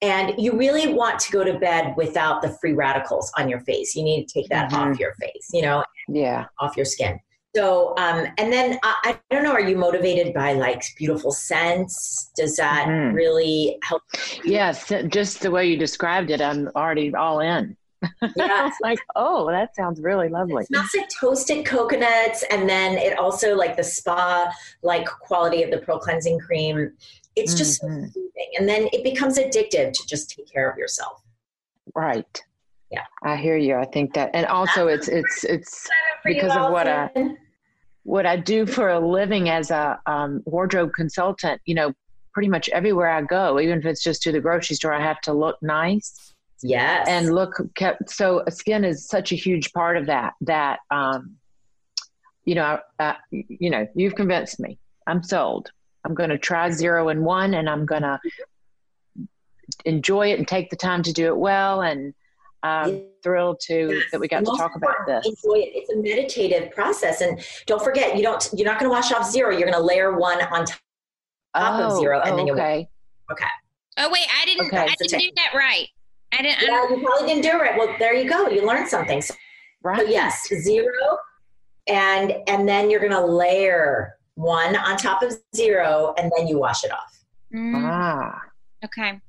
And 0.00 0.34
you 0.38 0.56
really 0.56 0.92
want 0.92 1.18
to 1.20 1.32
go 1.32 1.42
to 1.42 1.58
bed 1.58 1.94
without 1.96 2.40
the 2.42 2.56
free 2.60 2.72
radicals 2.72 3.32
on 3.36 3.48
your 3.48 3.60
face. 3.60 3.96
You 3.96 4.04
need 4.04 4.28
to 4.28 4.34
take 4.40 4.48
that 4.50 4.70
mm-hmm. 4.70 4.92
off 4.92 5.00
your 5.00 5.14
face, 5.14 5.48
you 5.52 5.62
know, 5.62 5.84
yeah, 6.08 6.46
off 6.60 6.76
your 6.76 6.86
skin. 6.86 7.18
So, 7.56 7.94
um, 7.96 8.26
and 8.36 8.52
then 8.52 8.78
I, 8.82 9.18
I, 9.30 9.34
don't 9.34 9.42
know, 9.42 9.52
are 9.52 9.60
you 9.60 9.76
motivated 9.76 10.34
by 10.34 10.52
like 10.52 10.82
beautiful 10.96 11.32
scents? 11.32 12.30
Does 12.36 12.56
that 12.56 12.86
mm-hmm. 12.86 13.14
really 13.14 13.78
help? 13.82 14.02
Yes, 14.44 14.92
just 15.08 15.40
the 15.40 15.50
way 15.50 15.66
you 15.66 15.76
described 15.76 16.30
it, 16.30 16.40
I'm 16.40 16.68
already 16.76 17.14
all 17.14 17.40
in. 17.40 17.76
Yeah. 18.36 18.70
like, 18.80 19.00
oh, 19.16 19.50
that 19.50 19.74
sounds 19.74 20.00
really 20.00 20.28
lovely. 20.28 20.62
It 20.62 20.68
smells 20.68 20.90
like 20.96 21.08
toasted 21.20 21.66
coconuts. 21.66 22.44
And 22.48 22.68
then 22.68 22.96
it 22.96 23.18
also 23.18 23.56
like 23.56 23.76
the 23.76 23.82
spa 23.82 24.52
like 24.82 25.06
quality 25.06 25.64
of 25.64 25.72
the 25.72 25.78
Pro 25.78 25.98
Cleansing 25.98 26.38
Cream 26.38 26.92
it's 27.38 27.54
just 27.54 27.82
mm-hmm. 27.82 28.04
so 28.04 28.10
soothing. 28.12 28.50
And 28.58 28.68
then 28.68 28.88
it 28.92 29.04
becomes 29.04 29.38
addictive 29.38 29.92
to 29.92 30.06
just 30.06 30.30
take 30.30 30.50
care 30.50 30.70
of 30.70 30.76
yourself. 30.78 31.22
Right. 31.94 32.42
Yeah. 32.90 33.04
I 33.22 33.36
hear 33.36 33.56
you. 33.56 33.76
I 33.76 33.84
think 33.84 34.14
that 34.14 34.30
and 34.34 34.46
also 34.46 34.88
it's 34.88 35.08
it's 35.08 35.44
it's 35.44 35.88
because 36.24 36.56
of 36.56 36.72
what 36.72 36.88
I 36.88 37.10
what 38.04 38.24
I 38.24 38.36
do 38.36 38.64
for 38.64 38.88
a 38.88 38.98
living 38.98 39.50
as 39.50 39.70
a 39.70 40.00
um, 40.06 40.42
wardrobe 40.46 40.92
consultant, 40.94 41.60
you 41.66 41.74
know, 41.74 41.92
pretty 42.32 42.48
much 42.48 42.68
everywhere 42.70 43.10
I 43.10 43.22
go, 43.22 43.60
even 43.60 43.78
if 43.78 43.84
it's 43.84 44.02
just 44.02 44.22
to 44.22 44.32
the 44.32 44.40
grocery 44.40 44.76
store, 44.76 44.94
I 44.94 45.02
have 45.02 45.20
to 45.22 45.34
look 45.34 45.56
nice. 45.60 46.34
Yes. 46.62 47.06
And 47.08 47.34
look 47.34 47.60
kept 47.74 48.10
so 48.10 48.42
skin 48.48 48.84
is 48.84 49.06
such 49.06 49.32
a 49.32 49.36
huge 49.36 49.72
part 49.72 49.96
of 49.96 50.06
that 50.06 50.32
that 50.40 50.80
um 50.90 51.36
you 52.48 52.54
know, 52.54 52.78
uh, 52.98 53.12
you 53.30 53.68
know, 53.68 53.86
you've 53.94 54.14
convinced 54.14 54.58
me. 54.58 54.78
I'm 55.06 55.22
sold. 55.22 55.70
I'm 56.08 56.14
going 56.14 56.30
to 56.30 56.38
try 56.38 56.70
zero 56.70 57.10
and 57.10 57.22
one 57.24 57.54
and 57.54 57.68
I'm 57.68 57.84
going 57.84 58.02
to 58.02 58.18
enjoy 59.84 60.32
it 60.32 60.38
and 60.38 60.48
take 60.48 60.70
the 60.70 60.76
time 60.76 61.02
to 61.02 61.12
do 61.12 61.26
it 61.26 61.36
well. 61.36 61.82
And 61.82 62.14
I'm 62.62 62.94
yeah. 62.94 63.00
thrilled 63.22 63.60
to 63.66 63.92
yes. 63.92 64.04
that 64.10 64.20
we 64.20 64.26
got 64.26 64.40
to 64.40 64.56
talk 64.56 64.74
about 64.74 64.94
this. 65.06 65.26
Enjoy 65.26 65.58
it. 65.60 65.72
It's 65.74 65.90
a 65.90 65.96
meditative 65.96 66.72
process. 66.72 67.20
And 67.20 67.40
don't 67.66 67.82
forget, 67.82 68.16
you 68.16 68.22
don't, 68.22 68.48
you're 68.54 68.66
not 68.66 68.80
going 68.80 68.90
to 68.90 68.94
wash 68.94 69.12
off 69.12 69.30
zero. 69.30 69.50
You're 69.50 69.70
going 69.70 69.74
to 69.74 69.80
layer 69.80 70.18
one 70.18 70.40
on 70.40 70.64
top 70.64 70.78
oh, 71.54 71.84
of 71.84 71.98
zero. 71.98 72.20
And 72.22 72.32
oh, 72.32 72.36
then 72.36 72.46
you 72.46 72.54
okay. 72.54 72.88
Okay. 73.30 73.44
Oh 73.98 74.10
wait, 74.10 74.26
I 74.40 74.46
didn't, 74.46 74.66
okay. 74.68 74.78
I 74.78 74.94
didn't 74.98 75.20
do 75.20 75.30
that 75.36 75.52
right. 75.54 75.88
I 76.32 76.42
didn't. 76.42 76.62
Yeah, 76.62 76.86
I 76.88 76.94
you 76.94 77.02
probably 77.04 77.26
didn't 77.26 77.42
do 77.42 77.50
it 77.50 77.60
right. 77.60 77.76
Well, 77.76 77.94
there 77.98 78.14
you 78.14 78.28
go. 78.28 78.48
You 78.48 78.66
learned 78.66 78.88
something. 78.88 79.20
So, 79.20 79.34
right. 79.82 79.98
So 79.98 80.04
yes, 80.04 80.48
zero, 80.62 80.92
and 81.88 82.34
and 82.46 82.68
then 82.68 82.90
you're 82.90 83.00
going 83.00 83.12
to 83.12 83.24
layer 83.24 84.17
one 84.38 84.76
on 84.76 84.96
top 84.96 85.22
of 85.22 85.34
zero, 85.54 86.14
and 86.16 86.30
then 86.36 86.46
you 86.46 86.58
wash 86.58 86.84
it 86.84 86.92
off. 86.92 87.24
Mm. 87.52 87.82
Ah. 87.84 88.40
Okay. 88.84 89.20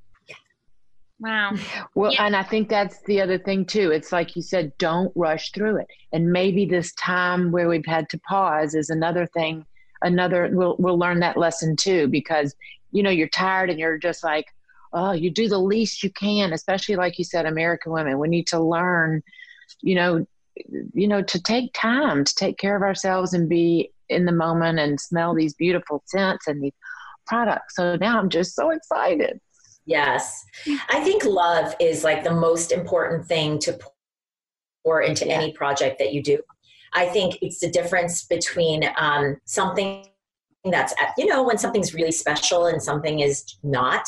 Wow. 1.19 1.55
Well, 1.95 2.13
yeah. 2.13 2.25
and 2.25 2.35
I 2.35 2.43
think 2.43 2.69
that's 2.69 3.01
the 3.01 3.19
other 3.19 3.39
thing 3.39 3.65
too. 3.65 3.91
It's 3.91 4.11
like 4.11 4.35
you 4.35 4.41
said, 4.43 4.77
don't 4.77 5.11
rush 5.15 5.51
through 5.51 5.77
it. 5.77 5.87
And 6.13 6.31
maybe 6.31 6.65
this 6.65 6.93
time 6.93 7.51
where 7.51 7.67
we've 7.67 7.85
had 7.85 8.07
to 8.09 8.19
pause 8.19 8.75
is 8.75 8.89
another 8.89 9.25
thing. 9.25 9.65
Another, 10.01 10.49
we'll 10.53 10.75
we'll 10.77 10.97
learn 10.97 11.19
that 11.21 11.35
lesson 11.37 11.75
too 11.75 12.07
because 12.07 12.55
you 12.91 13.03
know 13.03 13.09
you're 13.09 13.27
tired 13.27 13.69
and 13.69 13.79
you're 13.79 13.97
just 13.97 14.23
like, 14.23 14.45
oh, 14.93 15.11
you 15.11 15.31
do 15.31 15.49
the 15.49 15.57
least 15.57 16.03
you 16.03 16.11
can. 16.11 16.53
Especially 16.53 16.95
like 16.95 17.17
you 17.17 17.25
said, 17.25 17.47
American 17.47 17.91
women, 17.91 18.19
we 18.19 18.29
need 18.29 18.47
to 18.47 18.59
learn, 18.59 19.23
you 19.81 19.95
know, 19.95 20.25
you 20.93 21.07
know, 21.07 21.23
to 21.23 21.41
take 21.41 21.73
time 21.73 22.23
to 22.23 22.35
take 22.35 22.57
care 22.59 22.75
of 22.75 22.83
ourselves 22.83 23.33
and 23.33 23.49
be 23.49 23.91
in 24.09 24.25
the 24.25 24.31
moment 24.31 24.79
and 24.79 24.99
smell 24.99 25.33
these 25.33 25.53
beautiful 25.53 26.03
scents 26.05 26.47
and 26.47 26.63
these 26.63 26.73
products. 27.27 27.75
So 27.75 27.95
now 27.95 28.19
I'm 28.19 28.29
just 28.29 28.55
so 28.55 28.71
excited. 28.71 29.39
Yes. 29.85 30.43
I 30.89 31.03
think 31.03 31.23
love 31.25 31.75
is 31.79 32.03
like 32.03 32.23
the 32.23 32.33
most 32.33 32.71
important 32.71 33.25
thing 33.25 33.59
to 33.59 33.79
pour 34.83 35.01
into 35.01 35.27
yeah. 35.27 35.35
any 35.35 35.53
project 35.53 35.99
that 35.99 36.13
you 36.13 36.21
do. 36.21 36.39
I 36.93 37.05
think 37.05 37.37
it's 37.41 37.59
the 37.59 37.69
difference 37.69 38.23
between 38.23 38.83
um, 38.97 39.37
something 39.45 40.05
that's, 40.63 40.93
you 41.17 41.25
know, 41.25 41.43
when 41.43 41.57
something's 41.57 41.93
really 41.93 42.11
special 42.11 42.65
and 42.65 42.81
something 42.81 43.19
is 43.21 43.57
not. 43.63 44.07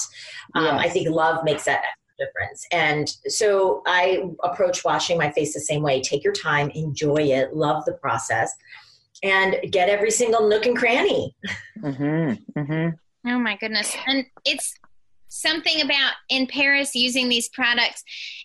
Um, 0.56 0.66
yes. 0.66 0.86
I 0.86 0.90
think 0.90 1.10
love 1.10 1.44
makes 1.44 1.66
that 1.66 1.84
difference. 2.20 2.66
And 2.72 3.08
so 3.28 3.82
I 3.88 4.24
approach 4.44 4.84
washing 4.84 5.18
my 5.18 5.32
face 5.32 5.54
the 5.54 5.62
same 5.62 5.82
way. 5.82 6.02
Take 6.02 6.24
your 6.24 6.34
time, 6.34 6.70
enjoy 6.72 7.24
it, 7.24 7.56
love 7.56 7.86
the 7.86 7.94
process 7.94 8.54
and 9.24 9.58
get 9.70 9.90
every 9.90 10.12
single 10.12 10.48
nook 10.48 10.66
and 10.66 10.78
cranny. 10.78 11.36
Mm-hmm, 11.80 12.60
mm-hmm. 12.60 13.30
Oh 13.30 13.40
my 13.40 13.56
goodness. 13.58 13.96
And 14.08 14.26
it's 14.46 14.76
something 15.28 15.82
about 15.82 16.14
in 16.30 16.48
Paris 16.48 16.96
using 16.96 17.30
these 17.30 17.50
products, 17.50 18.04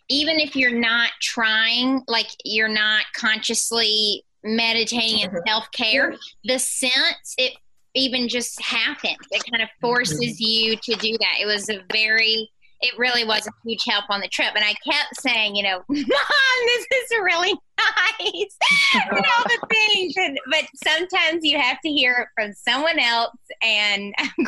even 0.09 0.39
if 0.39 0.55
you're 0.55 0.79
not 0.79 1.11
trying, 1.21 2.03
like 2.09 2.29
you're 2.45 2.69
not 2.69 3.05
consciously 3.15 4.25
meditating 4.45 5.23
and 5.23 5.33
mm-hmm. 5.33 5.49
self 5.49 5.71
care, 5.73 6.15
the 6.45 6.59
sense, 6.59 7.35
it 7.39 7.55
even 7.95 8.29
just 8.29 8.61
happens. 8.62 9.17
It 9.31 9.43
kind 9.51 9.62
of 9.62 9.69
forces 9.81 10.21
mm-hmm. 10.21 10.35
you 10.39 10.77
to 10.77 10.95
do 10.95 11.17
that. 11.19 11.41
It 11.41 11.47
was 11.47 11.69
a 11.69 11.83
very 11.91 12.51
it 12.81 12.97
really 12.99 13.25
was 13.25 13.47
a 13.47 13.51
huge 13.65 13.83
help 13.89 14.05
on 14.11 14.21
the 14.21 14.29
trip. 14.29 14.53
And 14.55 14.65
I 14.65 14.75
kept 14.91 15.21
saying, 15.21 15.57
you 15.57 15.62
know, 15.62 15.83
Mom, 15.89 15.99
this 15.99 16.87
is 16.93 17.11
really 17.23 17.55
nice. 17.79 18.57
and 18.95 19.12
all 19.12 19.45
the 19.45 19.67
things. 19.71 20.15
And, 20.17 20.39
but 20.51 20.65
sometimes 20.85 21.45
you 21.45 21.59
have 21.59 21.81
to 21.81 21.89
hear 21.89 22.12
it 22.21 22.29
from 22.35 22.53
someone 22.55 22.99
else. 22.99 23.37
And 23.62 24.15
I'm 24.19 24.47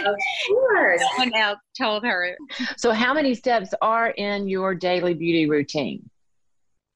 glad 0.00 0.98
someone 1.16 1.34
else 1.34 1.58
told 1.76 2.04
her. 2.04 2.36
So, 2.76 2.92
how 2.92 3.14
many 3.14 3.34
steps 3.34 3.72
are 3.80 4.10
in 4.10 4.48
your 4.48 4.74
daily 4.74 5.14
beauty 5.14 5.48
routine? 5.48 6.08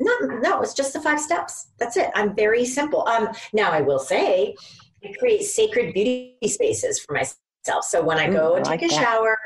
No, 0.01 0.13
no, 0.41 0.63
it's 0.63 0.75
just 0.75 0.93
the 0.93 1.01
five 1.01 1.21
steps. 1.21 1.69
That's 1.79 1.97
it. 1.97 2.11
I'm 2.15 2.35
very 2.35 2.65
simple. 2.65 3.07
Um, 3.07 3.29
now 3.53 3.71
I 3.71 3.83
will 3.83 4.01
say, 4.01 4.57
I 5.05 5.13
create 5.19 5.43
sacred 5.43 5.95
beauty 5.95 6.37
spaces 6.47 7.01
for 7.01 7.15
myself. 7.15 7.85
So 7.85 8.03
when 8.03 8.19
I 8.19 8.29
go 8.29 8.53
Ooh, 8.53 8.57
and 8.57 8.65
take 8.65 8.81
like 8.81 8.91
a 8.91 8.95
that. 8.95 9.01
shower, 9.01 9.39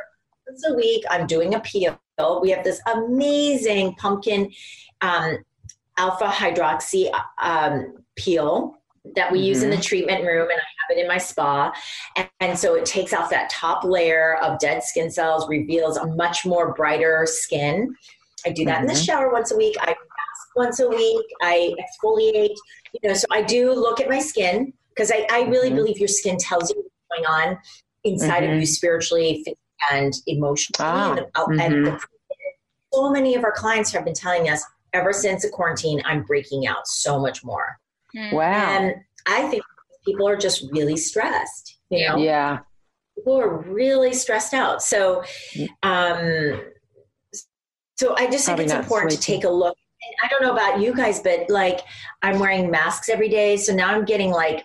once 0.48 0.64
a 0.66 0.74
week, 0.74 1.04
I'm 1.10 1.26
doing 1.26 1.54
a 1.54 1.60
peel. 1.60 1.98
We 2.40 2.50
have 2.50 2.64
this 2.64 2.80
amazing 2.92 3.94
pumpkin 3.94 4.50
um, 5.00 5.38
alpha 5.96 6.26
hydroxy 6.26 7.10
um, 7.40 7.94
peel 8.16 8.74
that 9.14 9.30
we 9.30 9.38
mm-hmm. 9.38 9.46
use 9.46 9.62
in 9.62 9.70
the 9.70 9.76
mm-hmm. 9.76 9.82
treatment 9.82 10.24
room 10.24 10.48
and 10.50 10.58
I 10.58 10.64
have 10.88 10.98
it 10.98 11.00
in 11.00 11.08
my 11.08 11.18
spa. 11.18 11.72
And, 12.16 12.28
and, 12.40 12.58
so 12.58 12.74
it 12.74 12.84
takes 12.84 13.12
off 13.12 13.30
that 13.30 13.50
top 13.50 13.84
layer 13.84 14.36
of 14.36 14.58
dead 14.58 14.82
skin 14.82 15.10
cells, 15.10 15.48
reveals 15.48 15.96
a 15.96 16.06
much 16.06 16.44
more 16.44 16.74
brighter 16.74 17.26
skin. 17.28 17.94
I 18.44 18.50
do 18.50 18.64
that 18.64 18.76
mm-hmm. 18.76 18.82
in 18.82 18.86
the 18.88 18.94
mm-hmm. 18.94 19.02
shower 19.02 19.32
once 19.32 19.52
a 19.52 19.56
week. 19.56 19.76
I 19.80 19.86
mask 19.86 20.56
once 20.56 20.80
a 20.80 20.88
week. 20.88 21.24
I 21.42 21.74
exfoliate. 21.78 22.54
You 23.00 23.10
know, 23.10 23.14
so 23.14 23.26
I 23.30 23.42
do 23.42 23.72
look 23.72 24.00
at 24.00 24.08
my 24.08 24.18
skin 24.18 24.72
because 24.88 25.12
I, 25.12 25.26
I 25.30 25.42
really 25.42 25.68
mm-hmm. 25.68 25.76
believe 25.76 25.98
your 25.98 26.08
skin 26.08 26.36
tells 26.38 26.70
you 26.70 26.76
what's 26.76 27.22
going 27.22 27.26
on 27.26 27.58
inside 28.04 28.44
of 28.44 28.50
you 28.50 28.56
mm-hmm. 28.56 28.64
spiritually, 28.64 29.44
and 29.90 30.12
emotionally. 30.26 30.78
Ah, 30.80 31.12
and, 31.12 31.26
mm-hmm. 31.34 31.60
and 31.60 31.86
the, 31.86 32.00
so 32.92 33.10
many 33.10 33.34
of 33.34 33.44
our 33.44 33.52
clients 33.52 33.92
have 33.92 34.04
been 34.04 34.14
telling 34.14 34.48
us 34.48 34.64
ever 34.92 35.12
since 35.12 35.42
the 35.42 35.50
quarantine, 35.50 36.00
I'm 36.04 36.22
breaking 36.22 36.66
out 36.66 36.86
so 36.86 37.20
much 37.20 37.44
more. 37.44 37.78
Hmm. 38.14 38.34
Wow. 38.34 38.44
And 38.44 38.94
I 39.26 39.48
think 39.48 39.62
people 40.04 40.28
are 40.28 40.36
just 40.36 40.64
really 40.72 40.96
stressed. 40.96 41.78
You 41.90 42.08
know? 42.08 42.16
Yeah. 42.16 42.60
People 43.16 43.38
are 43.38 43.58
really 43.58 44.12
stressed 44.12 44.54
out. 44.54 44.82
So, 44.82 45.22
um, 45.82 46.60
so 47.96 48.14
I 48.16 48.28
just 48.30 48.46
Probably 48.46 48.66
think 48.66 48.78
it's 48.78 48.84
important 48.84 49.12
sleeping. 49.12 49.22
to 49.22 49.32
take 49.32 49.44
a 49.44 49.52
look. 49.52 49.76
And 50.02 50.14
I 50.22 50.28
don't 50.28 50.42
know 50.42 50.52
about 50.52 50.80
you 50.80 50.94
guys, 50.94 51.20
but 51.20 51.48
like 51.48 51.80
I'm 52.22 52.38
wearing 52.38 52.70
masks 52.70 53.08
every 53.08 53.28
day. 53.28 53.56
So 53.56 53.74
now 53.74 53.90
I'm 53.90 54.04
getting 54.04 54.30
like 54.30 54.64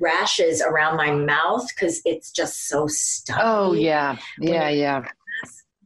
rashes 0.00 0.62
around 0.62 0.96
my 0.96 1.10
mouth 1.10 1.66
because 1.68 2.00
it's 2.04 2.30
just 2.30 2.68
so 2.68 2.86
stuffy. 2.86 3.40
Oh 3.42 3.72
yeah, 3.72 4.18
yeah, 4.40 4.68
yeah. 4.68 5.04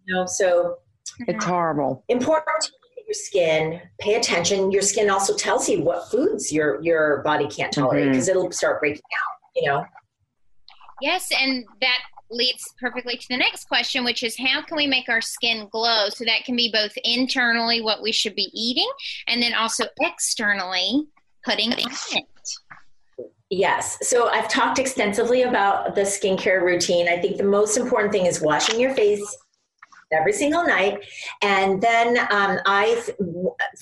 You 0.06 0.14
know, 0.14 0.26
so 0.26 0.76
it's 1.26 1.44
horrible. 1.44 2.04
Important 2.08 2.62
to 2.62 2.70
your 3.06 3.14
skin. 3.14 3.80
Pay 4.00 4.14
attention. 4.14 4.70
Your 4.70 4.82
skin 4.82 5.11
also 5.11 5.34
tells 5.34 5.68
you 5.68 5.82
what 5.82 6.11
foods 6.11 6.52
your 6.52 6.82
your 6.82 7.22
body 7.22 7.46
can't 7.48 7.72
tolerate 7.72 8.11
because 8.11 8.28
mm-hmm. 8.28 8.38
it'll 8.38 8.52
start 8.52 8.80
breaking 8.80 9.02
out. 9.02 9.36
You 9.56 9.68
know. 9.68 9.84
Yes, 11.00 11.30
and 11.38 11.64
that 11.80 11.98
leads 12.30 12.62
perfectly 12.78 13.16
to 13.16 13.26
the 13.28 13.36
next 13.36 13.66
question, 13.66 14.04
which 14.04 14.22
is 14.22 14.38
how 14.38 14.62
can 14.62 14.76
we 14.76 14.86
make 14.86 15.08
our 15.08 15.20
skin 15.20 15.68
glow? 15.72 16.08
So 16.11 16.24
that 16.24 16.44
can 16.44 16.54
be 16.54 16.70
both 16.72 16.92
internally 17.02 17.80
what 17.80 18.02
we 18.02 18.12
should 18.12 18.34
be 18.34 18.50
eating, 18.54 18.88
and 19.26 19.42
then 19.42 19.54
also 19.54 19.84
externally 20.00 21.08
putting 21.44 21.72
in 21.72 21.78
it. 21.80 22.24
Yes. 23.51 23.98
So 24.09 24.28
I've 24.28 24.48
talked 24.48 24.78
extensively 24.78 25.42
about 25.42 25.96
the 25.96 26.03
skincare 26.03 26.62
routine. 26.62 27.09
I 27.09 27.18
think 27.18 27.36
the 27.36 27.44
most 27.44 27.76
important 27.76 28.12
thing 28.12 28.26
is 28.26 28.40
washing 28.40 28.78
your 28.78 28.94
face 28.94 29.36
every 30.12 30.32
single 30.32 30.64
night. 30.64 31.05
And 31.42 31.80
then 31.80 32.18
um, 32.30 32.59
I, 32.66 33.03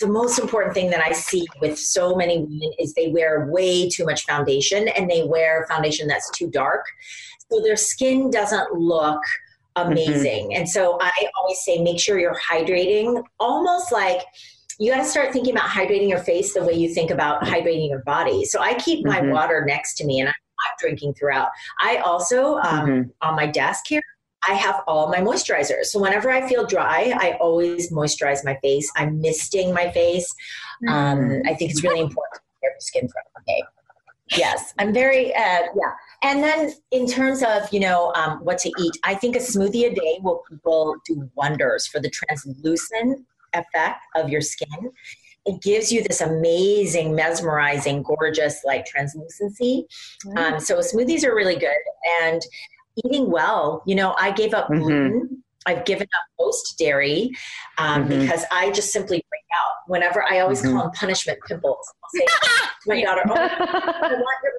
the 0.00 0.06
most 0.06 0.38
important 0.38 0.74
thing 0.74 0.90
that 0.90 1.00
I 1.00 1.12
see 1.12 1.46
with 1.60 1.78
so 1.78 2.14
many 2.16 2.38
women 2.38 2.72
is 2.78 2.94
they 2.94 3.08
wear 3.08 3.48
way 3.50 3.88
too 3.88 4.04
much 4.04 4.24
foundation 4.24 4.88
and 4.88 5.10
they 5.10 5.24
wear 5.24 5.66
foundation 5.68 6.08
that's 6.08 6.30
too 6.30 6.50
dark. 6.50 6.84
So 7.50 7.60
their 7.62 7.76
skin 7.76 8.30
doesn't 8.30 8.72
look 8.74 9.20
amazing. 9.76 10.44
Mm-hmm. 10.44 10.60
And 10.60 10.68
so 10.68 10.98
I 11.00 11.28
always 11.38 11.60
say 11.60 11.82
make 11.82 12.00
sure 12.00 12.18
you're 12.18 12.38
hydrating 12.50 13.22
almost 13.38 13.92
like 13.92 14.22
you 14.78 14.92
got 14.92 14.98
to 14.98 15.04
start 15.04 15.32
thinking 15.32 15.54
about 15.54 15.68
hydrating 15.68 16.08
your 16.08 16.20
face 16.20 16.54
the 16.54 16.62
way 16.62 16.72
you 16.72 16.92
think 16.92 17.10
about 17.10 17.42
hydrating 17.42 17.88
your 17.88 18.02
body. 18.04 18.44
So 18.44 18.60
I 18.60 18.74
keep 18.74 19.04
my 19.04 19.20
mm-hmm. 19.20 19.32
water 19.32 19.64
next 19.66 19.94
to 19.98 20.06
me 20.06 20.20
and 20.20 20.28
I'm, 20.28 20.34
not 20.66 20.76
drinking 20.80 21.14
throughout. 21.14 21.50
I 21.80 21.98
also, 21.98 22.56
um, 22.56 22.86
mm-hmm. 22.88 23.10
on 23.22 23.36
my 23.36 23.46
desk 23.46 23.84
here, 23.86 24.02
I 24.48 24.54
have 24.54 24.82
all 24.88 25.08
my 25.08 25.18
moisturizers. 25.18 25.84
So 25.84 26.00
whenever 26.00 26.32
I 26.32 26.48
feel 26.48 26.66
dry, 26.66 27.12
I 27.16 27.36
always 27.40 27.92
moisturize 27.92 28.44
my 28.44 28.58
face. 28.60 28.90
I'm 28.96 29.20
misting 29.20 29.72
my 29.72 29.88
face. 29.92 30.34
Um, 30.88 31.18
mm-hmm. 31.18 31.48
I 31.48 31.54
think 31.54 31.70
it's 31.70 31.84
really 31.84 32.00
important 32.00 32.34
to 32.34 32.60
care 32.60 32.72
for 32.76 32.80
skin 32.80 33.08
from. 33.08 33.22
Okay. 33.42 33.62
Yes, 34.36 34.74
I'm 34.78 34.92
very 34.92 35.32
uh, 35.32 35.40
yeah. 35.40 35.92
And 36.22 36.42
then 36.42 36.72
in 36.90 37.06
terms 37.06 37.42
of 37.42 37.72
you 37.72 37.80
know 37.80 38.12
um, 38.14 38.44
what 38.44 38.58
to 38.58 38.72
eat, 38.78 38.92
I 39.04 39.14
think 39.14 39.36
a 39.36 39.38
smoothie 39.38 39.90
a 39.90 39.94
day 39.94 40.18
will 40.22 40.42
will 40.64 40.96
do 41.06 41.30
wonders 41.34 41.86
for 41.86 41.98
the 42.00 42.10
translucent 42.10 43.24
effect 43.54 44.00
of 44.16 44.28
your 44.28 44.40
skin. 44.40 44.90
It 45.46 45.62
gives 45.62 45.90
you 45.90 46.02
this 46.02 46.20
amazing, 46.20 47.14
mesmerizing, 47.14 48.02
gorgeous 48.02 48.62
like 48.64 48.84
translucency. 48.84 49.86
Mm-hmm. 50.26 50.38
Um, 50.38 50.60
so 50.60 50.78
smoothies 50.78 51.24
are 51.24 51.34
really 51.34 51.56
good 51.56 51.76
and 52.22 52.42
eating 53.04 53.30
well. 53.30 53.82
You 53.86 53.94
know, 53.94 54.14
I 54.18 54.30
gave 54.30 54.52
up 54.52 54.68
mm-hmm. 54.68 54.82
gluten. 54.82 55.44
I've 55.66 55.84
given 55.84 56.04
up 56.04 56.44
most 56.44 56.78
dairy 56.78 57.30
um, 57.78 58.04
mm-hmm. 58.08 58.20
because 58.20 58.44
I 58.50 58.70
just 58.72 58.92
simply 58.92 59.24
break 59.28 59.42
out 59.56 59.74
whenever 59.86 60.22
I 60.22 60.40
always 60.40 60.62
call 60.62 60.72
mm-hmm. 60.72 60.78
them 60.80 60.90
punishment 60.92 61.38
pimples. 61.46 61.92
I'll 62.04 62.10
say 62.20 62.26
to 62.26 62.88
my 62.88 63.02
daughter, 63.02 63.22
"Oh, 63.26 63.34
I 63.36 64.12
want 64.12 64.38
your 64.42 64.52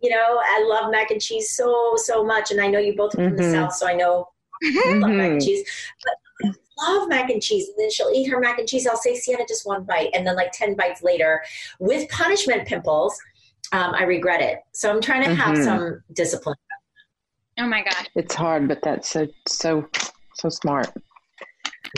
you 0.00 0.10
know, 0.10 0.40
I 0.42 0.64
love 0.68 0.90
mac 0.90 1.10
and 1.10 1.20
cheese 1.20 1.50
so 1.50 1.94
so 1.96 2.24
much, 2.24 2.50
and 2.50 2.60
I 2.60 2.68
know 2.68 2.78
you 2.78 2.94
both 2.96 3.14
are 3.14 3.28
from 3.28 3.36
the 3.36 3.42
mm-hmm. 3.42 3.52
south, 3.52 3.74
so 3.74 3.86
I 3.86 3.94
know 3.94 4.28
I 4.62 4.94
love 4.94 5.10
mac 5.10 5.30
and 5.32 5.42
cheese. 5.42 5.68
But 6.04 6.14
love 6.80 7.08
mac 7.08 7.30
and 7.30 7.42
cheese. 7.42 7.68
And 7.68 7.76
then 7.78 7.90
she'll 7.90 8.10
eat 8.14 8.26
her 8.26 8.40
mac 8.40 8.58
and 8.58 8.68
cheese. 8.68 8.86
I'll 8.86 8.96
say, 8.96 9.14
Sienna, 9.14 9.44
just 9.46 9.66
one 9.66 9.84
bite. 9.84 10.10
And 10.14 10.26
then, 10.26 10.36
like 10.36 10.52
10 10.52 10.74
bites 10.74 11.02
later, 11.02 11.42
with 11.78 12.08
punishment 12.10 12.66
pimples, 12.66 13.18
um, 13.72 13.94
I 13.94 14.04
regret 14.04 14.40
it. 14.40 14.60
So 14.72 14.90
I'm 14.90 15.00
trying 15.00 15.24
to 15.24 15.34
have 15.34 15.56
mm-hmm. 15.56 15.64
some 15.64 16.02
discipline. 16.12 16.56
Oh 17.58 17.66
my 17.66 17.82
God. 17.82 18.08
It's 18.14 18.34
hard, 18.34 18.68
but 18.68 18.80
that's 18.82 19.10
so, 19.10 19.26
so, 19.46 19.88
so 20.34 20.48
smart. 20.48 20.90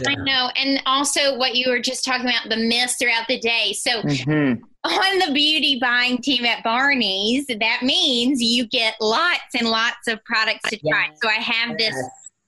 Yeah. 0.03 0.11
I 0.11 0.14
know. 0.16 0.51
And 0.57 0.83
also 0.87 1.37
what 1.37 1.55
you 1.55 1.70
were 1.70 1.81
just 1.81 2.05
talking 2.05 2.26
about, 2.26 2.49
the 2.49 2.57
myths 2.57 2.97
throughout 2.97 3.26
the 3.28 3.39
day. 3.39 3.72
So 3.72 4.03
mm-hmm. 4.03 4.62
on 4.85 5.18
the 5.18 5.33
beauty 5.33 5.78
buying 5.81 6.18
team 6.18 6.45
at 6.45 6.62
Barney's, 6.64 7.47
that 7.47 7.81
means 7.83 8.43
you 8.43 8.66
get 8.66 8.95
lots 9.01 9.55
and 9.59 9.68
lots 9.68 10.09
of 10.09 10.24
products 10.24 10.70
to 10.70 10.76
try. 10.78 11.09
Yes. 11.09 11.18
So 11.22 11.28
I 11.28 11.35
have 11.35 11.76
this 11.76 11.95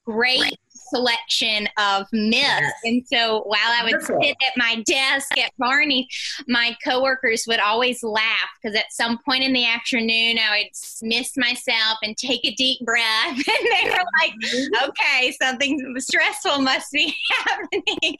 great 0.04 0.58
selection 0.94 1.68
of 1.78 2.06
myths. 2.12 2.42
Yes. 2.42 2.72
And 2.84 3.02
so 3.06 3.42
while 3.44 3.58
I 3.66 3.82
would 3.84 3.92
Wonderful. 3.92 4.20
sit 4.22 4.36
at 4.46 4.52
my 4.56 4.82
desk 4.82 5.38
at 5.38 5.52
Barney, 5.58 6.08
my 6.46 6.76
coworkers 6.84 7.44
would 7.46 7.60
always 7.60 8.02
laugh 8.02 8.50
because 8.60 8.76
at 8.76 8.92
some 8.92 9.18
point 9.24 9.42
in 9.42 9.52
the 9.52 9.66
afternoon, 9.66 10.38
I 10.38 10.58
would 10.58 11.08
miss 11.08 11.36
myself 11.36 11.98
and 12.02 12.16
take 12.16 12.44
a 12.44 12.54
deep 12.54 12.84
breath. 12.84 13.02
And 13.52 13.68
they 13.70 13.90
were 13.90 14.04
like, 14.20 14.32
mm-hmm. 14.44 14.88
okay, 14.88 15.32
something 15.40 15.94
stressful 15.98 16.62
must 16.62 16.90
be 16.90 17.14
happening 17.44 18.16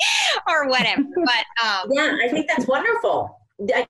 or 0.49 0.69
whatever. 0.69 1.03
But 1.25 1.65
um, 1.65 1.91
yeah, 1.91 2.17
I 2.23 2.29
think 2.29 2.49
that's 2.49 2.67
wonderful. 2.67 3.39
I, 3.75 3.87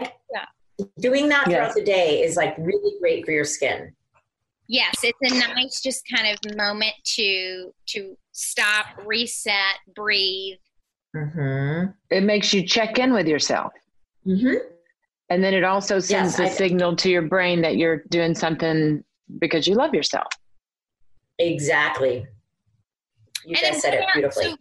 yeah. 0.00 0.46
Doing 1.00 1.28
that 1.28 1.44
throughout 1.44 1.74
the 1.74 1.84
day 1.84 2.22
is 2.22 2.36
like 2.36 2.54
really 2.58 2.98
great 3.00 3.24
for 3.24 3.32
your 3.32 3.44
skin 3.44 3.94
yes 4.68 4.94
it's 5.02 5.32
a 5.32 5.38
nice 5.54 5.80
just 5.82 6.02
kind 6.14 6.26
of 6.28 6.56
moment 6.56 6.94
to 7.04 7.72
to 7.86 8.16
stop 8.32 8.86
reset 9.04 9.76
breathe. 9.94 10.58
Mm-hmm. 11.14 11.90
it 12.10 12.22
makes 12.22 12.52
you 12.52 12.66
check 12.66 12.98
in 12.98 13.12
with 13.12 13.28
yourself. 13.28 13.72
Mm-hmm. 14.26 14.54
and 15.30 15.44
then 15.44 15.52
it 15.54 15.64
also 15.64 15.98
sends 15.98 16.38
yes, 16.38 16.50
the 16.50 16.56
signal 16.56 16.96
to 16.96 17.10
your 17.10 17.22
brain 17.22 17.60
that 17.60 17.76
you're 17.76 18.04
doing 18.08 18.34
something 18.34 19.04
because 19.38 19.66
you 19.68 19.74
love 19.74 19.94
yourself. 19.94 20.28
Exactly. 21.38 22.26
You 23.44 23.56
guys 23.56 23.82
said 23.82 23.94
it 23.94 24.04
beautifully. 24.14 24.56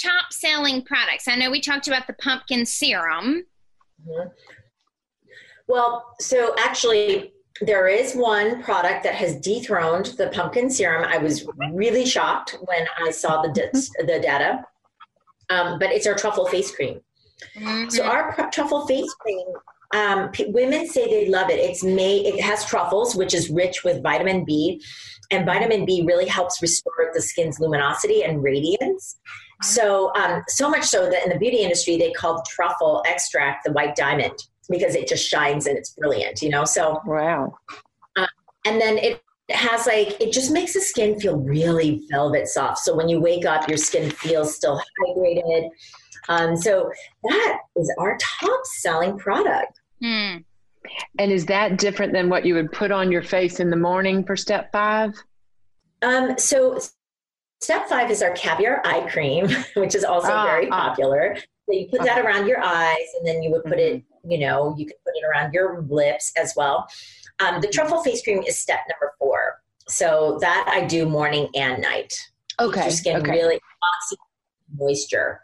top 0.00 0.32
selling 0.32 0.82
products. 0.84 1.26
I 1.26 1.34
know 1.36 1.50
we 1.50 1.60
talked 1.60 1.88
about 1.88 2.06
the 2.06 2.12
pumpkin 2.14 2.64
serum. 2.64 3.44
Mm-hmm. 4.08 4.28
well 5.66 6.14
so 6.20 6.54
actually 6.60 7.32
there 7.60 7.88
is 7.88 8.14
one 8.14 8.62
product 8.62 9.02
that 9.04 9.14
has 9.14 9.36
dethroned 9.36 10.06
the 10.18 10.28
pumpkin 10.28 10.70
serum. 10.70 11.04
I 11.04 11.18
was 11.18 11.46
really 11.72 12.06
shocked 12.06 12.56
when 12.62 12.86
I 13.04 13.10
saw 13.10 13.42
the 13.42 13.48
the 13.98 14.20
data, 14.20 14.64
um, 15.50 15.78
but 15.78 15.90
it's 15.90 16.06
our 16.06 16.14
truffle 16.14 16.46
face 16.46 16.74
cream. 16.74 17.00
Mm-hmm. 17.56 17.88
So 17.90 18.04
our 18.04 18.32
pr- 18.32 18.50
truffle 18.52 18.86
face 18.86 19.12
cream, 19.14 19.46
um, 19.94 20.30
p- 20.30 20.46
women 20.46 20.88
say 20.88 21.06
they 21.06 21.28
love 21.28 21.50
it. 21.50 21.58
It's 21.58 21.82
made. 21.82 22.26
It 22.26 22.40
has 22.40 22.64
truffles, 22.64 23.14
which 23.14 23.34
is 23.34 23.50
rich 23.50 23.84
with 23.84 24.02
vitamin 24.02 24.44
B, 24.44 24.82
and 25.30 25.44
vitamin 25.44 25.84
B 25.84 26.04
really 26.06 26.26
helps 26.26 26.62
restore 26.62 27.10
the 27.12 27.22
skin's 27.22 27.58
luminosity 27.58 28.22
and 28.22 28.42
radiance. 28.42 29.18
So, 29.60 30.14
um, 30.14 30.44
so 30.46 30.70
much 30.70 30.84
so 30.84 31.10
that 31.10 31.24
in 31.24 31.30
the 31.30 31.38
beauty 31.38 31.58
industry, 31.58 31.96
they 31.96 32.12
called 32.12 32.46
truffle 32.48 33.02
extract 33.06 33.64
the 33.64 33.72
white 33.72 33.96
diamond 33.96 34.34
because 34.68 34.94
it 34.94 35.08
just 35.08 35.26
shines 35.28 35.66
and 35.66 35.76
it's 35.76 35.90
brilliant, 35.90 36.42
you 36.42 36.50
know? 36.50 36.64
So, 36.64 37.00
wow. 37.06 37.56
Uh, 38.16 38.26
and 38.66 38.80
then 38.80 38.98
it 38.98 39.22
has 39.50 39.86
like, 39.86 40.20
it 40.20 40.32
just 40.32 40.52
makes 40.52 40.74
the 40.74 40.80
skin 40.80 41.18
feel 41.18 41.36
really 41.36 42.02
velvet 42.10 42.48
soft. 42.48 42.78
So 42.78 42.94
when 42.94 43.08
you 43.08 43.20
wake 43.20 43.46
up, 43.46 43.68
your 43.68 43.78
skin 43.78 44.10
feels 44.10 44.54
still 44.54 44.80
hydrated. 45.00 45.68
Um, 46.28 46.56
so 46.56 46.90
that 47.24 47.58
is 47.76 47.92
our 47.98 48.18
top 48.20 48.60
selling 48.80 49.18
product. 49.18 49.80
Mm. 50.02 50.44
And 51.18 51.32
is 51.32 51.46
that 51.46 51.78
different 51.78 52.12
than 52.12 52.28
what 52.28 52.44
you 52.44 52.54
would 52.54 52.72
put 52.72 52.90
on 52.90 53.10
your 53.10 53.22
face 53.22 53.60
in 53.60 53.70
the 53.70 53.76
morning 53.76 54.24
for 54.24 54.36
step 54.36 54.70
five? 54.72 55.14
Um, 56.02 56.38
so 56.38 56.78
step 57.60 57.88
five 57.88 58.10
is 58.10 58.22
our 58.22 58.32
caviar 58.32 58.82
eye 58.84 59.08
cream, 59.10 59.48
which 59.74 59.94
is 59.94 60.04
also 60.04 60.30
ah, 60.30 60.44
very 60.44 60.68
ah. 60.70 60.88
popular. 60.88 61.36
So 61.68 61.76
you 61.76 61.88
put 61.88 62.02
that 62.02 62.24
around 62.24 62.48
your 62.48 62.62
eyes 62.62 63.06
and 63.18 63.26
then 63.26 63.42
you 63.42 63.50
would 63.50 63.64
put 63.64 63.78
it 63.78 64.02
you 64.28 64.38
know, 64.38 64.74
you 64.76 64.86
can 64.86 64.96
put 65.04 65.14
it 65.16 65.24
around 65.26 65.52
your 65.52 65.82
lips 65.88 66.32
as 66.36 66.54
well. 66.56 66.86
Um, 67.40 67.60
the 67.60 67.68
truffle 67.68 68.02
face 68.02 68.22
cream 68.22 68.42
is 68.42 68.58
step 68.58 68.80
number 68.90 69.14
four. 69.18 69.62
So 69.88 70.38
that 70.40 70.68
I 70.68 70.84
do 70.84 71.06
morning 71.06 71.48
and 71.54 71.80
night. 71.80 72.14
Okay. 72.60 72.82
Your 72.82 72.90
skin 72.90 73.16
okay. 73.22 73.30
really 73.30 73.60
moisture. 74.76 75.40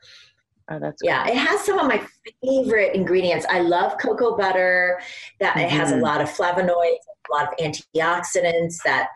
Oh, 0.70 0.78
that's 0.78 1.00
yeah. 1.02 1.26
It 1.26 1.36
has 1.36 1.60
some 1.60 1.78
of 1.78 1.86
my 1.86 2.04
favorite 2.42 2.94
ingredients. 2.94 3.46
I 3.48 3.60
love 3.60 3.96
cocoa 3.98 4.36
butter. 4.36 5.00
That 5.40 5.56
mm-hmm. 5.56 5.60
it 5.60 5.70
has 5.70 5.90
a 5.90 5.94
mm-hmm. 5.94 6.04
lot 6.04 6.20
of 6.20 6.28
flavonoids, 6.28 6.70
a 6.70 7.32
lot 7.32 7.48
of 7.48 7.58
antioxidants 7.58 8.76
that 8.84 9.08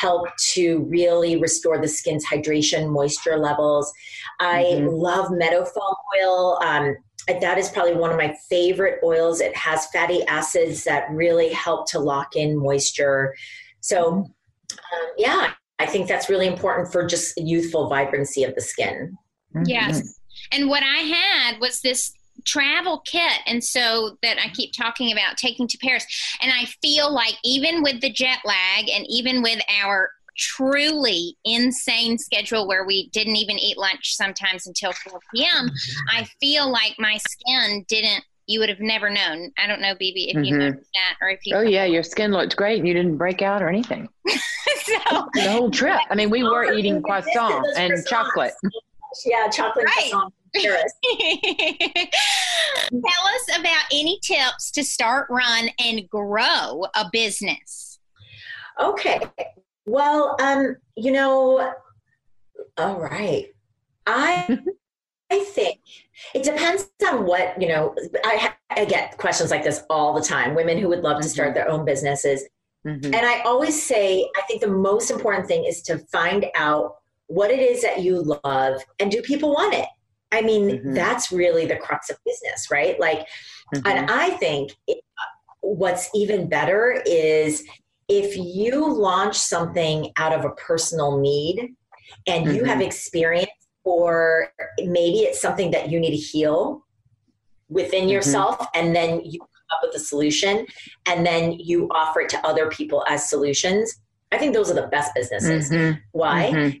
help 0.00 0.28
to 0.52 0.86
really 0.88 1.36
restore 1.36 1.80
the 1.80 1.88
skin's 1.88 2.26
hydration, 2.26 2.90
moisture 2.90 3.38
levels. 3.38 3.92
I 4.40 4.64
mm-hmm. 4.64 4.88
love 4.88 5.30
meadow 5.30 5.64
foam 5.64 5.94
oil. 6.18 6.58
Um, 6.62 6.96
that 7.40 7.58
is 7.58 7.70
probably 7.70 7.94
one 7.94 8.10
of 8.10 8.16
my 8.16 8.34
favorite 8.48 9.00
oils. 9.02 9.40
It 9.40 9.56
has 9.56 9.86
fatty 9.86 10.22
acids 10.26 10.84
that 10.84 11.10
really 11.10 11.52
help 11.52 11.88
to 11.90 11.98
lock 11.98 12.36
in 12.36 12.56
moisture. 12.56 13.34
So, 13.80 14.08
um, 14.72 15.06
yeah, 15.16 15.52
I 15.78 15.86
think 15.86 16.08
that's 16.08 16.28
really 16.28 16.46
important 16.46 16.92
for 16.92 17.06
just 17.06 17.36
youthful 17.36 17.88
vibrancy 17.88 18.44
of 18.44 18.54
the 18.54 18.60
skin. 18.60 19.16
Mm-hmm. 19.54 19.64
Yes. 19.66 20.18
And 20.52 20.68
what 20.68 20.82
I 20.82 20.98
had 20.98 21.60
was 21.60 21.80
this 21.80 22.12
travel 22.46 23.02
kit. 23.04 23.40
And 23.46 23.62
so 23.62 24.16
that 24.22 24.38
I 24.38 24.48
keep 24.50 24.72
talking 24.72 25.12
about 25.12 25.36
taking 25.36 25.68
to 25.68 25.78
Paris. 25.78 26.06
And 26.40 26.52
I 26.52 26.66
feel 26.82 27.12
like 27.12 27.34
even 27.44 27.82
with 27.82 28.00
the 28.00 28.10
jet 28.10 28.38
lag 28.44 28.88
and 28.88 29.04
even 29.08 29.42
with 29.42 29.60
our 29.80 30.10
truly 30.38 31.36
insane 31.44 32.18
schedule 32.18 32.68
where 32.68 32.84
we 32.84 33.08
didn't 33.10 33.36
even 33.36 33.58
eat 33.58 33.78
lunch 33.78 34.14
sometimes 34.14 34.66
until 34.66 34.92
4 34.92 35.18
p.m., 35.34 35.70
I 36.10 36.26
feel 36.40 36.70
like 36.70 36.94
my 36.98 37.18
skin 37.18 37.84
didn't 37.88 38.24
you 38.46 38.60
would 38.60 38.68
have 38.68 38.80
never 38.80 39.10
known. 39.10 39.50
I 39.58 39.66
don't 39.66 39.80
know, 39.80 39.94
BB, 39.94 40.28
if 40.28 40.34
you 40.34 40.52
mm-hmm. 40.52 40.58
noticed 40.58 40.90
that 40.94 41.16
or 41.20 41.30
if 41.30 41.40
you. 41.44 41.56
Oh 41.56 41.62
yeah, 41.62 41.84
your 41.84 42.02
skin 42.02 42.30
looked 42.30 42.56
great. 42.56 42.78
and 42.78 42.86
You 42.86 42.94
didn't 42.94 43.16
break 43.16 43.42
out 43.42 43.60
or 43.60 43.68
anything. 43.68 44.08
so 44.28 45.28
the 45.34 45.50
whole 45.50 45.70
trip. 45.70 45.98
I 46.10 46.14
mean, 46.14 46.30
we 46.30 46.44
were 46.44 46.72
eating 46.72 47.02
croissant 47.02 47.66
and 47.76 47.92
croissants. 47.92 48.08
chocolate. 48.08 48.52
Yeah, 49.24 49.48
chocolate 49.48 49.86
right. 49.86 50.10
croissant. 50.10 50.34
Tell 52.90 53.00
us 53.00 53.58
about 53.58 53.84
any 53.92 54.18
tips 54.22 54.70
to 54.72 54.84
start, 54.84 55.28
run, 55.30 55.68
and 55.78 56.08
grow 56.08 56.84
a 56.94 57.06
business. 57.12 57.98
Okay. 58.80 59.20
Well, 59.86 60.36
um, 60.40 60.76
you 60.96 61.12
know, 61.12 61.72
all 62.76 63.00
right. 63.00 63.46
I 64.06 64.58
I 65.30 65.40
think 65.40 65.80
it 66.34 66.44
depends 66.44 66.88
on 67.06 67.26
what, 67.26 67.60
you 67.60 67.68
know, 67.68 67.94
I, 68.24 68.52
I 68.70 68.84
get 68.84 69.18
questions 69.18 69.50
like 69.50 69.64
this 69.64 69.82
all 69.90 70.14
the 70.14 70.22
time. 70.22 70.54
Women 70.54 70.78
who 70.78 70.88
would 70.88 71.00
love 71.00 71.14
mm-hmm. 71.14 71.22
to 71.22 71.28
start 71.28 71.48
mm-hmm. 71.48 71.54
their 71.54 71.70
own 71.70 71.84
businesses. 71.84 72.44
Mm-hmm. 72.86 73.12
And 73.12 73.26
I 73.26 73.40
always 73.40 73.80
say, 73.80 74.28
I 74.36 74.42
think 74.42 74.60
the 74.60 74.68
most 74.68 75.10
important 75.10 75.48
thing 75.48 75.64
is 75.64 75.82
to 75.82 75.98
find 75.98 76.46
out 76.54 76.96
what 77.26 77.50
it 77.50 77.58
is 77.58 77.82
that 77.82 78.02
you 78.02 78.22
love 78.44 78.80
and 79.00 79.10
do 79.10 79.20
people 79.22 79.50
want 79.50 79.74
it? 79.74 79.86
I 80.36 80.42
mean, 80.42 80.68
mm-hmm. 80.68 80.94
that's 80.94 81.32
really 81.32 81.66
the 81.66 81.76
crux 81.76 82.10
of 82.10 82.18
business, 82.24 82.70
right? 82.70 82.98
Like, 83.00 83.26
and 83.72 83.84
mm-hmm. 83.84 84.06
I 84.10 84.30
think 84.30 84.72
it, 84.86 85.02
what's 85.62 86.10
even 86.14 86.48
better 86.48 87.02
is 87.06 87.64
if 88.08 88.36
you 88.36 88.92
launch 88.92 89.36
something 89.36 90.12
out 90.16 90.32
of 90.32 90.44
a 90.44 90.50
personal 90.50 91.18
need 91.18 91.74
and 92.26 92.54
you 92.54 92.64
have 92.64 92.78
mm-hmm. 92.78 92.82
experience 92.82 93.50
or 93.84 94.48
maybe 94.78 95.20
it's 95.20 95.40
something 95.40 95.70
that 95.70 95.90
you 95.90 95.98
need 95.98 96.10
to 96.10 96.16
heal 96.16 96.84
within 97.68 98.02
mm-hmm. 98.02 98.10
yourself 98.10 98.66
and 98.74 98.94
then 98.94 99.20
you 99.24 99.40
come 99.40 99.48
up 99.72 99.80
with 99.82 99.96
a 99.96 100.04
solution 100.04 100.66
and 101.06 101.26
then 101.26 101.52
you 101.52 101.88
offer 101.90 102.20
it 102.20 102.28
to 102.28 102.46
other 102.46 102.68
people 102.70 103.04
as 103.08 103.28
solutions 103.28 104.00
i 104.30 104.38
think 104.38 104.54
those 104.54 104.70
are 104.70 104.74
the 104.74 104.86
best 104.88 105.12
businesses 105.14 105.70
mm-hmm. 105.70 105.98
why 106.12 106.50
mm-hmm. 106.52 106.78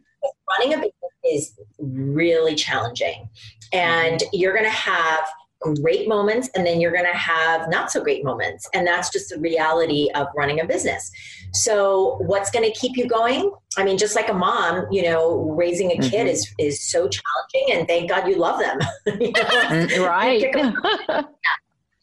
running 0.58 0.74
a 0.74 0.76
business 0.76 0.92
is 1.32 1.52
really 1.78 2.54
challenging. 2.54 3.28
And 3.72 4.20
mm-hmm. 4.20 4.28
you're 4.32 4.52
going 4.52 4.64
to 4.64 4.70
have 4.70 5.24
great 5.82 6.06
moments 6.06 6.48
and 6.54 6.66
then 6.66 6.80
you're 6.80 6.92
going 6.92 7.06
to 7.06 7.16
have 7.16 7.68
not 7.68 7.90
so 7.90 8.02
great 8.02 8.24
moments. 8.24 8.68
And 8.74 8.86
that's 8.86 9.10
just 9.10 9.30
the 9.30 9.38
reality 9.40 10.08
of 10.14 10.28
running 10.36 10.60
a 10.60 10.66
business. 10.66 11.10
So 11.54 12.18
what's 12.26 12.50
going 12.50 12.70
to 12.70 12.78
keep 12.78 12.96
you 12.96 13.08
going? 13.08 13.50
I 13.78 13.84
mean 13.84 13.98
just 13.98 14.16
like 14.16 14.28
a 14.30 14.34
mom 14.34 14.86
you 14.90 15.02
know 15.02 15.50
raising 15.50 15.90
a 15.92 15.96
kid 15.96 16.26
mm-hmm. 16.26 16.28
is 16.28 16.54
is 16.58 16.82
so 16.82 17.08
challenging 17.08 17.78
and 17.78 17.86
thank 17.86 18.08
god 18.10 18.26
you 18.28 18.36
love 18.36 18.58
them. 18.58 18.78
You 19.20 19.32
know? 19.32 19.42
Mm, 19.42 20.06
right. 20.06 21.24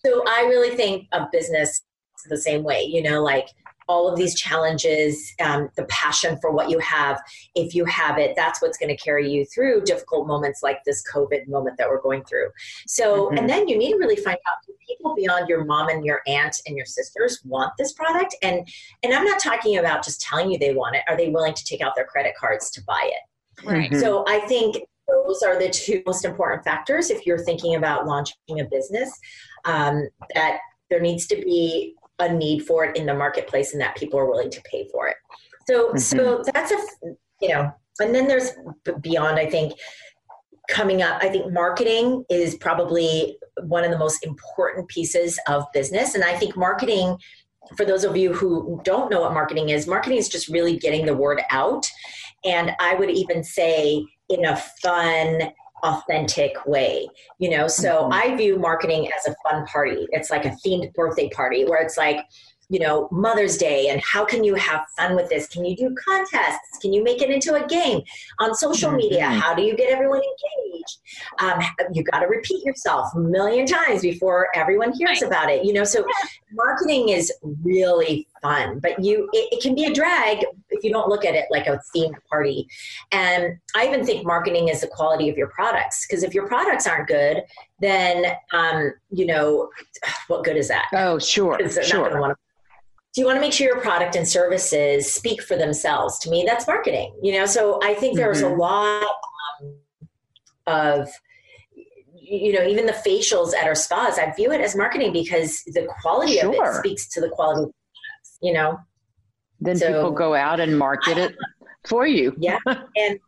so 0.06 0.24
i 0.28 0.42
really 0.50 0.76
think 0.76 1.08
of 1.14 1.32
business 1.32 1.82
the 2.30 2.38
same 2.38 2.64
way 2.64 2.84
you 2.84 3.02
know 3.02 3.22
like 3.22 3.48
all 3.88 4.10
of 4.10 4.18
these 4.18 4.36
challenges, 4.36 5.34
um, 5.42 5.70
the 5.76 5.86
passion 5.86 6.38
for 6.42 6.52
what 6.52 6.70
you 6.70 6.80
have, 6.80 7.22
if 7.56 7.76
you 7.76 7.86
have 7.86 8.18
it, 8.18 8.34
that's 8.36 8.62
what's 8.62 8.78
going 8.78 8.96
to 8.96 9.02
carry 9.02 9.30
you 9.30 9.46
through 9.46 9.82
difficult 9.82 10.28
moments 10.28 10.64
like 10.64 10.84
this 10.86 11.04
COVID 11.12 11.48
moment 11.48 11.78
that 11.78 11.90
we're 11.90 12.02
going 12.02 12.24
through. 12.24 12.50
So, 12.88 13.28
mm-hmm. 13.28 13.38
and 13.38 13.50
then 13.50 13.68
you 13.68 13.78
need 13.78 13.92
to 13.92 13.98
really 13.98 14.16
find 14.16 14.38
out 14.48 14.58
do 14.66 14.74
people 14.88 15.16
beyond 15.16 15.50
your 15.50 15.66
mom 15.66 15.90
and 15.90 16.06
your 16.06 16.22
aunt 16.28 16.62
and 16.68 16.76
your 16.76 16.86
sisters 16.86 17.42
want 17.44 17.74
this 17.78 17.94
product? 17.94 18.36
And 18.42 18.68
and 19.04 19.14
I'm 19.14 19.26
not 19.26 19.40
talking 19.40 19.78
about 19.78 20.04
just 20.04 20.22
telling 20.22 20.52
you 20.52 20.58
they 20.58 20.74
want 20.74 20.96
it. 20.96 21.04
Are 21.08 21.18
they 21.18 21.30
willing 21.30 21.54
to 21.54 21.64
take 21.66 21.82
out 21.82 21.96
their 21.96 22.06
credit 22.06 22.34
cards 22.40 22.70
to 22.72 22.84
buy 22.84 23.12
it? 23.12 23.66
Right. 23.66 23.92
Mm-hmm. 23.92 24.00
So 24.00 24.26
I 24.28 24.40
think 24.42 24.78
those 25.08 25.44
are 25.44 25.60
the 25.60 25.70
two 25.70 26.02
most 26.06 26.26
important 26.26 26.64
factors 26.64 27.10
if 27.10 27.26
you're 27.26 27.44
thinking 27.44 27.76
about 27.76 28.08
launching 28.08 28.60
a 28.60 28.66
business. 28.66 29.18
Um, 29.66 30.08
that 30.36 30.60
there 30.90 31.00
needs 31.00 31.26
to 31.28 31.36
be 31.36 31.96
a 32.24 32.34
need 32.34 32.66
for 32.66 32.86
it 32.86 32.98
in 32.98 33.06
the 33.06 33.14
marketplace 33.14 33.74
and 33.74 33.82
that 33.82 33.96
people 33.96 34.20
are 34.20 34.30
willing 34.30 34.52
to 34.52 34.62
pay 34.62 34.88
for 34.92 35.08
it. 35.08 35.18
So 35.68 35.90
mm-hmm. 35.90 35.98
so 35.98 36.44
that's 36.54 36.72
a 36.72 36.78
you 37.42 37.50
know, 37.50 37.72
and 38.00 38.14
then 38.14 38.28
there's 38.28 38.52
beyond 39.02 39.40
I 39.40 39.50
think 39.50 39.74
coming 40.70 41.02
up 41.02 41.22
I 41.22 41.30
think 41.30 41.52
marketing 41.52 42.24
is 42.30 42.56
probably 42.56 43.38
one 43.64 43.84
of 43.84 43.92
the 43.92 43.98
most 43.98 44.26
important 44.26 44.88
pieces 44.88 45.40
of 45.48 45.66
business 45.74 46.16
and 46.16 46.24
I 46.24 46.38
think 46.38 46.56
marketing 46.56 47.18
for 47.78 47.86
those 47.86 48.04
of 48.04 48.16
you 48.18 48.34
who 48.34 48.82
don't 48.84 49.10
know 49.10 49.22
what 49.22 49.34
marketing 49.34 49.70
is, 49.70 49.88
marketing 49.88 50.18
is 50.18 50.30
just 50.30 50.48
really 50.50 50.78
getting 50.78 51.06
the 51.06 51.16
word 51.16 51.42
out. 51.50 51.90
And 52.44 52.72
I 52.80 52.96
would 52.96 53.10
even 53.10 53.44
say 53.44 54.06
in 54.30 54.46
a 54.46 54.58
fun, 54.82 55.52
authentic 55.84 56.66
way 56.66 57.08
you 57.44 57.50
know? 57.50 57.68
So 57.68 58.04
mm-hmm. 58.04 58.14
i 58.14 58.36
view 58.36 58.58
marketing 58.58 59.10
as 59.18 59.28
a 59.32 59.36
fun 59.48 59.66
party. 59.66 60.08
It's 60.12 60.30
like 60.30 60.46
a 60.46 60.56
themed 60.66 60.94
birthday 60.94 61.30
party 61.30 61.66
where 61.66 61.82
it's 61.82 61.98
like 61.98 62.26
you 62.70 62.80
know 62.80 63.10
mother's 63.12 63.58
day 63.58 63.90
and 63.90 64.02
how 64.02 64.24
can 64.24 64.44
you 64.44 64.56
have 64.56 64.86
fun 64.98 65.16
with 65.16 65.30
this? 65.30 65.48
Can 65.48 65.66
you 65.66 65.76
do 65.76 65.94
contests? 66.08 66.80
Can 66.82 66.94
you 66.94 67.04
make 67.04 67.22
it 67.22 67.30
into 67.30 67.56
a 67.56 67.68
game? 67.68 68.02
On 68.40 68.56
social 68.56 68.90
mm-hmm. 68.90 68.98
media 68.98 69.26
how 69.26 69.54
do 69.54 69.62
you 69.62 69.76
get 69.76 69.92
everyone 69.92 70.22
engaged? 70.22 71.00
Um, 71.40 71.62
you 71.94 72.04
got 72.04 72.22
to 72.22 72.28
repeat 72.28 72.64
yourself 72.64 73.10
a 73.16 73.20
million 73.20 73.66
times 73.66 74.02
before 74.02 74.48
everyone 74.56 74.94
hears 74.94 75.22
right. 75.22 75.28
about 75.28 75.50
it 75.50 75.66
you 75.66 75.74
know? 75.74 75.84
So 75.84 76.06
marketing 76.54 77.10
is 77.10 77.32
really 77.62 78.28
fun 78.44 78.80
but 78.80 79.04
you 79.04 79.30
it, 79.34 79.54
it, 79.54 79.64
can 79.64 79.74
be 79.74 79.86
a 79.86 79.94
drag 79.94 80.46
if 80.70 80.84
you 80.84 80.91
don't 80.91 81.08
look 81.10 81.26
at 81.26 81.34
it 81.34 81.46
like 81.50 81.66
a 81.66 81.80
themed 81.96 82.16
party. 82.30 82.68
And 83.12 83.58
i 83.76 83.88
even 83.88 84.06
think 84.06 84.26
marketing 84.26 84.68
is 84.68 84.82
the 84.82 84.88
quality 84.88 85.30
of 85.30 85.38
your 85.38 85.48
products 85.48 86.06
because 86.06 86.24
if 86.24 86.34
your 86.36 86.48
products 86.48 86.86
aren't 86.86 87.08
good 87.08 87.41
then 87.80 88.26
um, 88.52 88.94
you 89.10 89.26
know 89.26 89.70
what 90.28 90.44
good 90.44 90.58
is 90.58 90.68
that? 90.68 90.86
Oh 90.94 91.18
sure 91.18 91.58
sure. 91.82 92.36
do 93.16 93.22
you 93.22 93.26
want 93.26 93.38
to 93.38 93.41
make 93.41 93.54
sure 93.54 93.68
your 93.68 93.82
product 93.82 94.16
and 94.16 94.28
services 94.28 95.12
speak 95.12 95.41
for 95.41 95.56
themselves? 95.56 96.20
To 96.20 96.30
me 96.30 96.44
that's 96.46 96.68
marketing 96.68 97.16
you 97.24 97.34
know? 97.34 97.46
So 97.46 97.80
i 97.82 97.94
think 97.96 98.18
there's 98.18 98.44
mm-hmm. 98.44 98.54
a 98.54 98.58
lot 98.58 99.16
um, 99.62 99.76
of 100.68 101.10
you 102.12 102.54
know 102.54 102.66
even 102.66 102.86
the 102.86 102.94
facials 102.94 103.54
at 103.54 103.66
our 103.66 103.76
spas 103.76 104.18
i 104.18 104.32
view 104.36 104.52
it 104.52 104.62
as 104.62 104.76
marketing 104.76 105.12
because 105.12 105.62
the 105.68 105.88
quality 106.02 106.38
sure. 106.38 106.70
of 106.70 106.76
it 106.76 106.80
speaks 106.80 107.08
to 107.08 107.22
the 107.22 107.30
quality 107.30 107.72
you 108.44 108.54
know 108.54 108.80
then 109.60 109.76
so, 109.78 109.88
people 109.88 110.12
go 110.12 110.36
out 110.36 110.60
and 110.60 110.78
market 110.78 111.18
it 111.18 111.36
for 111.88 112.06
you 112.06 112.36
yeah 112.39 112.60
and 112.68 113.20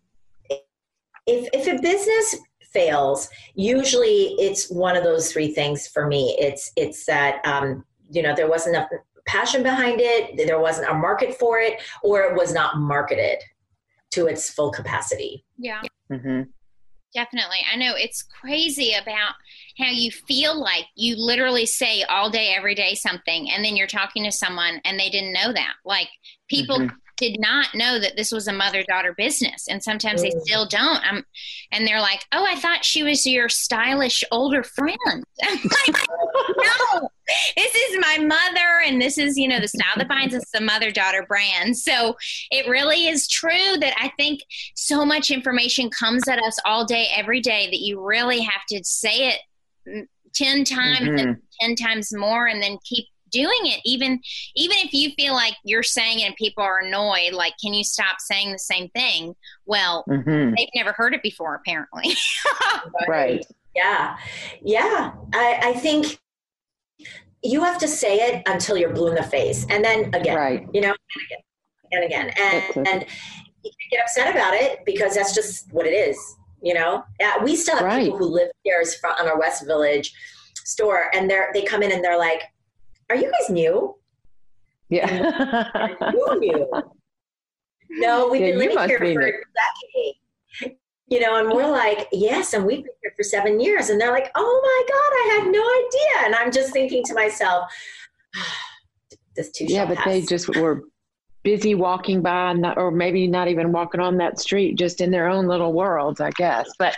if 1.28 1.50
if 1.54 1.68
a 1.68 1.82
business 1.82 2.36
fails 2.72 3.30
usually 3.56 4.36
it's 4.38 4.70
one 4.70 4.96
of 4.96 5.04
those 5.04 5.32
three 5.32 5.52
things 5.52 5.88
for 5.88 6.06
me 6.08 6.36
it's 6.40 6.72
it's 6.76 7.06
that 7.06 7.44
um, 7.48 7.84
you 8.12 8.22
know 8.22 8.36
there 8.36 8.50
wasn't 8.50 8.76
enough 8.76 8.90
passion 9.26 9.64
behind 9.64 10.00
it, 10.00 10.38
there 10.38 10.60
wasn't 10.60 10.90
a 10.90 10.94
market 10.94 11.36
for 11.36 11.60
it, 11.60 11.82
or 12.04 12.22
it 12.22 12.36
was 12.36 12.54
not 12.54 12.78
marketed 12.78 13.40
to 14.12 14.28
its 14.28 14.50
full 14.50 14.72
capacity. 14.72 15.44
Yeah. 15.58 15.82
Mm-hmm. 16.12 16.44
Definitely. 17.16 17.60
I 17.72 17.78
know 17.78 17.94
it's 17.96 18.22
crazy 18.22 18.94
about 18.94 19.34
how 19.80 19.90
you 19.90 20.12
feel 20.12 20.60
like 20.60 20.86
you 20.96 21.16
literally 21.18 21.66
say 21.66 22.04
all 22.04 22.30
day, 22.30 22.54
every 22.56 22.76
day 22.76 22.94
something, 22.94 23.50
and 23.50 23.64
then 23.64 23.76
you're 23.76 23.88
talking 23.88 24.24
to 24.26 24.32
someone 24.32 24.82
and 24.86 25.00
they 25.00 25.10
didn't 25.10 25.34
know 25.34 25.54
that. 25.54 25.74
Like 25.84 26.10
people 26.50 26.80
mm-hmm 26.80 26.96
did 27.18 27.40
not 27.40 27.74
know 27.74 28.00
that 28.00 28.16
this 28.16 28.32
was 28.32 28.48
a 28.48 28.54
mother 28.54 28.84
daughter 28.84 29.14
business 29.18 29.68
and 29.70 29.82
sometimes 29.82 30.22
they 30.22 30.32
still 30.44 30.68
don't 30.68 31.02
um, 31.10 31.24
and 31.72 31.88
they're 31.88 32.02
like 32.02 32.26
oh 32.32 32.46
i 32.46 32.56
thought 32.56 32.84
she 32.84 33.04
was 33.04 33.26
your 33.26 33.48
stylish 33.48 34.24
older 34.32 34.64
friend 34.64 34.98
like, 35.42 35.96
no 36.58 37.10
this 37.56 37.76
is 37.76 37.98
my 38.00 38.18
mother 38.20 38.82
and 38.86 39.02
this 39.02 39.18
is 39.18 39.38
you 39.38 39.48
know 39.48 39.60
the 39.60 39.68
style 39.68 39.94
that 39.98 40.08
binds 40.08 40.36
us 40.36 40.44
the 40.54 40.62
mother 40.62 40.92
daughter 40.92 41.26
brand. 41.28 41.78
So 41.78 42.16
it 42.52 42.68
really 42.68 43.08
is 43.08 43.28
true 43.28 43.78
that 43.80 43.94
i 43.98 44.12
think 44.18 44.42
so 44.76 45.06
much 45.06 45.32
information 45.32 45.90
comes 45.90 46.28
at 46.28 46.40
us 46.40 46.58
all 46.66 46.86
day 46.86 47.08
every 47.16 47.42
day 47.42 47.66
that 47.68 47.80
you 47.80 48.02
really 48.02 48.42
have 48.42 48.62
to 48.70 48.84
say 48.84 49.30
it 49.30 49.40
mm, 49.88 50.08
10 50.34 50.64
times 50.64 51.00
mm-hmm. 51.00 51.32
10 51.62 51.76
times 51.76 52.14
more 52.14 52.48
and 52.48 52.62
then 52.62 52.78
keep 52.84 53.06
doing 53.32 53.66
it. 53.66 53.82
Even 53.84 54.20
even 54.56 54.78
if 54.78 54.94
you 54.94 55.12
feel 55.18 55.34
like 55.34 55.56
you're 55.64 55.84
saying 55.84 56.22
it 56.22 56.24
and 56.24 56.36
people 56.36 56.64
are 56.64 56.80
annoyed 56.80 57.34
like 57.34 57.54
can 57.62 57.74
you 57.74 57.84
stop 57.84 58.20
saying 58.20 58.52
the 58.52 58.60
same 58.60 58.90
thing? 58.90 59.36
Well 59.66 60.06
mm-hmm. 60.10 60.54
they've 60.56 60.70
never 60.74 60.94
heard 60.94 61.14
it 61.14 61.22
before 61.22 61.56
apparently. 61.56 62.16
Right. 63.08 63.46
Yeah. 63.76 64.16
Yeah. 64.62 65.12
I, 65.34 65.60
I 65.64 65.74
think 65.74 66.20
you 67.46 67.64
have 67.64 67.78
to 67.78 67.88
say 67.88 68.18
it 68.18 68.44
until 68.48 68.76
you're 68.78 68.94
blue 68.94 69.10
in 69.10 69.16
the 69.16 69.24
face 69.24 69.66
and 69.70 69.84
then 69.84 70.00
again 70.14 70.36
right. 70.36 70.68
you 70.74 70.82
know 70.82 70.94
and 70.94 71.24
again 71.28 71.40
and 71.92 72.04
again 72.04 72.28
and, 72.76 72.88
and 72.88 73.06
you 73.64 73.72
can 73.80 73.88
get 73.92 74.02
upset 74.02 74.32
about 74.36 74.54
it 74.54 74.80
because 74.86 75.16
that's 75.16 75.34
just 75.34 75.72
what 75.72 75.86
it 75.86 75.94
is 75.94 76.18
You 76.62 76.74
know, 76.74 77.04
yeah, 77.20 77.44
we 77.44 77.56
still 77.56 77.76
have 77.78 77.86
Right. 77.86 78.04
people 78.06 78.18
who 78.18 78.26
live 78.26 78.50
here 78.64 78.82
on 79.20 79.28
our 79.28 79.38
West 79.38 79.66
Village 79.68 80.08
store, 80.74 81.12
and 81.14 81.30
they're 81.30 81.50
they 81.54 81.62
come 81.62 81.84
in 81.84 81.92
and 81.92 82.02
they're 82.04 82.18
like, 82.18 82.42
"Are 83.12 83.16
you 83.16 83.30
guys 83.30 83.50
new? 83.52 83.96
Yeah. 84.90 85.06
Who 86.12 86.40
knew? 86.40 86.66
No, 88.06 88.28
we've 88.30 88.42
Yeah, 88.42 88.48
been 88.50 88.60
living 88.60 88.78
here 88.90 88.98
for 88.98 89.06
a 89.06 89.32
decade. 89.62 90.16
You 91.08 91.20
know, 91.20 91.38
and 91.38 91.50
we're 91.50 91.70
like, 91.70 92.08
yes, 92.12 92.54
and 92.54 92.66
we've 92.66 92.84
been 92.84 92.94
here 93.04 93.14
for 93.16 93.24
seven 93.24 93.60
years. 93.60 93.90
And 93.90 94.02
they're 94.02 94.12
like, 94.12 94.32
oh 94.34 94.62
my 94.64 94.84
God, 94.88 95.12
I 95.14 95.44
had 95.44 95.52
no 95.52 95.62
idea. 95.62 96.26
And 96.26 96.36
I'm 96.36 96.52
just 96.52 96.74
thinking 96.74 97.04
to 97.04 97.14
myself, 97.14 97.72
this 99.36 99.52
too 99.52 99.66
yeah, 99.66 99.86
but 99.86 99.98
pass. 99.98 100.06
they 100.06 100.22
just 100.22 100.56
were 100.56 100.84
busy 101.44 101.76
walking 101.76 102.22
by, 102.22 102.54
not, 102.54 102.78
or 102.78 102.90
maybe 102.90 103.28
not 103.28 103.48
even 103.48 103.72
walking 103.72 104.02
on 104.02 104.18
that 104.18 104.40
street, 104.40 104.78
just 104.78 105.00
in 105.00 105.12
their 105.12 105.28
own 105.28 105.46
little 105.46 105.74
worlds, 105.74 106.20
I 106.20 106.32
guess. 106.32 106.68
But 106.80 106.98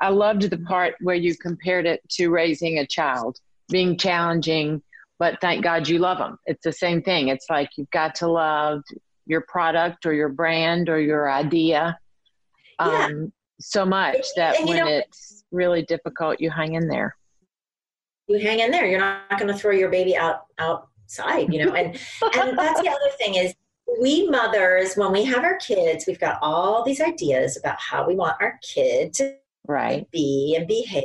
I 0.00 0.08
loved 0.08 0.42
the 0.42 0.58
part 0.58 0.96
where 1.00 1.14
you 1.14 1.36
compared 1.36 1.86
it 1.86 2.00
to 2.10 2.30
raising 2.30 2.78
a 2.80 2.86
child, 2.86 3.38
being 3.70 3.96
challenging, 3.96 4.82
but 5.20 5.40
thank 5.40 5.62
God 5.62 5.88
you 5.88 6.00
love 6.00 6.18
them. 6.18 6.38
It's 6.46 6.64
the 6.64 6.72
same 6.72 7.02
thing. 7.02 7.28
It's 7.28 7.46
like 7.48 7.70
you've 7.76 7.90
got 7.90 8.16
to 8.16 8.26
love 8.26 8.82
your 9.26 9.42
product 9.42 10.06
or 10.06 10.12
your 10.12 10.28
brand 10.28 10.88
or 10.88 11.00
your 11.00 11.30
idea 11.30 11.96
Yeah. 12.80 13.06
Um, 13.06 13.32
so 13.60 13.84
much 13.84 14.26
that 14.36 14.58
And 14.58 14.68
you 14.68 14.74
when 14.76 14.84
know- 14.84 14.90
it's 14.90 15.44
really 15.52 15.82
difficult, 15.82 16.40
you 16.40 16.50
hang 16.50 16.74
in 16.74 16.88
there. 16.88 17.16
you 18.28 18.38
hang 18.40 18.60
in 18.60 18.70
there. 18.70 18.86
You're 18.86 19.00
not 19.00 19.38
going 19.38 19.48
to 19.52 19.54
throw 19.58 19.72
your 19.72 19.90
baby 19.90 20.16
out 20.16 20.46
outside, 20.58 21.52
you 21.52 21.64
know. 21.64 21.74
And 21.74 21.88
and 22.36 22.58
that's 22.58 22.80
the 22.80 22.88
other 22.88 23.10
thing 23.18 23.34
is 23.36 23.54
we 24.00 24.28
mothers 24.28 24.94
when 24.96 25.12
we 25.12 25.24
have 25.24 25.44
our 25.44 25.58
kids, 25.58 26.04
we've 26.06 26.18
got 26.18 26.38
all 26.42 26.82
these 26.84 27.00
ideas 27.00 27.56
about 27.56 27.78
how 27.78 28.06
we 28.06 28.14
want 28.16 28.36
our 28.40 28.58
kid 28.62 29.12
to 29.14 29.36
Right. 29.66 30.10
be 30.10 30.54
and 30.58 30.66
behave. 30.66 31.04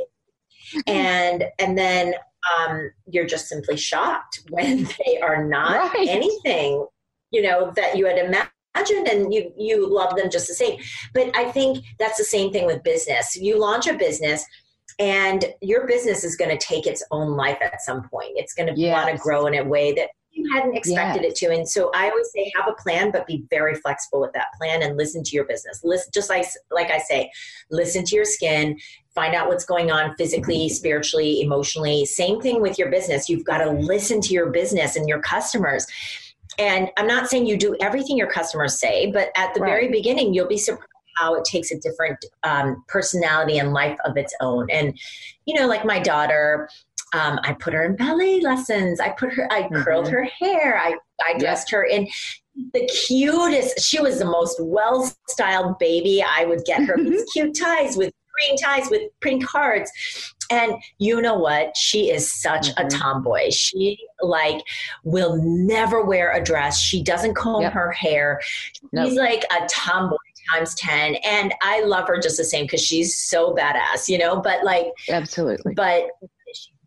And 0.86 1.44
and 1.58 1.76
then 1.76 2.14
um, 2.58 2.90
you're 3.06 3.26
just 3.26 3.48
simply 3.48 3.76
shocked 3.76 4.40
when 4.50 4.84
they 5.04 5.18
are 5.20 5.44
not 5.44 5.92
Right. 5.94 6.08
anything, 6.08 6.86
you 7.30 7.42
know, 7.42 7.70
that 7.76 7.96
you 7.96 8.06
had 8.06 8.18
imagined 8.18 8.50
and 8.74 9.32
you 9.32 9.52
you 9.56 9.92
love 9.92 10.16
them 10.16 10.30
just 10.30 10.46
the 10.48 10.54
same. 10.54 10.78
But 11.14 11.36
I 11.36 11.50
think 11.50 11.84
that's 11.98 12.18
the 12.18 12.24
same 12.24 12.52
thing 12.52 12.66
with 12.66 12.82
business. 12.82 13.36
You 13.36 13.58
launch 13.58 13.86
a 13.86 13.94
business 13.94 14.44
and 14.98 15.44
your 15.60 15.86
business 15.86 16.24
is 16.24 16.36
going 16.36 16.50
to 16.56 16.66
take 16.66 16.86
its 16.86 17.02
own 17.10 17.36
life 17.36 17.58
at 17.60 17.80
some 17.82 18.08
point. 18.08 18.32
It's 18.36 18.54
going 18.54 18.74
to 18.74 18.88
want 18.88 19.10
to 19.10 19.16
grow 19.16 19.46
in 19.46 19.54
a 19.54 19.64
way 19.64 19.92
that 19.92 20.10
you 20.32 20.48
hadn't 20.54 20.76
expected 20.76 21.22
Yes. 21.22 21.32
it 21.32 21.36
to. 21.46 21.52
And 21.54 21.68
so 21.68 21.90
I 21.94 22.08
always 22.08 22.30
say 22.32 22.50
have 22.54 22.68
a 22.68 22.80
plan, 22.80 23.10
but 23.10 23.26
be 23.26 23.44
very 23.50 23.74
flexible 23.74 24.20
with 24.20 24.32
that 24.34 24.46
plan 24.58 24.82
and 24.82 24.96
listen 24.96 25.22
to 25.24 25.30
your 25.32 25.44
business. 25.44 25.80
Listen, 25.82 26.10
just 26.14 26.30
like 26.30 26.46
like 26.70 26.90
I 26.90 26.98
say, 26.98 27.30
listen 27.70 28.04
to 28.04 28.14
your 28.16 28.24
skin. 28.24 28.78
Find 29.14 29.34
out 29.34 29.48
what's 29.48 29.64
going 29.64 29.90
on 29.90 30.14
physically, 30.16 30.68
spiritually, 30.68 31.40
emotionally. 31.40 32.04
Same 32.04 32.40
thing 32.40 32.62
with 32.62 32.78
your 32.78 32.90
business. 32.90 33.28
You've 33.28 33.44
got 33.44 33.58
to 33.58 33.70
listen 33.70 34.20
to 34.20 34.32
your 34.32 34.50
business 34.50 34.94
and 34.94 35.08
your 35.08 35.20
customers. 35.20 35.84
And 36.58 36.90
I'm 36.96 37.06
not 37.06 37.28
saying 37.28 37.46
you 37.46 37.56
do 37.56 37.76
everything 37.80 38.16
your 38.16 38.30
customers 38.30 38.78
say, 38.78 39.10
but 39.10 39.30
at 39.36 39.54
the 39.54 39.60
Right. 39.60 39.68
very 39.70 39.88
beginning, 39.88 40.34
you'll 40.34 40.48
be 40.48 40.58
surprised 40.58 40.86
how 41.16 41.34
it 41.34 41.44
takes 41.44 41.70
a 41.70 41.78
different 41.78 42.18
um, 42.44 42.82
personality 42.88 43.58
and 43.58 43.72
life 43.72 43.98
of 44.04 44.16
its 44.16 44.34
own. 44.40 44.68
And, 44.70 44.98
you 45.44 45.54
know, 45.58 45.66
like 45.66 45.84
my 45.84 45.98
daughter, 45.98 46.68
um, 47.12 47.40
I 47.42 47.54
put 47.54 47.72
her 47.74 47.84
in 47.84 47.96
ballet 47.96 48.40
lessons. 48.40 49.00
I 49.00 49.10
put 49.10 49.32
her, 49.34 49.52
I 49.52 49.68
curled 49.68 50.06
Mhm. 50.06 50.12
her 50.12 50.24
hair. 50.40 50.78
I, 50.78 50.96
I 51.26 51.38
dressed 51.38 51.70
her 51.72 51.84
in 51.84 52.08
the 52.72 52.86
cutest. 53.06 53.80
She 53.80 54.00
was 54.00 54.18
the 54.18 54.24
most 54.24 54.58
well 54.60 55.12
styled 55.28 55.78
baby. 55.78 56.22
I 56.26 56.44
would 56.44 56.64
get 56.64 56.82
her 56.82 56.96
these 57.02 57.24
cute 57.32 57.56
ties 57.58 57.96
with 57.96 58.12
green 58.40 58.56
ties 58.56 58.90
with 58.90 59.02
print 59.20 59.44
cards. 59.44 59.90
And 60.50 60.74
you 60.98 61.22
know 61.22 61.34
what? 61.38 61.76
She 61.76 62.10
is 62.10 62.30
such 62.32 62.70
a 62.70 62.84
Mhm. 62.84 62.98
tomboy. 63.00 63.50
She 63.50 63.98
like 64.20 64.60
will 65.04 65.36
never 65.40 66.02
wear 66.02 66.32
a 66.32 66.42
dress. 66.42 66.80
She 66.80 67.02
doesn't 67.02 67.34
comb 67.34 67.62
Yep. 67.62 67.72
her 67.72 67.92
hair. 67.92 68.40
Nope. 68.92 69.08
She's 69.10 69.18
like 69.18 69.44
a 69.52 69.66
tomboy 69.68 70.16
times 70.54 70.74
10 70.76 71.16
and 71.16 71.52
i 71.62 71.82
love 71.82 72.08
her 72.08 72.18
just 72.18 72.38
the 72.38 72.44
same 72.44 72.64
because 72.64 72.80
she's 72.82 73.14
so 73.14 73.54
badass 73.54 74.08
you 74.08 74.16
know 74.16 74.40
but 74.40 74.64
like 74.64 74.86
Absolutely. 75.10 75.74
but 75.74 76.04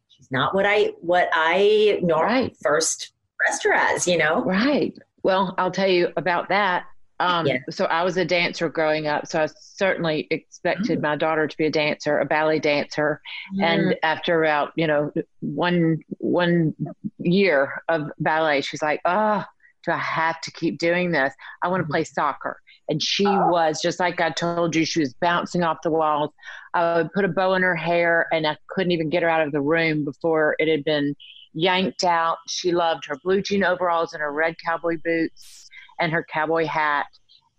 she's 0.10 0.32
not 0.32 0.56
what 0.56 0.66
i 0.66 0.92
what 1.02 1.30
i 1.34 2.00
nor 2.02 2.26
Right. 2.26 2.58
first 2.64 3.14
dressed 3.40 3.64
her 3.64 3.72
as 3.72 4.08
you 4.08 4.18
know 4.18 4.42
Right. 4.44 4.92
Well, 5.22 5.54
I'll 5.60 5.72
tell 5.72 5.88
you 5.88 6.12
about 6.18 6.50
that. 6.50 6.84
Um, 7.20 7.46
Yeah. 7.46 7.60
So 7.70 7.86
I 7.86 8.04
was 8.04 8.18
a 8.18 8.26
dancer 8.26 8.70
growing 8.70 9.08
up, 9.08 9.28
so 9.28 9.42
I 9.44 9.48
certainly 9.60 10.28
expected 10.32 11.00
Mm. 11.00 11.04
my 11.04 11.16
daughter 11.16 11.48
to 11.48 11.58
be 11.58 11.66
a 11.66 11.72
dancer, 11.72 12.20
a 12.20 12.26
ballet 12.26 12.60
dancer. 12.60 13.22
And 13.62 13.96
after 14.04 14.44
about 14.44 14.72
you 14.76 14.88
know 14.88 15.12
one 15.42 16.00
one 16.18 16.74
year 17.20 17.82
of 17.90 18.10
ballet, 18.20 18.62
she's 18.62 18.82
like, 18.82 19.00
"Oh, 19.06 19.44
do 19.86 19.92
I 19.92 19.98
have 19.98 20.42
to 20.42 20.52
keep 20.52 20.80
doing 20.80 21.12
this? 21.12 21.34
I 21.62 21.68
want 21.68 21.84
to 21.86 21.90
play 21.90 22.04
soccer." 22.04 22.60
And 22.90 23.02
she 23.02 23.28
Oh. 23.28 23.48
was 23.50 23.80
just 23.82 24.00
like 24.00 24.20
I 24.20 24.32
told 24.32 24.76
you, 24.76 24.84
she 24.86 25.00
was 25.00 25.14
bouncing 25.14 25.64
off 25.64 25.78
the 25.84 25.92
walls. 25.92 26.32
I 26.74 26.98
would 26.98 27.14
put 27.14 27.26
a 27.26 27.30
bow 27.30 27.54
in 27.54 27.62
her 27.62 27.76
hair, 27.76 28.28
and 28.34 28.46
I 28.48 28.58
couldn't 28.70 28.92
even 28.92 29.10
get 29.10 29.24
her 29.24 29.30
out 29.30 29.46
of 29.46 29.52
the 29.54 29.62
room 29.62 30.04
before 30.04 30.56
it 30.60 30.68
had 30.68 30.84
been 30.84 31.16
yanked 31.54 32.04
out. 32.04 32.40
She 32.48 32.72
loved 32.72 33.06
her 33.06 33.16
blue 33.24 33.42
jean 33.42 33.64
overalls 33.64 34.12
and 34.14 34.22
her 34.22 34.34
red 34.34 34.56
cowboy 34.66 34.98
boots 35.04 35.63
and 36.00 36.12
her 36.12 36.26
cowboy 36.32 36.66
hat. 36.66 37.08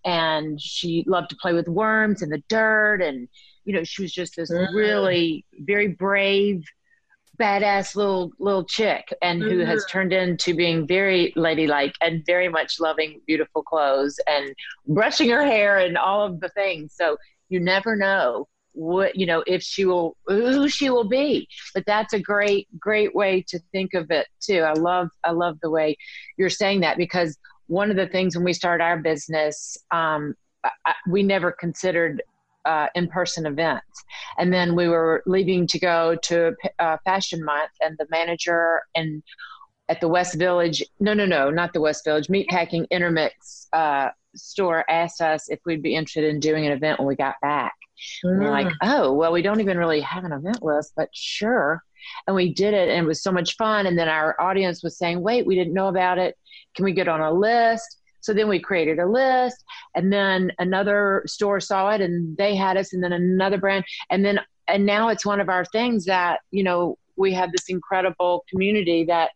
And 0.04 0.60
she 0.60 1.04
loved 1.06 1.30
to 1.30 1.36
play 1.36 1.54
with 1.54 1.68
worms 1.68 2.20
in 2.22 2.28
the 2.28 2.42
dirt. 2.48 3.00
And, 3.00 3.28
you 3.64 3.72
know, 3.72 3.84
she 3.84 4.02
was 4.02 4.12
just 4.12 4.36
this 4.36 4.50
Mm. 4.50 4.74
really 4.74 5.44
very 5.60 5.88
brave, 5.88 6.62
badass 7.40 7.96
little 7.96 8.30
little 8.38 8.64
chick 8.64 9.12
and 9.20 9.42
who 9.42 9.58
has 9.60 9.84
turned 9.86 10.12
into 10.12 10.54
being 10.54 10.86
very 10.86 11.32
ladylike 11.34 11.94
and 12.00 12.24
very 12.26 12.48
much 12.48 12.78
loving 12.78 13.20
beautiful 13.26 13.62
clothes 13.62 14.20
and 14.28 14.54
brushing 14.86 15.30
her 15.30 15.44
hair 15.44 15.78
and 15.78 15.98
all 15.98 16.24
of 16.24 16.38
the 16.40 16.48
things. 16.50 16.94
So 16.94 17.16
you 17.48 17.58
never 17.58 17.96
know 17.96 18.46
what 18.76 19.14
you 19.14 19.24
know 19.24 19.42
if 19.46 19.62
she 19.62 19.84
will 19.84 20.16
who 20.26 20.68
she 20.68 20.90
will 20.90 21.04
be 21.08 21.46
but 21.74 21.84
that's 21.86 22.12
a 22.12 22.18
great 22.18 22.66
great 22.78 23.14
way 23.14 23.40
to 23.40 23.56
think 23.70 23.94
of 23.94 24.10
it 24.10 24.26
too 24.40 24.62
i 24.62 24.72
love 24.72 25.08
i 25.22 25.30
love 25.30 25.56
the 25.62 25.70
way 25.70 25.96
you're 26.36 26.50
saying 26.50 26.80
that 26.80 26.96
because 26.96 27.38
one 27.66 27.90
of 27.90 27.96
the 27.96 28.06
things 28.06 28.36
when 28.36 28.44
we 28.44 28.52
started 28.52 28.84
our 28.84 28.98
business 28.98 29.76
um, 29.90 30.34
I, 30.64 30.94
we 31.08 31.22
never 31.22 31.52
considered 31.52 32.22
uh, 32.64 32.88
in-person 32.94 33.46
events 33.46 34.04
and 34.38 34.52
then 34.52 34.74
we 34.74 34.88
were 34.88 35.22
leaving 35.26 35.66
to 35.66 35.78
go 35.78 36.16
to 36.22 36.54
uh, 36.78 36.96
fashion 37.04 37.44
month 37.44 37.72
and 37.82 37.96
the 37.98 38.06
manager 38.10 38.82
and 38.94 39.22
at 39.90 40.00
the 40.00 40.08
west 40.08 40.38
village 40.38 40.82
no 40.98 41.12
no 41.12 41.26
no 41.26 41.50
not 41.50 41.74
the 41.74 41.80
west 41.80 42.04
village 42.04 42.28
meatpacking 42.28 42.88
intermix 42.90 43.68
uh, 43.74 44.08
store 44.34 44.88
asked 44.90 45.20
us 45.20 45.50
if 45.50 45.60
we'd 45.66 45.82
be 45.82 45.94
interested 45.94 46.24
in 46.24 46.40
doing 46.40 46.66
an 46.66 46.72
event 46.72 46.98
when 46.98 47.06
we 47.06 47.16
got 47.16 47.34
back 47.42 47.74
and 48.22 48.40
we're 48.40 48.50
like, 48.50 48.72
oh, 48.82 49.12
well, 49.12 49.32
we 49.32 49.42
don't 49.42 49.60
even 49.60 49.78
really 49.78 50.00
have 50.00 50.24
an 50.24 50.32
event 50.32 50.62
list, 50.62 50.92
but 50.96 51.08
sure. 51.12 51.82
And 52.26 52.36
we 52.36 52.52
did 52.52 52.74
it, 52.74 52.90
and 52.90 53.04
it 53.04 53.06
was 53.06 53.22
so 53.22 53.32
much 53.32 53.56
fun. 53.56 53.86
And 53.86 53.98
then 53.98 54.08
our 54.08 54.38
audience 54.40 54.82
was 54.82 54.98
saying, 54.98 55.22
wait, 55.22 55.46
we 55.46 55.54
didn't 55.54 55.74
know 55.74 55.88
about 55.88 56.18
it. 56.18 56.36
Can 56.74 56.84
we 56.84 56.92
get 56.92 57.08
on 57.08 57.20
a 57.20 57.32
list? 57.32 58.00
So 58.20 58.32
then 58.32 58.48
we 58.48 58.58
created 58.58 58.98
a 58.98 59.06
list, 59.06 59.62
and 59.94 60.12
then 60.12 60.50
another 60.58 61.22
store 61.26 61.60
saw 61.60 61.90
it, 61.90 62.00
and 62.00 62.36
they 62.38 62.56
had 62.56 62.76
us, 62.76 62.94
and 62.94 63.04
then 63.04 63.12
another 63.12 63.58
brand, 63.58 63.84
and 64.10 64.24
then 64.24 64.40
and 64.66 64.86
now 64.86 65.08
it's 65.08 65.26
one 65.26 65.40
of 65.40 65.50
our 65.50 65.64
things 65.66 66.06
that 66.06 66.40
you 66.50 66.64
know 66.64 66.96
we 67.16 67.32
have 67.34 67.52
this 67.52 67.68
incredible 67.68 68.44
community 68.48 69.04
that 69.04 69.30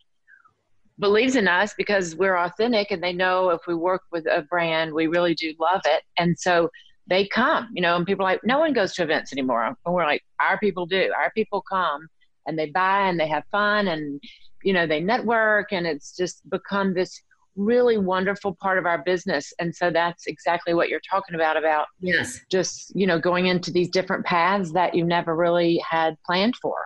believes 0.98 1.36
in 1.36 1.46
us 1.46 1.74
because 1.76 2.16
we're 2.16 2.36
authentic 2.36 2.90
and 2.90 3.02
they 3.02 3.12
know 3.12 3.50
if 3.50 3.60
we 3.68 3.74
work 3.74 4.02
with 4.10 4.26
a 4.26 4.42
brand 4.50 4.92
we 4.92 5.06
really 5.06 5.32
do 5.32 5.54
love 5.60 5.80
it 5.84 6.02
and 6.16 6.36
so 6.36 6.68
they 7.08 7.26
come, 7.26 7.68
you 7.72 7.80
know, 7.80 7.96
and 7.96 8.06
people 8.06 8.24
are 8.24 8.32
like, 8.32 8.44
no 8.44 8.58
one 8.58 8.72
goes 8.72 8.94
to 8.94 9.02
events 9.02 9.32
anymore. 9.32 9.64
And 9.64 9.76
we're 9.86 10.04
like, 10.04 10.22
our 10.40 10.58
people 10.58 10.86
do. 10.86 11.12
Our 11.18 11.30
people 11.32 11.62
come 11.62 12.08
and 12.46 12.58
they 12.58 12.66
buy 12.66 13.08
and 13.08 13.18
they 13.18 13.28
have 13.28 13.44
fun 13.50 13.88
and, 13.88 14.20
you 14.62 14.72
know, 14.72 14.86
they 14.86 15.00
network 15.00 15.72
and 15.72 15.86
it's 15.86 16.14
just 16.14 16.48
become 16.50 16.94
this 16.94 17.22
really 17.56 17.98
wonderful 17.98 18.54
part 18.54 18.78
of 18.78 18.86
our 18.86 18.98
business. 18.98 19.52
And 19.58 19.74
so 19.74 19.90
that's 19.90 20.26
exactly 20.26 20.74
what 20.74 20.88
you're 20.88 21.00
talking 21.08 21.34
about, 21.34 21.56
about 21.56 21.86
yes 22.00 22.40
just, 22.50 22.94
you 22.94 23.06
know, 23.06 23.18
going 23.18 23.46
into 23.46 23.70
these 23.70 23.88
different 23.88 24.24
paths 24.24 24.72
that 24.72 24.94
you 24.94 25.04
never 25.04 25.34
really 25.36 25.82
had 25.88 26.16
planned 26.24 26.56
for. 26.56 26.76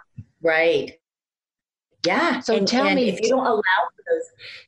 right 0.43 0.93
yeah 2.07 2.41
So 2.41 2.57
and, 2.57 2.67
tell 2.67 2.87
and 2.87 2.97
me- 2.97 3.09
if 3.09 3.21
you 3.21 3.29
don't 3.29 3.47
allow 3.47 3.61
for 3.61 4.03
those 4.11 4.25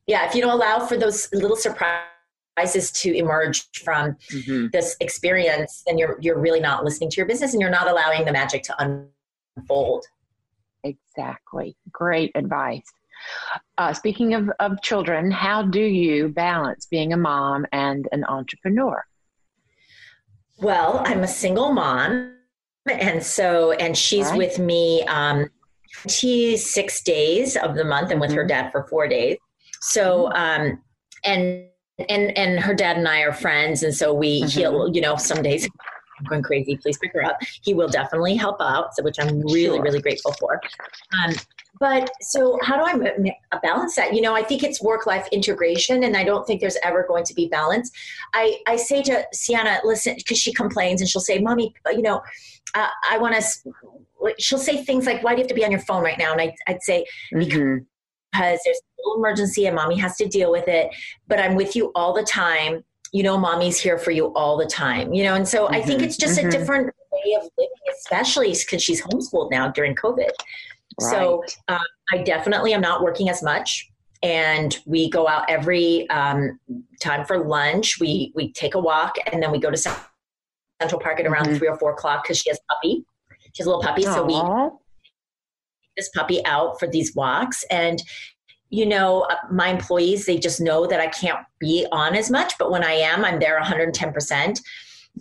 yeah 0.07 0.27
if 0.27 0.35
you 0.35 0.41
don't 0.41 0.53
allow 0.53 0.87
for 0.87 0.97
those 0.97 1.29
little 1.33 1.57
surprises 1.57 2.93
to 3.03 3.13
emerge 3.13 3.67
from 3.83 4.17
mm-hmm. 4.31 4.69
this 4.73 4.97
experience 5.01 5.83
then 5.87 5.99
you're 5.99 6.17
you're 6.21 6.39
really 6.39 6.61
not 6.61 6.85
listening 6.85 7.11
to 7.11 7.17
your 7.17 7.27
business 7.27 7.53
and 7.53 7.61
you're 7.61 7.71
not 7.71 7.89
allowing 7.89 8.25
the 8.25 8.33
magic 8.33 8.63
to 8.63 9.07
unfold 9.59 10.05
Exactly. 10.85 11.77
Great 11.91 12.31
advice. 12.35 12.85
Uh, 13.79 13.93
speaking 13.93 14.35
of, 14.35 14.51
of 14.61 14.81
children, 14.83 15.31
how 15.31 15.63
do 15.63 15.81
you 15.81 16.29
balance 16.29 16.87
being 16.87 17.13
a 17.13 17.17
mom 17.17 17.67
and 17.73 18.09
an 18.13 18.25
entrepreneur? 18.25 19.05
Well, 20.59 21.03
I'm 21.05 21.25
a 21.25 21.29
single 21.29 21.73
mom 21.73 22.35
and 22.91 23.23
so 23.25 23.73
and 23.73 23.97
she's 23.97 24.27
right. 24.27 24.39
with 24.39 24.59
me 24.59 25.03
um, 25.05 25.49
26 26.03 27.03
days 27.03 27.57
of 27.57 27.75
the 27.77 27.85
month 27.85 28.11
and 28.11 28.21
with 28.21 28.31
mm-hmm. 28.31 28.39
her 28.39 28.47
dad 28.47 28.71
for 28.71 28.87
four 28.89 29.09
days. 29.09 29.37
So 29.81 30.31
mm-hmm. 30.33 30.37
um, 30.37 30.83
and 31.25 31.67
and 32.09 32.37
and 32.37 32.61
her 32.61 32.75
dad 32.75 32.97
and 32.97 33.07
I 33.07 33.21
are 33.21 33.33
friends, 33.33 33.83
and 33.83 33.95
so 33.95 34.13
we 34.13 34.43
mm-hmm. 34.43 34.59
he'll 34.59 34.91
you 34.93 35.01
know 35.01 35.17
some 35.17 35.43
days 35.43 35.69
I'm 36.25 36.31
going 36.31 36.43
crazy. 36.43 36.77
Please 36.77 36.99
pick 36.99 37.13
her 37.13 37.25
up. 37.25 37.39
He 37.63 37.75
will 37.75 37.89
definitely 37.89 38.37
help 38.37 38.61
out, 38.61 38.95
so, 38.95 39.03
which 39.03 39.17
I'm 39.19 39.41
really 39.41 39.77
sure. 39.77 39.83
really 39.83 40.01
grateful 40.01 40.33
for. 40.33 40.61
Um, 41.23 41.35
but 41.81 42.11
so 42.21 42.59
how 42.63 42.77
do 42.77 42.83
I 42.85 43.59
balance 43.63 43.97
that? 43.97 44.15
You 44.15 44.21
know, 44.21 44.35
I 44.35 44.43
think 44.43 44.63
it's 44.63 44.83
work 44.83 45.07
life 45.07 45.27
integration, 45.33 46.05
and 46.05 46.17
I 46.17 46.25
don't 46.25 46.47
think 46.47 46.61
there's 46.61 46.79
ever 46.85 47.05
going 47.07 47.25
to 47.25 47.35
be 47.35 47.49
balance. 47.49 47.91
I 48.33 48.59
I 48.67 48.77
say 48.77 49.03
to 49.03 49.27
Sienna, 49.33 49.81
listen, 49.85 50.15
because 50.17 50.39
she 50.39 50.53
complains 50.53 51.01
and 51.01 51.09
she'll 51.09 51.21
say, 51.21 51.39
"Mommy, 51.39 51.75
you 51.93 52.03
know." 52.03 52.23
Uh, 52.75 52.89
I 53.09 53.19
want 53.19 53.37
to. 53.37 54.35
She'll 54.39 54.59
say 54.59 54.85
things 54.85 55.07
like, 55.07 55.23
"Why 55.23 55.33
do 55.33 55.39
you 55.39 55.43
have 55.43 55.49
to 55.49 55.55
be 55.55 55.65
on 55.65 55.71
your 55.71 55.81
phone 55.81 56.03
right 56.03 56.19
now?" 56.19 56.33
And 56.33 56.41
I, 56.41 56.55
would 56.69 56.83
say, 56.83 57.05
mm-hmm 57.33 57.85
because 58.35 58.61
there's 58.65 58.79
a 58.79 59.09
little 59.09 59.23
emergency 59.23 59.67
and 59.67 59.77
mommy 59.77 59.97
has 59.97 60.17
to 60.17 60.27
deal 60.27 60.51
with 60.51 60.69
it. 60.69 60.91
But 61.29 61.39
I'm 61.39 61.55
with 61.55 61.77
you 61.77 61.93
all 61.95 62.13
the 62.13 62.25
time. 62.25 62.85
You 63.15 63.23
know, 63.23 63.39
mommy's 63.39 63.79
here 63.79 63.97
for 63.97 64.11
you 64.11 64.35
all 64.35 64.59
the 64.59 64.67
time, 64.67 65.15
you 65.15 65.23
know, 65.23 65.35
and 65.35 65.47
so 65.47 65.65
mm-hmm. 65.65 65.75
I 65.75 65.83
think 65.83 65.99
mm-hmm. 65.99 66.07
it's 66.07 66.17
just 66.17 66.39
mm-hmm. 66.39 66.49
a 66.49 66.51
different 66.51 66.87
way 67.13 67.35
of 67.37 67.49
living, 67.57 67.73
especially 67.99 68.53
because 68.53 68.83
she's 68.83 69.01
homeschooled 69.03 69.51
now 69.51 69.71
during 69.71 69.95
COVID. 69.95 70.31
Right. 71.01 71.11
So 71.11 71.45
um, 71.69 71.79
I 72.13 72.19
definitely 72.19 72.75
am 72.75 72.81
not 72.81 73.03
working 73.03 73.31
as 73.31 73.43
much. 73.43 73.89
And 74.23 74.77
we 74.87 75.11
go 75.11 75.29
out 75.29 75.45
every 75.49 76.09
um, 76.11 76.59
time 77.01 77.25
for 77.25 77.39
lunch. 77.39 78.01
We 78.01 78.33
we 78.35 78.53
take 78.53 78.75
a 78.75 78.81
walk 78.81 79.17
and 79.31 79.43
then 79.43 79.51
we 79.53 79.59
go 79.59 79.71
to 79.71 79.77
Central 79.77 81.01
Park 81.01 81.21
at 81.21 81.27
around 81.27 81.47
mm-hmm. 81.47 81.57
three 81.57 81.69
or 81.69 81.79
four 81.79 81.93
o'clock 81.93 82.25
because 82.25 82.39
she 82.39 82.51
has 82.51 82.59
a 82.59 82.75
puppy. 82.75 83.05
She 83.53 83.63
has 83.63 83.67
a 83.67 83.71
little 83.71 83.83
puppy, 83.83 84.05
Aww. 84.05 84.15
so 84.15 84.25
we 84.25 84.35
this 85.97 86.09
puppy 86.11 86.45
out 86.45 86.79
for 86.79 86.89
these 86.89 87.15
walks 87.15 87.65
and 87.71 88.03
you 88.75 88.85
know 88.85 89.23
uh, 89.31 89.37
my 89.51 89.69
employees 89.69 90.27
they 90.27 90.37
just 90.37 90.61
know 90.61 90.87
that 90.87 91.01
i 91.01 91.07
can't 91.07 91.39
be 91.61 91.87
on 91.93 92.15
as 92.17 92.31
much 92.31 92.55
but 92.59 92.71
when 92.71 92.83
i 92.83 92.93
am 92.93 93.25
i'm 93.25 93.39
there 93.39 93.61
110% 93.61 94.61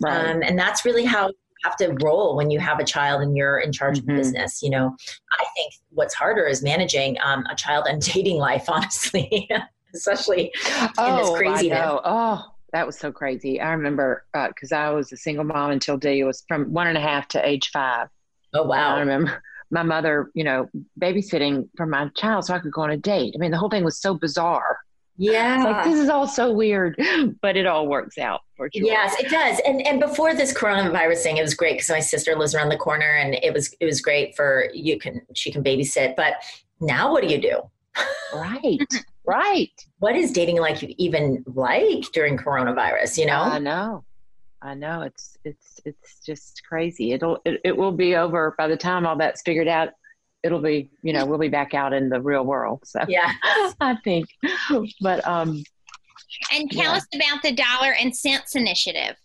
right. 0.00 0.30
um, 0.30 0.42
and 0.42 0.58
that's 0.58 0.84
really 0.84 1.04
how 1.04 1.28
you 1.28 1.34
have 1.64 1.76
to 1.76 1.96
roll 2.02 2.36
when 2.36 2.50
you 2.50 2.58
have 2.58 2.80
a 2.80 2.84
child 2.84 3.22
and 3.22 3.36
you're 3.36 3.60
in 3.60 3.72
charge 3.72 3.98
mm-hmm. 4.00 4.10
of 4.10 4.16
business 4.16 4.60
you 4.62 4.70
know. 4.70 4.94
I 5.40 5.44
think 5.56 5.72
what's 5.90 6.14
harder 6.14 6.46
is 6.46 6.62
managing 6.62 7.16
um, 7.24 7.44
a 7.50 7.54
child 7.54 7.86
and 7.88 8.02
dating 8.12 8.38
life 8.38 8.64
honestly 8.68 9.48
especially 9.94 10.52
oh, 10.98 11.10
in 11.10 11.16
this 11.16 11.28
oh, 11.28 11.34
craziness. 11.36 12.00
oh 12.04 12.44
that 12.72 12.86
was 12.86 12.98
so 12.98 13.12
crazy. 13.12 13.60
I 13.60 13.70
remember 13.70 14.24
because 14.32 14.72
uh, 14.72 14.76
i 14.78 14.90
was 14.90 15.12
a 15.12 15.16
single 15.16 15.44
mom 15.44 15.70
until 15.70 15.96
day 15.96 16.24
was 16.24 16.42
from 16.48 16.72
one 16.72 16.88
and 16.88 16.98
a 16.98 17.00
half 17.00 17.28
to 17.28 17.48
age 17.48 17.70
five. 17.70 18.08
Oh 18.52 18.64
wow. 18.64 18.96
i 18.96 18.98
remember 18.98 19.40
my 19.70 19.82
mother, 19.82 20.30
you 20.34 20.44
know, 20.44 20.68
babysitting 21.00 21.68
for 21.76 21.86
my 21.86 22.08
child 22.16 22.44
so 22.44 22.54
I 22.54 22.58
could 22.58 22.72
go 22.72 22.82
on 22.82 22.90
a 22.90 22.96
date. 22.96 23.34
I 23.36 23.38
mean, 23.38 23.50
the 23.50 23.58
whole 23.58 23.70
thing 23.70 23.84
was 23.84 24.00
so 24.00 24.14
bizarre. 24.14 24.78
Yeah. 25.16 25.62
like 25.62 25.84
this 25.84 25.98
is 25.98 26.08
all 26.08 26.26
so 26.26 26.52
weird, 26.52 27.00
but 27.40 27.56
it 27.56 27.66
all 27.66 27.86
works 27.86 28.18
out 28.18 28.40
for 28.56 28.68
sure. 28.74 28.84
Yes, 28.84 29.14
it 29.20 29.30
does. 29.30 29.60
And 29.66 29.86
and 29.86 30.00
before 30.00 30.34
this 30.34 30.52
coronavirus 30.52 31.22
thing, 31.22 31.36
it 31.36 31.42
was 31.42 31.54
great 31.54 31.74
because 31.74 31.90
my 31.90 32.00
sister 32.00 32.34
lives 32.36 32.54
around 32.54 32.70
the 32.70 32.76
corner 32.76 33.16
and 33.16 33.34
it 33.34 33.52
was 33.52 33.74
it 33.78 33.84
was 33.84 34.00
great 34.00 34.34
for 34.34 34.68
you 34.74 34.98
can 34.98 35.20
she 35.34 35.52
can 35.52 35.62
babysit. 35.62 36.16
But 36.16 36.34
now 36.80 37.12
what 37.12 37.22
do 37.22 37.28
you 37.28 37.40
do? 37.40 37.60
Right. 38.34 38.78
right. 39.24 39.70
What 39.98 40.16
is 40.16 40.32
dating 40.32 40.58
like 40.58 40.82
even 40.82 41.44
like 41.46 42.10
during 42.12 42.36
coronavirus, 42.36 43.18
you 43.18 43.26
know? 43.26 43.42
I 43.42 43.58
know. 43.58 44.04
I 44.60 44.74
know 44.74 45.02
it's 45.02 45.38
it's 45.44 45.73
it's 45.84 46.20
just 46.24 46.62
crazy. 46.68 47.12
It'll 47.12 47.38
it, 47.44 47.60
it 47.64 47.76
will 47.76 47.92
be 47.92 48.16
over 48.16 48.54
by 48.56 48.68
the 48.68 48.76
time 48.76 49.06
all 49.06 49.16
that's 49.16 49.42
figured 49.42 49.68
out. 49.68 49.90
It'll 50.42 50.60
be 50.60 50.90
you 51.02 51.12
know 51.12 51.24
we'll 51.26 51.38
be 51.38 51.48
back 51.48 51.74
out 51.74 51.92
in 51.92 52.08
the 52.08 52.20
real 52.20 52.44
world. 52.44 52.82
So 52.84 53.00
yeah, 53.08 53.32
I 53.80 53.96
think. 54.04 54.28
But 55.00 55.26
um, 55.26 55.62
and 56.52 56.70
tell 56.70 56.84
yeah. 56.84 56.96
us 56.96 57.06
about 57.14 57.42
the 57.42 57.52
dollar 57.52 57.94
and 58.00 58.14
cents 58.14 58.56
initiative. 58.56 59.16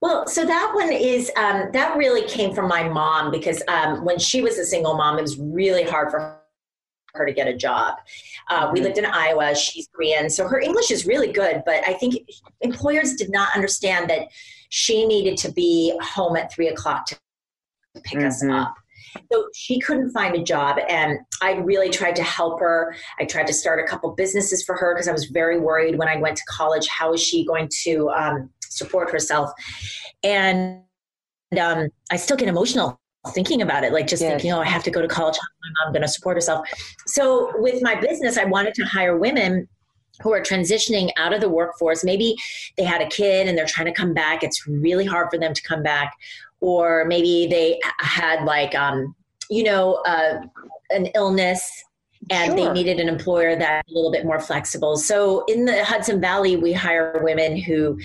Well, 0.00 0.26
so 0.26 0.46
that 0.46 0.72
one 0.74 0.92
is 0.92 1.30
um, 1.36 1.68
that 1.72 1.96
really 1.96 2.26
came 2.26 2.54
from 2.54 2.68
my 2.68 2.88
mom 2.88 3.30
because 3.30 3.62
um, 3.68 4.04
when 4.04 4.18
she 4.18 4.40
was 4.40 4.58
a 4.58 4.64
single 4.64 4.96
mom, 4.96 5.18
it 5.18 5.22
was 5.22 5.38
really 5.38 5.82
hard 5.82 6.10
for 6.10 6.40
her 7.14 7.26
to 7.26 7.32
get 7.32 7.48
a 7.48 7.56
job. 7.56 7.96
Uh, 8.48 8.70
we 8.72 8.78
mm-hmm. 8.78 8.86
lived 8.86 8.98
in 8.98 9.04
Iowa. 9.04 9.54
She's 9.54 9.88
Korean, 9.92 10.30
so 10.30 10.48
her 10.48 10.60
English 10.60 10.90
is 10.90 11.06
really 11.06 11.32
good. 11.32 11.62
But 11.66 11.86
I 11.86 11.94
think 11.94 12.14
employers 12.62 13.14
did 13.14 13.30
not 13.30 13.54
understand 13.54 14.08
that 14.10 14.28
she 14.70 15.06
needed 15.06 15.36
to 15.38 15.52
be 15.52 15.96
home 16.00 16.36
at 16.36 16.52
three 16.52 16.68
o'clock 16.68 17.06
to 17.06 17.18
pick 18.04 18.18
mm-hmm. 18.18 18.26
us 18.26 18.42
up. 18.44 18.74
So 19.32 19.48
she 19.54 19.80
couldn't 19.80 20.12
find 20.12 20.36
a 20.36 20.42
job, 20.42 20.78
and 20.88 21.18
I 21.42 21.54
really 21.54 21.90
tried 21.90 22.14
to 22.16 22.22
help 22.22 22.60
her. 22.60 22.94
I 23.18 23.24
tried 23.24 23.48
to 23.48 23.52
start 23.52 23.80
a 23.80 23.88
couple 23.88 24.10
businesses 24.14 24.62
for 24.62 24.76
her 24.76 24.94
because 24.94 25.08
I 25.08 25.12
was 25.12 25.26
very 25.26 25.58
worried 25.58 25.98
when 25.98 26.08
I 26.08 26.16
went 26.16 26.36
to 26.36 26.44
college. 26.48 26.86
How 26.86 27.12
is 27.12 27.20
she 27.20 27.44
going 27.44 27.68
to 27.82 28.08
um, 28.10 28.50
support 28.62 29.10
herself? 29.10 29.50
And 30.22 30.82
um, 31.60 31.88
I 32.12 32.16
still 32.16 32.36
get 32.36 32.48
emotional 32.48 33.00
thinking 33.34 33.62
about 33.62 33.82
it, 33.82 33.92
like 33.92 34.06
just 34.06 34.22
yes. 34.22 34.30
thinking, 34.30 34.52
oh, 34.52 34.60
I 34.60 34.66
have 34.66 34.84
to 34.84 34.90
go 34.90 35.02
to 35.02 35.08
college. 35.08 35.34
How 35.34 35.40
am 35.40 35.72
my 35.74 35.84
mom 35.84 35.92
going 35.92 36.02
to 36.02 36.08
support 36.08 36.36
herself? 36.36 36.68
So 37.06 37.52
with 37.56 37.82
my 37.82 37.96
business, 37.96 38.38
I 38.38 38.44
wanted 38.44 38.74
to 38.74 38.84
hire 38.84 39.18
women 39.18 39.68
who 40.22 40.32
are 40.32 40.40
transitioning 40.40 41.10
out 41.16 41.32
of 41.32 41.40
the 41.40 41.48
workforce. 41.48 42.04
Maybe 42.04 42.36
they 42.76 42.84
had 42.84 43.00
a 43.00 43.06
kid 43.06 43.48
and 43.48 43.56
they're 43.56 43.66
trying 43.66 43.86
to 43.86 43.92
come 43.92 44.14
back. 44.14 44.42
It's 44.42 44.66
really 44.66 45.06
hard 45.06 45.28
for 45.30 45.38
them 45.38 45.54
to 45.54 45.62
come 45.62 45.82
back. 45.82 46.12
Or 46.60 47.04
maybe 47.06 47.46
they 47.50 47.80
had 47.98 48.44
like, 48.44 48.74
um, 48.74 49.14
you 49.48 49.62
know, 49.62 49.94
uh, 50.06 50.40
an 50.90 51.06
illness 51.14 51.84
and 52.28 52.52
sure. 52.52 52.56
they 52.56 52.72
needed 52.72 53.00
an 53.00 53.08
employer 53.08 53.56
that's 53.56 53.90
a 53.90 53.94
little 53.94 54.10
bit 54.10 54.26
more 54.26 54.40
flexible. 54.40 54.96
So 54.96 55.44
in 55.46 55.64
the 55.64 55.84
Hudson 55.84 56.20
Valley, 56.20 56.56
we 56.56 56.72
hire 56.72 57.20
women 57.22 57.56
who 57.56 57.98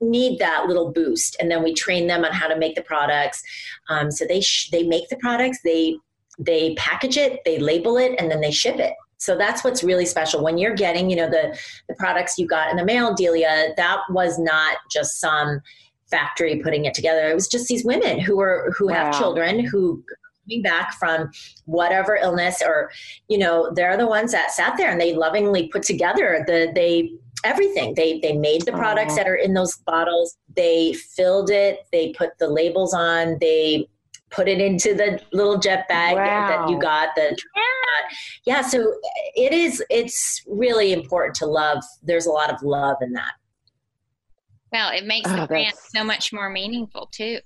need 0.00 0.38
that 0.38 0.66
little 0.66 0.92
boost, 0.92 1.36
and 1.40 1.50
then 1.50 1.62
we 1.62 1.74
train 1.74 2.06
them 2.06 2.24
on 2.24 2.32
how 2.32 2.46
to 2.46 2.56
make 2.56 2.76
the 2.76 2.82
products. 2.82 3.42
Um, 3.88 4.10
so 4.10 4.24
they 4.26 4.40
sh- 4.40 4.70
they 4.70 4.84
make 4.84 5.08
the 5.08 5.16
products, 5.16 5.58
they 5.64 5.98
they 6.38 6.74
package 6.76 7.16
it, 7.16 7.40
they 7.44 7.58
label 7.58 7.98
it, 7.98 8.14
and 8.18 8.30
then 8.30 8.40
they 8.40 8.52
ship 8.52 8.78
it. 8.78 8.94
So 9.18 9.36
that's 9.36 9.64
what's 9.64 9.82
really 9.82 10.06
special 10.06 10.42
when 10.42 10.58
you're 10.58 10.74
getting, 10.74 11.10
you 11.10 11.16
know, 11.16 11.28
the 11.28 11.58
the 11.88 11.94
products 11.94 12.38
you 12.38 12.46
got 12.46 12.70
in 12.70 12.76
the 12.76 12.84
mail, 12.84 13.14
Delia. 13.14 13.74
That 13.76 14.00
was 14.10 14.38
not 14.38 14.78
just 14.90 15.20
some 15.20 15.60
factory 16.10 16.60
putting 16.62 16.86
it 16.86 16.94
together. 16.94 17.28
It 17.28 17.34
was 17.34 17.48
just 17.48 17.68
these 17.68 17.84
women 17.84 18.20
who 18.20 18.36
were 18.36 18.72
who 18.76 18.88
wow. 18.88 18.94
have 18.94 19.18
children 19.18 19.64
who 19.64 20.02
coming 20.48 20.62
back 20.62 20.94
from 20.98 21.30
whatever 21.66 22.16
illness 22.16 22.62
or 22.64 22.90
you 23.28 23.38
know 23.38 23.70
they're 23.74 23.96
the 23.96 24.06
ones 24.06 24.32
that 24.32 24.50
sat 24.50 24.76
there 24.76 24.90
and 24.90 25.00
they 25.00 25.14
lovingly 25.14 25.68
put 25.68 25.82
together 25.82 26.42
the 26.46 26.72
they 26.74 27.10
everything 27.44 27.94
they 27.94 28.18
they 28.20 28.32
made 28.32 28.62
the 28.62 28.72
products 28.72 29.14
that 29.14 29.28
are 29.28 29.36
in 29.36 29.54
those 29.54 29.76
bottles 29.86 30.36
they 30.56 30.92
filled 30.94 31.50
it 31.50 31.80
they 31.92 32.12
put 32.16 32.30
the 32.38 32.48
labels 32.48 32.94
on 32.94 33.36
they 33.40 33.86
put 34.30 34.48
it 34.48 34.60
into 34.60 34.94
the 34.94 35.20
little 35.32 35.58
jet 35.58 35.86
bag 35.88 36.16
wow. 36.16 36.48
that 36.48 36.70
you 36.70 36.78
got 36.78 37.14
the 37.14 37.36
yeah. 37.56 38.16
Yeah 38.44 38.62
so 38.62 38.94
it 39.34 39.52
is 39.52 39.82
it's 39.90 40.42
really 40.46 40.92
important 40.92 41.34
to 41.36 41.46
love. 41.46 41.82
There's 42.02 42.26
a 42.26 42.30
lot 42.30 42.52
of 42.52 42.62
love 42.62 42.96
in 43.00 43.12
that. 43.12 43.32
Well 44.72 44.90
it 44.92 45.06
makes 45.06 45.30
oh, 45.30 45.36
the 45.36 45.46
grant 45.46 45.76
so 45.76 46.04
much 46.04 46.32
more 46.32 46.50
meaningful 46.50 47.08
too. 47.12 47.38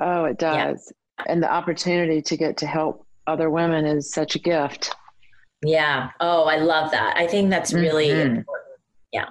Oh 0.00 0.24
it 0.24 0.38
does. 0.38 0.92
Yeah. 1.18 1.32
and 1.32 1.42
the 1.42 1.52
opportunity 1.52 2.20
to 2.22 2.36
get 2.36 2.56
to 2.58 2.66
help 2.66 3.06
other 3.26 3.50
women 3.50 3.84
is 3.86 4.12
such 4.12 4.34
a 4.34 4.38
gift. 4.38 4.94
Yeah. 5.64 6.10
Oh 6.20 6.44
i 6.44 6.56
love 6.56 6.90
that. 6.90 7.16
I 7.16 7.26
think 7.26 7.50
that's 7.50 7.72
really 7.72 8.08
mm-hmm. 8.08 8.36
important. 8.36 8.78
Yeah. 9.12 9.28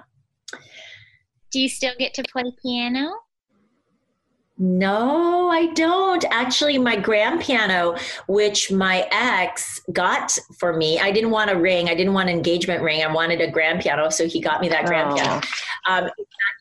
Do 1.52 1.60
you 1.60 1.68
still 1.68 1.94
get 1.98 2.14
to 2.14 2.24
play 2.32 2.44
piano 2.62 3.12
no, 4.56 5.48
I 5.50 5.66
don't. 5.74 6.24
Actually, 6.30 6.78
my 6.78 6.94
grand 6.94 7.40
piano, 7.40 7.96
which 8.28 8.70
my 8.70 9.08
ex 9.10 9.80
got 9.92 10.38
for 10.58 10.72
me, 10.76 11.00
I 11.00 11.10
didn't 11.10 11.30
want 11.30 11.50
a 11.50 11.56
ring. 11.56 11.88
I 11.88 11.94
didn't 11.94 12.12
want 12.12 12.28
an 12.28 12.36
engagement 12.36 12.80
ring. 12.80 13.02
I 13.02 13.12
wanted 13.12 13.40
a 13.40 13.50
grand 13.50 13.80
piano, 13.80 14.10
so 14.10 14.28
he 14.28 14.40
got 14.40 14.60
me 14.60 14.68
that 14.68 14.86
grand 14.86 15.10
oh. 15.10 15.16
piano. 15.16 15.40
Um, 15.86 16.10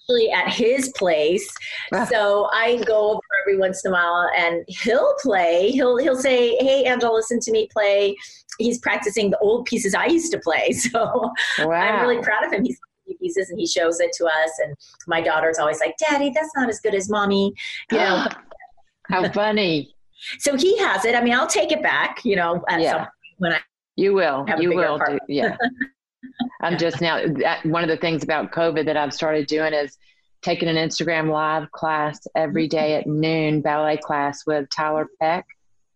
actually 0.03 0.31
at 0.31 0.49
his 0.49 0.91
place, 0.95 1.47
ah. 1.93 2.05
so 2.05 2.49
I 2.51 2.83
go 2.87 3.11
over 3.11 3.21
every 3.41 3.57
once 3.57 3.85
in 3.85 3.91
a 3.91 3.93
while, 3.93 4.27
and 4.35 4.63
he'll 4.67 5.13
play. 5.21 5.69
He'll 5.69 5.97
he'll 5.97 6.15
say, 6.15 6.55
"Hey, 6.55 6.85
Angela, 6.85 7.13
listen 7.13 7.39
to 7.41 7.51
me 7.51 7.69
play." 7.71 8.15
He's 8.57 8.79
practicing 8.79 9.29
the 9.29 9.37
old 9.37 9.65
pieces 9.65 9.93
I 9.93 10.07
used 10.07 10.31
to 10.31 10.39
play, 10.39 10.71
so 10.71 11.31
wow. 11.59 11.71
I'm 11.71 12.01
really 12.01 12.23
proud 12.23 12.43
of 12.43 12.51
him. 12.51 12.65
He's 12.65 12.79
pieces 13.24 13.49
and 13.49 13.59
he 13.59 13.65
shows 13.65 13.99
it 13.99 14.11
to 14.13 14.26
us. 14.26 14.51
And 14.63 14.76
my 15.07 15.21
daughter's 15.21 15.59
always 15.59 15.80
like, 15.80 15.95
Daddy, 15.97 16.32
that's 16.34 16.51
not 16.55 16.69
as 16.69 16.80
good 16.80 16.93
as 16.95 17.09
mommy. 17.09 17.53
You 17.91 17.99
know, 17.99 18.28
how 19.09 19.30
funny. 19.32 19.95
so 20.39 20.55
he 20.55 20.78
has 20.80 21.05
it. 21.05 21.15
I 21.15 21.24
mean, 21.24 21.34
I'll 21.34 21.47
take 21.47 21.71
it 21.71 21.82
back, 21.82 22.24
you 22.24 22.36
know, 22.36 22.63
yeah. 22.69 23.07
when 23.38 23.53
I 23.53 23.59
you 23.95 24.13
will, 24.13 24.45
you 24.59 24.76
will 24.76 24.97
do, 24.97 25.19
yeah. 25.28 25.55
I'm 26.61 26.78
just 26.78 27.01
now 27.01 27.21
that 27.41 27.65
one 27.65 27.84
of 27.84 27.89
the 27.89 27.97
things 27.97 28.24
about 28.24 28.51
COVID 28.51 28.86
that 28.86 28.97
I've 28.97 29.13
started 29.13 29.47
doing 29.47 29.74
is 29.74 29.97
taking 30.41 30.67
an 30.67 30.76
Instagram 30.76 31.30
live 31.30 31.71
class 31.71 32.19
every 32.36 32.67
day 32.67 32.95
at 32.95 33.03
mm-hmm. 33.03 33.19
noon, 33.19 33.61
ballet 33.61 33.97
class 33.97 34.43
with 34.47 34.67
Tiler 34.69 35.07
Peck, 35.21 35.45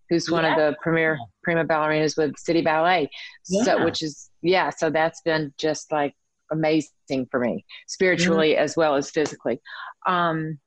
who's 0.09 0.29
one 0.29 0.43
yeah. 0.43 0.51
of 0.51 0.57
the 0.57 0.77
premier 0.81 1.17
prima 1.43 1.65
ballerinas 1.65 2.17
with 2.17 2.37
City 2.37 2.61
Ballet. 2.61 3.09
Yeah. 3.47 3.63
So, 3.63 3.85
which 3.85 4.01
is 4.01 4.29
yeah, 4.41 4.69
so 4.69 4.89
that's 4.89 5.21
been 5.21 5.53
just 5.57 5.91
like 5.91 6.13
amazing 6.51 7.27
for 7.29 7.39
me, 7.39 7.65
spiritually 7.87 8.51
mm-hmm. 8.51 8.63
as 8.63 8.75
well 8.75 8.95
as 8.95 9.09
physically. 9.09 9.59
Um, 10.05 10.59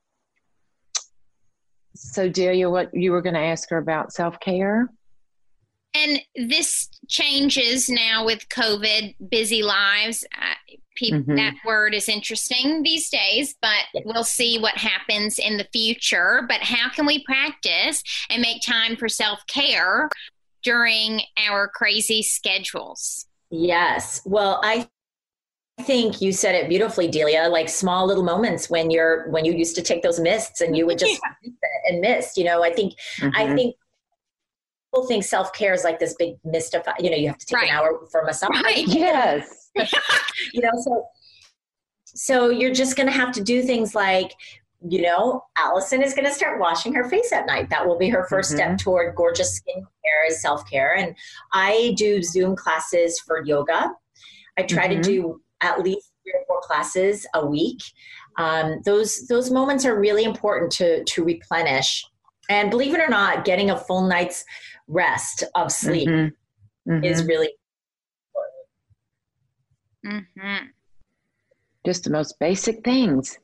so, 1.95 2.29
Delia, 2.29 2.71
what 2.71 2.95
you 2.95 3.13
were 3.13 3.23
going 3.23 3.35
to 3.35 3.41
ask 3.41 3.69
her 3.71 3.79
about 3.79 4.13
self 4.13 4.39
care? 4.41 4.89
And 5.93 6.21
this 6.37 6.89
changes 7.09 7.89
now 7.89 8.25
with 8.25 8.49
COVID, 8.49 9.17
busy 9.29 9.63
lives. 9.63 10.25
Uh, 10.37 10.55
people, 10.95 11.21
mm-hmm. 11.21 11.37
That 11.37 11.55
word 11.65 11.95
is 11.95 12.09
interesting 12.09 12.83
these 12.83 13.11
days, 13.11 13.57
but 13.61 14.05
we'll 14.05 14.25
see 14.25 14.59
what 14.59 14.77
happens 14.77 15.39
in 15.39 15.57
the 15.57 15.67
future. 15.73 16.45
But 16.49 16.61
how 16.61 16.91
can 16.91 17.07
we 17.07 17.25
practice 17.25 18.03
and 18.29 18.41
make 18.41 18.63
time 18.63 18.97
for 18.97 19.09
self 19.09 19.41
care 19.47 20.09
during 20.63 21.23
our 21.37 21.69
crazy 21.69 22.23
schedules? 22.23 23.27
Yes. 23.51 24.23
Well, 24.25 24.61
I 24.63 24.89
think 25.81 26.21
you 26.21 26.33
said 26.33 26.55
it 26.55 26.69
beautifully, 26.69 27.09
Delia. 27.09 27.49
Like 27.49 27.69
small 27.69 28.07
little 28.07 28.25
moments 28.25 28.71
when 28.71 28.91
you're 28.91 29.29
when 29.31 29.45
you 29.45 29.53
used 29.53 29.75
to 29.77 29.83
take 29.83 30.03
those 30.03 30.21
mists 30.21 30.61
and 30.61 30.77
you 30.77 30.87
would 30.87 30.99
just 30.99 31.21
yeah. 31.43 31.51
and 31.89 32.01
mist. 32.01 32.37
You 32.37 32.45
know, 32.45 32.63
I 32.63 32.73
think 32.73 32.95
mm-hmm. 33.19 33.31
I 33.35 33.55
think 33.55 33.77
people 34.93 35.07
think 35.07 35.25
self 35.25 35.53
care 35.53 35.73
is 35.73 35.85
like 35.85 35.99
this 35.99 36.15
big 36.15 36.37
mystify. 36.45 36.93
You 36.99 37.11
know, 37.11 37.17
you 37.17 37.29
have 37.29 37.39
to 37.39 37.47
take 37.47 37.57
right. 37.57 37.71
an 37.71 37.77
hour 37.77 38.07
for 38.11 38.25
massage. 38.25 38.51
Right. 38.63 38.87
Yes. 38.89 39.71
you 40.53 40.63
know, 40.63 40.71
so 40.83 41.07
so 42.05 42.49
you're 42.51 42.75
just 42.75 42.97
going 42.97 43.07
to 43.07 43.13
have 43.13 43.33
to 43.33 43.43
do 43.43 43.63
things 43.63 43.95
like 43.95 44.33
you 44.89 45.03
know, 45.03 45.45
Allison 45.59 46.03
is 46.03 46.15
going 46.15 46.25
to 46.25 46.33
start 46.33 46.59
washing 46.59 46.95
her 46.95 47.09
face 47.09 47.33
at 47.33 47.47
night. 47.47 47.69
That 47.69 47.87
will 47.87 47.99
be 47.99 48.09
her 48.09 48.27
1st 48.31 48.39
mm-hmm. 48.39 48.57
step 48.57 48.79
toward 48.79 49.15
gorgeous 49.15 49.55
skin 49.55 49.75
care 49.75 50.27
is 50.27 50.41
self 50.41 50.69
care. 50.71 50.97
And 50.97 51.15
I 51.53 51.95
do 51.97 52.23
Zoom 52.23 52.57
classes 52.57 53.21
for 53.21 53.45
yoga. 53.45 53.91
I 54.59 54.63
try 54.63 54.89
mm-hmm. 54.89 55.03
to 55.03 55.09
do 55.09 55.43
at 55.61 55.81
least 55.83 56.13
three 56.23 56.33
or 56.35 56.45
four 56.47 56.61
classes 56.63 57.27
a 57.35 57.47
week. 57.47 57.81
Um, 58.39 58.81
those 58.85 59.27
those 59.27 59.51
moments 59.51 59.85
are 59.85 59.99
really 59.99 60.25
important 60.25 60.71
to 60.73 61.05
to 61.05 61.25
replenish. 61.25 62.05
And 62.49 62.71
believe 62.71 62.95
it 62.95 63.01
or 63.01 63.09
not, 63.09 63.45
getting 63.45 63.71
a 63.71 63.77
full 63.77 64.07
night's 64.09 64.45
rest 64.89 65.45
of 65.55 65.71
sleep 65.71 66.09
mm-hmm. 66.09 66.93
Mm-hmm. 66.93 67.05
is 67.05 67.25
really 67.25 67.51
important. 70.05 70.27
Mm-hmm. 70.37 70.67
Just 71.85 72.05
the 72.05 72.11
most 72.11 72.39
basic 72.41 72.85
things. 72.85 73.39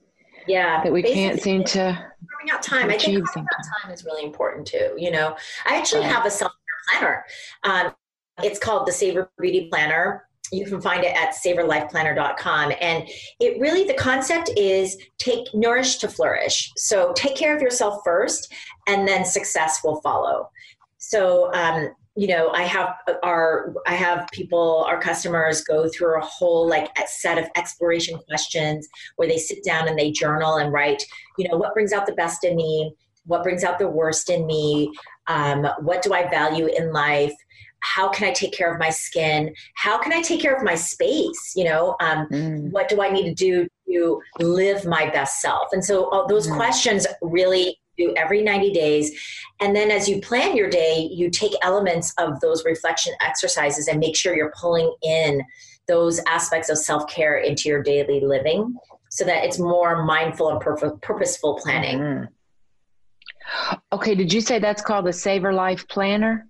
Yeah. 0.49 0.83
That 0.83 0.93
we 0.93 1.03
can't 1.03 1.41
seem 1.41 1.65
to 1.65 2.13
carving 2.31 2.53
out 2.53 2.63
time. 2.63 2.91
I 2.91 2.99
think 2.99 3.25
carving 3.27 3.43
out 3.43 3.83
time 3.83 3.93
is 3.93 4.05
really 4.05 4.25
important 4.25 4.67
too. 4.67 4.95
You 4.97 5.11
know, 5.11 5.37
I 5.67 5.77
actually 5.77 6.03
right. 6.03 6.13
have 6.13 6.27
a 6.27 6.31
self 6.31 6.53
planner. 6.89 7.25
Um, 7.65 7.95
it's 8.43 8.59
called 8.59 8.87
the 8.87 8.93
Savor 8.93 9.31
Beauty 9.39 9.69
Planner 9.71 10.29
you 10.53 10.67
can 10.67 10.81
find 10.81 11.05
it 11.05 11.17
at 11.17 11.35
savorlifeplanner.com 11.35 12.73
and 12.81 13.09
it 13.41 13.61
really 13.61 13.85
the 13.85 13.95
concept 13.95 14.51
is 14.57 14.97
take 15.19 15.47
nourish 15.55 15.97
to 15.99 16.09
flourish. 16.09 16.73
So 16.77 17.13
take 17.15 17.37
care 17.37 17.55
of 17.55 17.63
yourself 17.63 18.01
first 18.05 18.53
and 18.87 19.07
then 19.07 19.25
success 19.25 19.81
will 19.83 20.01
follow. 20.03 20.51
So, 20.99 21.53
um, 21.53 21.91
you 22.17 22.29
know, 22.29 22.49
I 22.51 22.63
have 22.63 22.95
our 23.23 23.75
I 23.87 23.95
have 23.95 24.27
people, 24.33 24.85
our 24.89 24.99
customers 24.99 25.63
go 25.63 25.89
through 25.89 26.19
a 26.19 26.25
whole 26.25 26.67
like 26.67 26.89
a 26.99 27.07
set 27.07 27.37
of 27.37 27.47
exploration 27.57 28.19
questions 28.27 28.89
where 29.17 29.29
they 29.29 29.37
sit 29.37 29.63
down 29.63 29.87
and 29.87 29.99
they 29.99 30.11
journal 30.13 30.57
and 30.57 30.73
write, 30.73 31.05
you 31.37 31.47
know, 31.47 31.59
what 31.59 31.75
brings 31.75 31.93
out 31.93 32.07
the 32.07 32.15
best 32.15 32.43
in 32.43 32.57
me, 32.57 32.95
what 33.27 33.43
brings 33.43 33.65
out 33.65 33.79
the 33.79 33.89
worst 33.89 34.31
in 34.31 34.47
me, 34.47 34.91
um, 35.27 35.67
what 35.81 36.03
do 36.03 36.15
I 36.15 36.29
value 36.31 36.67
in 36.67 36.93
life, 36.93 37.35
how 37.81 38.09
can 38.09 38.29
I 38.29 38.33
take 38.33 38.53
care 38.53 38.73
of 38.73 38.79
my 38.79 38.91
skin? 38.91 39.55
How 39.75 39.99
can 39.99 40.13
I 40.13 40.23
take 40.23 40.41
care 40.41 40.55
of 40.55 40.63
my 40.63 40.75
space? 40.75 41.53
You 41.55 41.65
know, 41.65 41.97
um, 42.01 42.27
mm. 42.29 42.71
what 42.71 42.89
do 42.89 43.03
I 43.03 43.11
need 43.11 43.25
to 43.25 43.35
do 43.35 43.69
to 43.93 44.21
live 44.41 44.85
my 44.85 45.09
best 45.11 45.41
self? 45.41 45.73
And 45.73 45.85
so 45.85 46.11
all 46.11 46.27
those 46.27 46.49
mm. 46.49 46.57
questions 46.57 47.07
really 47.23 47.79
do 47.97 48.15
every 48.17 48.43
90 48.43 48.73
days. 48.73 49.19
And 49.61 49.75
then 49.75 49.91
as 49.91 50.09
you 50.09 50.21
plan 50.21 50.57
your 50.57 50.69
day, 50.69 51.09
you 51.11 51.31
take 51.31 51.53
elements 51.63 52.13
of 52.19 52.41
those 52.41 52.65
reflection 52.65 53.15
exercises 53.21 53.89
and 53.89 53.99
make 53.99 54.17
sure 54.17 54.37
you're 54.37 54.53
pulling 54.61 54.95
in 55.03 55.43
those 55.89 56.21
aspects 56.27 56.69
of 56.69 56.79
self 56.79 57.09
care 57.09 57.39
into 57.39 57.69
your 57.69 57.83
daily 57.83 58.21
living 58.21 58.75
so 59.11 59.25
that 59.25 59.45
it's 59.45 59.59
more 59.59 60.05
mindful 60.05 60.51
and 60.51 60.61
pur- 60.61 60.97
purposeful 61.03 61.59
planning. 61.63 61.99
Mm-hmm. 61.99 63.75
Okay, 63.93 64.15
did 64.15 64.33
you 64.33 64.41
say 64.41 64.59
that's 64.59 64.83
called 64.83 65.07
the 65.07 65.13
Savor 65.13 65.53
Life 65.53 65.87
Planner? 65.89 66.49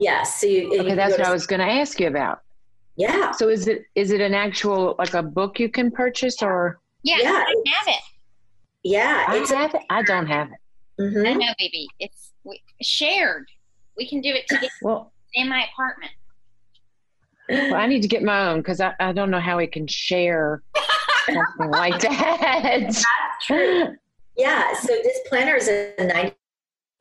Yes. 0.00 0.40
So 0.40 0.46
you, 0.46 0.80
okay, 0.80 0.94
that's 0.94 1.16
what 1.16 1.26
I 1.26 1.32
was 1.32 1.46
going 1.46 1.60
to 1.60 1.66
ask 1.66 2.00
you 2.00 2.08
about. 2.08 2.40
Yeah. 2.96 3.30
So 3.32 3.48
is 3.48 3.68
it 3.68 3.84
is 3.94 4.10
it 4.10 4.20
an 4.20 4.34
actual 4.34 4.94
like 4.98 5.14
a 5.14 5.22
book 5.22 5.60
you 5.60 5.68
can 5.68 5.90
purchase 5.90 6.42
or? 6.42 6.80
Yeah, 7.02 7.18
yeah. 7.20 7.44
I 7.46 7.54
have 7.74 7.88
it. 7.88 8.00
Yeah, 8.82 9.24
I 9.28 9.36
have 9.36 9.74
it. 9.74 9.82
I 9.90 10.02
don't 10.02 10.26
have 10.26 10.48
it. 10.48 11.02
Mm-hmm. 11.02 11.26
I 11.26 11.32
know, 11.34 11.54
baby. 11.58 11.86
It's 11.98 12.32
shared. 12.82 13.46
We 13.96 14.08
can 14.08 14.20
do 14.20 14.30
it 14.30 14.46
together 14.48 14.68
well, 14.82 15.12
in 15.34 15.48
my 15.48 15.66
apartment. 15.72 16.12
Well, 17.48 17.74
I 17.74 17.86
need 17.86 18.02
to 18.02 18.08
get 18.08 18.22
my 18.22 18.48
own 18.48 18.60
because 18.60 18.80
I, 18.80 18.94
I 19.00 19.12
don't 19.12 19.30
know 19.30 19.40
how 19.40 19.58
we 19.58 19.66
can 19.66 19.86
share 19.86 20.62
something 21.26 21.70
like 21.70 22.00
that. 22.00 22.40
That's 22.62 23.04
true. 23.46 23.96
Yeah. 24.36 24.74
So 24.74 24.88
this 24.88 25.18
planner 25.28 25.56
is 25.56 25.68
a 25.68 25.94
90 25.98 26.34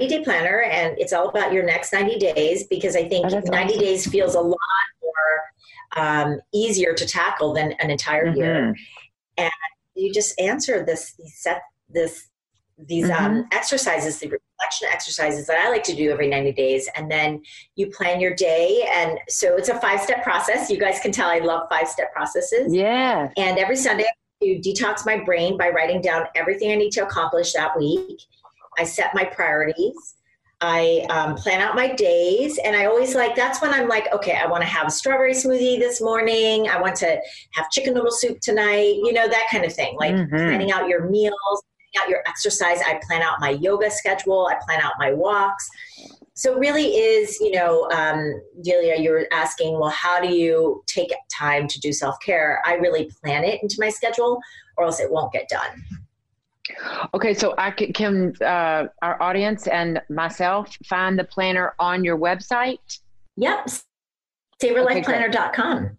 day 0.08 0.24
planner 0.24 0.62
and 0.62 0.98
it's 0.98 1.14
all 1.14 1.30
about 1.30 1.52
your 1.54 1.64
next 1.64 1.92
90 1.92 2.18
days 2.18 2.66
because 2.68 2.96
I 2.96 3.08
think 3.08 3.26
oh, 3.28 3.40
90 3.40 3.50
awesome. 3.50 3.80
days 3.80 4.08
feels 4.08 4.36
a 4.36 4.42
lot 4.42 4.58
more 5.02 6.04
um, 6.04 6.40
easier 6.54 6.94
to 6.94 7.06
tackle 7.06 7.54
than 7.54 7.74
an 7.80 7.90
entire 7.90 8.28
mm-hmm. 8.28 8.38
year. 8.38 8.76
And 9.38 9.52
you 9.96 10.14
just 10.14 10.40
answer 10.40 10.86
this, 10.86 11.16
set 11.26 11.62
this 11.90 12.30
these 12.88 13.10
mm-hmm. 13.10 13.26
um, 13.26 13.46
exercises, 13.52 14.20
the 14.20 14.28
reflection 14.28 14.88
exercises 14.92 15.48
that 15.48 15.58
I 15.58 15.70
like 15.70 15.84
to 15.84 15.96
do 15.96 16.12
every 16.12 16.30
90 16.30 16.54
days. 16.54 16.88
And 16.96 17.12
then 17.12 17.42
you 17.76 17.88
plan 17.88 18.22
your 18.22 18.34
day. 18.34 18.88
And 18.94 19.20
so 19.28 19.58
it's 19.58 19.70
a 19.70 19.80
five 19.80 20.00
step 20.00 20.24
process. 20.24 20.70
You 20.70 20.80
guys 20.80 21.00
can 21.00 21.12
tell 21.12 21.30
I 21.30 21.40
love 21.40 21.68
five 21.70 21.88
step 21.88 22.14
processes. 22.14 22.74
Yeah. 22.74 23.30
And 23.36 23.58
every 23.58 23.76
Sunday, 23.76 24.06
I 24.42 24.62
detox 24.66 25.06
my 25.06 25.18
brain 25.18 25.58
by 25.58 25.70
writing 25.70 26.02
down 26.02 26.24
everything 26.36 26.72
I 26.72 26.76
need 26.76 26.92
to 26.92 27.04
accomplish 27.04 27.52
that 27.54 27.78
week. 27.78 28.22
I 28.80 28.86
set 28.86 29.14
my 29.14 29.26
priorities. 29.26 30.16
I 30.62 31.06
um, 31.10 31.36
plan 31.36 31.62
out 31.62 31.76
my 31.76 31.94
days, 31.94 32.60
and 32.66 32.76
I 32.76 32.86
always 32.86 33.16
like 33.16 33.36
that's 33.36 33.62
when 33.62 33.74
I'm 33.74 33.88
like, 33.88 34.12
okay, 34.14 34.36
I 34.36 34.46
want 34.46 34.62
to 34.62 34.68
have 34.68 34.88
a 34.88 34.92
strawberry 34.92 35.34
smoothie 35.34 35.80
this 35.80 36.02
morning. 36.02 36.68
I 36.68 36.82
want 36.82 36.96
to 36.98 37.20
have 37.54 37.70
chicken 37.72 37.94
noodle 37.94 38.12
soup 38.12 38.40
tonight, 38.42 38.96
you 39.04 39.14
know, 39.14 39.28
that 39.28 39.48
kind 39.52 39.64
of 39.64 39.74
thing. 39.74 39.96
Like 39.98 40.14
mm-hmm. 40.14 40.36
planning 40.36 40.72
out 40.72 40.88
your 40.90 41.10
meals, 41.10 41.36
planning 41.94 42.06
out 42.06 42.10
your 42.10 42.24
exercise. 42.28 42.80
I 42.86 43.00
plan 43.08 43.22
out 43.22 43.40
my 43.40 43.52
yoga 43.52 43.90
schedule. 43.90 44.48
I 44.48 44.56
plan 44.66 44.82
out 44.82 44.94
my 45.00 45.14
walks. 45.14 45.70
So 46.34 46.58
really 46.58 46.88
is, 46.88 47.38
you 47.40 47.52
know, 47.52 47.90
um, 47.92 48.42
Delia, 48.62 48.98
you 48.98 49.12
were 49.12 49.28
asking, 49.32 49.80
well, 49.80 49.90
how 49.90 50.22
do 50.22 50.34
you 50.34 50.84
take 50.88 51.14
time 51.38 51.68
to 51.68 51.80
do 51.80 51.94
self 51.94 52.18
care? 52.22 52.62
I 52.66 52.76
really 52.76 53.12
plan 53.22 53.44
it 53.44 53.62
into 53.62 53.76
my 53.80 53.90
schedule, 53.90 54.40
or 54.78 54.86
else 54.86 55.00
it 55.00 55.12
won't 55.12 55.32
get 55.32 55.48
done. 55.50 55.84
Okay, 57.14 57.34
so 57.34 57.56
I 57.58 57.72
can, 57.72 57.94
can 57.94 58.34
uh, 58.42 58.88
our 59.02 59.22
audience 59.22 59.68
and 59.68 60.02
myself 60.10 60.76
find 60.86 61.18
the 61.18 61.24
planner 61.24 61.74
on 61.80 62.04
your 62.04 62.18
website? 62.18 63.00
Yep, 63.38 63.70
savorlifeplanner.com. 64.62 65.98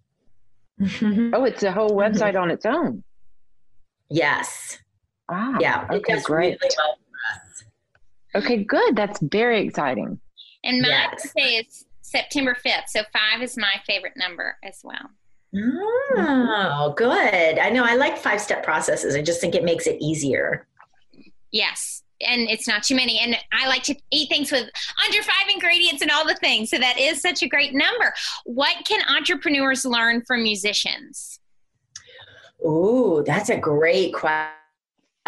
Okay, 0.83 1.31
oh, 1.35 1.45
it's 1.45 1.62
a 1.62 1.72
whole 1.72 1.91
website 1.91 2.41
on 2.41 2.51
its 2.51 2.64
own. 2.64 3.03
Yes. 4.09 4.78
Ah, 5.31 5.57
yeah. 5.61 5.87
Okay, 5.91 6.20
great. 6.22 6.59
Really 6.61 6.74
well 6.76 6.97
okay, 8.35 8.64
good. 8.64 8.97
That's 8.97 9.20
very 9.20 9.64
exciting. 9.66 10.20
And 10.64 10.83
my 10.83 10.89
yes. 10.89 11.33
say 11.33 11.57
is 11.57 11.87
September 12.03 12.57
5th. 12.64 12.89
So 12.89 13.03
five 13.12 13.43
is 13.43 13.57
my 13.57 13.74
favorite 13.87 14.14
number 14.16 14.57
as 14.62 14.81
well. 14.83 15.11
Oh, 16.16 16.95
good. 16.97 17.59
I 17.59 17.70
know 17.70 17.85
I 17.85 17.97
like 17.97 18.16
five 18.16 18.41
step 18.41 18.62
processes. 18.62 19.16
I 19.16 19.22
just 19.22 19.41
think 19.41 19.55
it 19.55 19.64
makes 19.64 19.87
it 19.87 19.97
easier. 20.01 20.66
Yes. 21.53 22.03
And 22.21 22.43
it's 22.51 22.69
not 22.69 22.83
too 22.83 22.95
many. 22.95 23.19
And 23.19 23.37
I 23.53 23.67
like 23.67 23.83
to 23.85 23.95
eat 24.11 24.29
things 24.29 24.53
with 24.53 24.69
under 25.07 25.23
five 25.23 25.49
ingredients 25.53 26.03
and 26.03 26.11
all 26.11 26.27
the 26.27 26.35
things. 26.35 26.69
So 26.69 26.79
that 26.79 26.99
is 26.99 27.23
such 27.23 27.43
a 27.43 27.49
great 27.49 27.73
number. 27.73 28.13
What 28.45 28.77
can 28.87 29.01
entrepreneurs 29.09 29.87
learn 29.87 30.23
from 30.27 30.43
musicians? 30.43 31.41
Ooh, 32.63 33.25
that's 33.27 33.49
a 33.49 33.57
great 33.57 34.13
question 34.13 34.51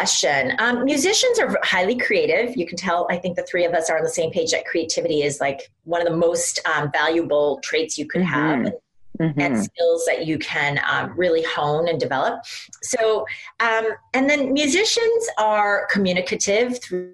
question. 0.03 0.53
Um, 0.59 0.83
musicians 0.83 1.39
are 1.39 1.57
highly 1.63 1.97
creative. 1.97 2.57
You 2.57 2.65
can 2.65 2.77
tell, 2.77 3.07
I 3.09 3.17
think 3.17 3.35
the 3.35 3.43
three 3.43 3.63
of 3.63 3.73
us 3.73 3.89
are 3.89 3.97
on 3.97 4.03
the 4.03 4.09
same 4.09 4.31
page 4.31 4.51
that 4.51 4.65
creativity 4.65 5.21
is 5.21 5.39
like 5.39 5.71
one 5.83 6.01
of 6.01 6.07
the 6.07 6.17
most 6.17 6.59
um, 6.67 6.91
valuable 6.91 7.59
traits 7.63 7.97
you 7.97 8.07
could 8.07 8.21
mm-hmm. 8.21 8.65
have. 8.65 8.73
Mm-hmm. 9.19 9.39
and 9.39 9.63
skills 9.63 10.05
that 10.05 10.25
you 10.25 10.37
can 10.37 10.79
um, 10.89 11.13
really 11.15 11.43
hone 11.43 11.87
and 11.87 11.99
develop. 11.99 12.43
So, 12.81 13.25
um, 13.59 13.87
and 14.13 14.29
then 14.29 14.53
musicians 14.53 15.29
are 15.37 15.87
communicative 15.87 16.81
through, 16.81 17.13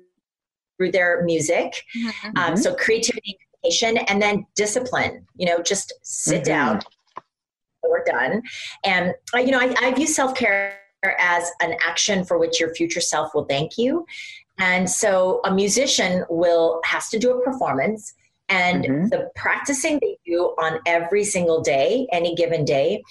through 0.78 0.92
their 0.92 1.24
music. 1.24 1.84
Mm-hmm. 1.98 2.38
Um, 2.38 2.58
so, 2.58 2.76
creativity, 2.76 3.38
and 3.38 3.72
communication, 3.72 4.06
and 4.10 4.22
then 4.22 4.46
discipline. 4.56 5.26
You 5.36 5.48
know, 5.48 5.62
just 5.62 5.94
sit 6.04 6.44
mm-hmm. 6.44 6.44
down. 6.44 6.80
We're 7.88 8.04
done. 8.04 8.44
And, 8.84 9.14
uh, 9.34 9.40
you 9.40 9.52
know, 9.52 9.60
I, 9.60 9.74
I 9.82 9.94
view 9.94 10.08
self 10.08 10.36
care 10.36 10.80
as 11.18 11.50
an 11.62 11.76
action 11.86 12.26
for 12.26 12.38
which 12.38 12.60
your 12.60 12.74
future 12.76 13.02
self 13.02 13.34
will 13.34 13.46
thank 13.46 13.78
you. 13.78 14.06
And 14.58 14.90
so 14.90 15.40
a 15.46 15.54
musician 15.54 16.26
will 16.30 16.82
has 16.84 17.08
to 17.10 17.20
do 17.20 17.32
a 17.32 17.42
performance 17.44 18.14
and 18.50 18.84
mm-hmm. 18.84 19.08
the 19.08 19.30
practicing 19.36 20.00
they 20.02 20.18
do 20.26 20.56
on 20.62 20.80
every 20.86 21.24
single 21.24 21.62
day, 21.62 22.08
any 22.12 22.36
given 22.36 22.66
day, 22.66 23.02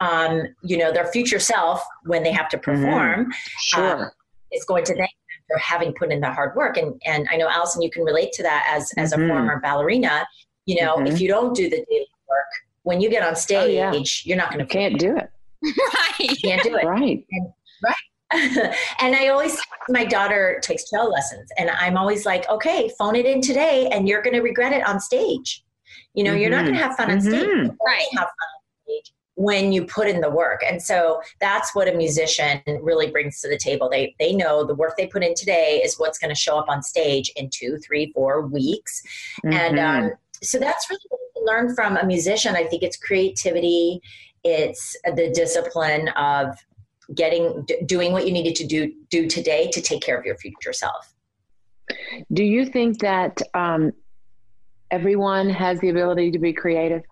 um, 0.00 0.42
you 0.62 0.76
know, 0.76 0.92
their 0.92 1.06
future 1.06 1.38
self 1.38 1.82
when 2.04 2.22
they 2.22 2.32
have 2.32 2.48
to 2.50 2.58
mm-hmm. 2.58 2.82
perform 2.82 3.20
mm-hmm. 3.20 3.30
sure. 3.60 4.04
Um, 4.04 4.10
is 4.50 4.64
going 4.64 4.82
to 4.84 4.94
thank 4.94 5.10
them 5.10 5.44
for 5.50 5.58
having 5.58 5.92
put 5.92 6.10
in 6.10 6.20
the 6.20 6.32
hard 6.32 6.56
work. 6.56 6.78
And 6.78 7.00
and 7.04 7.28
I 7.30 7.36
know 7.36 7.48
Allison, 7.48 7.82
you 7.82 7.90
can 7.90 8.02
relate 8.02 8.32
to 8.32 8.42
that 8.42 8.66
as 8.68 8.90
as 8.96 9.12
mm-hmm. 9.12 9.24
a 9.24 9.28
former 9.28 9.60
ballerina. 9.60 10.26
You 10.66 10.82
know, 10.82 10.98
if 11.00 11.06
mm-hmm. 11.06 11.16
you 11.16 11.28
don't 11.28 11.54
do 11.54 11.64
the 11.64 11.84
daily 11.88 12.06
work, 12.28 12.46
when 12.82 13.00
you 13.00 13.10
get 13.10 13.22
on 13.22 13.36
stage, 13.36 13.78
oh, 13.78 13.92
yeah. 13.92 14.02
you're 14.24 14.36
not 14.36 14.52
going 14.52 14.66
to. 14.66 14.72
Can't 14.72 14.98
do 14.98 15.16
it. 15.16 15.30
right. 15.62 16.14
You 16.18 16.36
can't 16.36 16.62
do 16.62 16.76
it. 16.76 16.84
Right. 16.84 17.24
And, 17.30 17.52
right. 17.84 17.94
and 19.00 19.16
I 19.16 19.28
always, 19.28 19.58
my 19.88 20.04
daughter 20.04 20.60
takes 20.62 20.90
cello 20.90 21.10
lessons, 21.10 21.50
and 21.56 21.70
I'm 21.70 21.96
always 21.96 22.26
like, 22.26 22.48
okay, 22.48 22.90
phone 22.98 23.16
it 23.16 23.26
in 23.26 23.40
today, 23.40 23.88
and 23.90 24.06
you're 24.08 24.22
going 24.22 24.34
to 24.34 24.42
regret 24.42 24.72
it 24.72 24.86
on 24.86 25.00
stage. 25.00 25.64
You 26.14 26.24
know, 26.24 26.32
mm-hmm. 26.32 26.40
you're 26.40 26.50
not 26.50 26.64
going 26.64 26.74
to 26.74 26.82
have 26.82 26.96
fun 26.96 27.10
on 27.10 27.20
stage. 27.20 27.46
Mm-hmm. 27.46 27.68
Right. 27.84 28.06
Have 28.12 28.26
fun 28.26 28.26
on 28.26 28.84
stage 28.84 29.12
when 29.38 29.72
you 29.72 29.84
put 29.84 30.08
in 30.08 30.20
the 30.20 30.28
work. 30.28 30.62
And 30.68 30.82
so 30.82 31.22
that's 31.40 31.72
what 31.72 31.86
a 31.86 31.94
musician 31.94 32.60
really 32.82 33.08
brings 33.08 33.40
to 33.42 33.48
the 33.48 33.56
table. 33.56 33.88
They 33.88 34.14
they 34.18 34.34
know 34.34 34.64
the 34.64 34.74
work 34.74 34.96
they 34.96 35.06
put 35.06 35.22
in 35.22 35.34
today 35.34 35.80
is 35.84 35.96
what's 35.96 36.18
going 36.18 36.34
to 36.34 36.38
show 36.38 36.58
up 36.58 36.68
on 36.68 36.82
stage 36.82 37.30
in 37.36 37.48
two, 37.48 37.78
three, 37.78 38.10
four 38.12 38.46
weeks, 38.46 39.00
mm-hmm. 39.44 39.54
and 39.54 39.78
um, 39.78 40.10
so 40.42 40.58
that's 40.58 40.90
really 40.90 41.00
what 41.08 41.20
you 41.36 41.46
learn 41.46 41.74
from 41.74 41.96
a 41.96 42.04
musician. 42.04 42.56
I 42.56 42.64
think 42.64 42.82
it's 42.82 42.96
creativity. 42.96 44.00
It's 44.44 44.96
the 45.04 45.30
discipline 45.32 46.08
of 46.08 46.56
getting 47.14 47.64
d- 47.66 47.80
doing 47.86 48.12
what 48.12 48.26
you 48.26 48.32
needed 48.32 48.54
to 48.56 48.66
do 48.66 48.92
do 49.10 49.26
today 49.26 49.70
to 49.72 49.80
take 49.80 50.02
care 50.02 50.18
of 50.18 50.24
your 50.24 50.36
future 50.36 50.72
self. 50.72 51.14
Do 52.32 52.42
you 52.42 52.66
think 52.66 52.98
that 53.00 53.40
um, 53.54 53.92
everyone 54.90 55.48
has 55.50 55.80
the 55.80 55.88
ability 55.88 56.32
to 56.32 56.38
be 56.38 56.52
creative? 56.52 57.02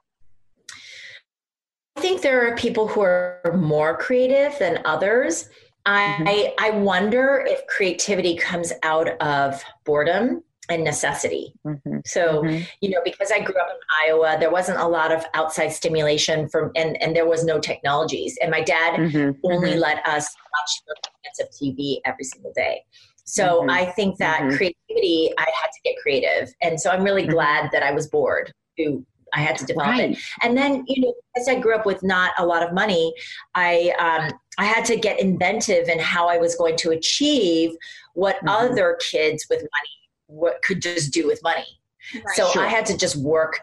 I 1.96 2.00
think 2.00 2.20
there 2.20 2.46
are 2.46 2.54
people 2.56 2.86
who 2.86 3.00
are 3.00 3.54
more 3.56 3.96
creative 3.96 4.58
than 4.58 4.82
others. 4.84 5.48
I, 5.86 6.16
mm-hmm. 6.20 6.64
I 6.64 6.70
wonder 6.78 7.44
if 7.46 7.66
creativity 7.68 8.36
comes 8.36 8.72
out 8.82 9.08
of 9.22 9.62
boredom 9.84 10.42
and 10.68 10.84
necessity. 10.84 11.52
Mm-hmm. 11.66 11.98
So, 12.04 12.42
mm-hmm. 12.42 12.64
you 12.80 12.90
know, 12.90 13.00
because 13.04 13.30
I 13.30 13.40
grew 13.40 13.54
up 13.60 13.68
in 13.70 14.10
Iowa, 14.10 14.36
there 14.38 14.50
wasn't 14.50 14.78
a 14.78 14.86
lot 14.86 15.12
of 15.12 15.24
outside 15.34 15.68
stimulation 15.68 16.48
from, 16.48 16.70
and, 16.76 17.00
and 17.02 17.14
there 17.14 17.26
was 17.26 17.44
no 17.44 17.58
technologies. 17.58 18.38
And 18.40 18.50
my 18.50 18.62
dad 18.62 18.98
mm-hmm. 18.98 19.38
only 19.44 19.70
mm-hmm. 19.70 19.80
let 19.80 20.06
us 20.06 20.34
watch 20.52 20.96
of 21.40 21.48
TV 21.50 22.00
every 22.04 22.24
single 22.24 22.52
day. 22.54 22.82
So 23.24 23.60
mm-hmm. 23.60 23.70
I 23.70 23.86
think 23.86 24.18
that 24.18 24.40
mm-hmm. 24.40 24.56
creativity, 24.56 25.32
I 25.38 25.42
had 25.42 25.68
to 25.68 25.80
get 25.84 25.96
creative. 26.00 26.54
And 26.62 26.80
so 26.80 26.90
I'm 26.90 27.02
really 27.02 27.26
glad 27.26 27.70
that 27.72 27.82
I 27.82 27.92
was 27.92 28.08
bored 28.08 28.52
to 28.78 29.04
I 29.34 29.40
had 29.40 29.58
to 29.58 29.66
develop 29.66 29.88
right. 29.88 30.12
it. 30.12 30.18
And 30.42 30.56
then, 30.56 30.84
you 30.86 31.02
know, 31.02 31.14
as 31.36 31.48
I 31.48 31.58
grew 31.58 31.74
up 31.74 31.84
with 31.84 32.02
not 32.02 32.30
a 32.38 32.46
lot 32.46 32.62
of 32.62 32.72
money, 32.72 33.12
I 33.54 33.92
um, 33.98 34.38
I 34.56 34.64
had 34.64 34.84
to 34.86 34.96
get 34.96 35.20
inventive 35.20 35.88
in 35.88 35.98
how 35.98 36.28
I 36.28 36.38
was 36.38 36.54
going 36.54 36.76
to 36.78 36.90
achieve 36.90 37.72
what 38.14 38.36
other 38.46 38.96
kids 39.00 39.46
with 39.50 39.58
money 39.58 39.95
what 40.26 40.62
could 40.62 40.82
just 40.82 41.12
do 41.12 41.26
with 41.26 41.42
money. 41.42 41.66
Right, 42.14 42.36
so 42.36 42.48
sure. 42.50 42.62
I 42.62 42.68
had 42.68 42.86
to 42.86 42.96
just 42.96 43.16
work 43.16 43.60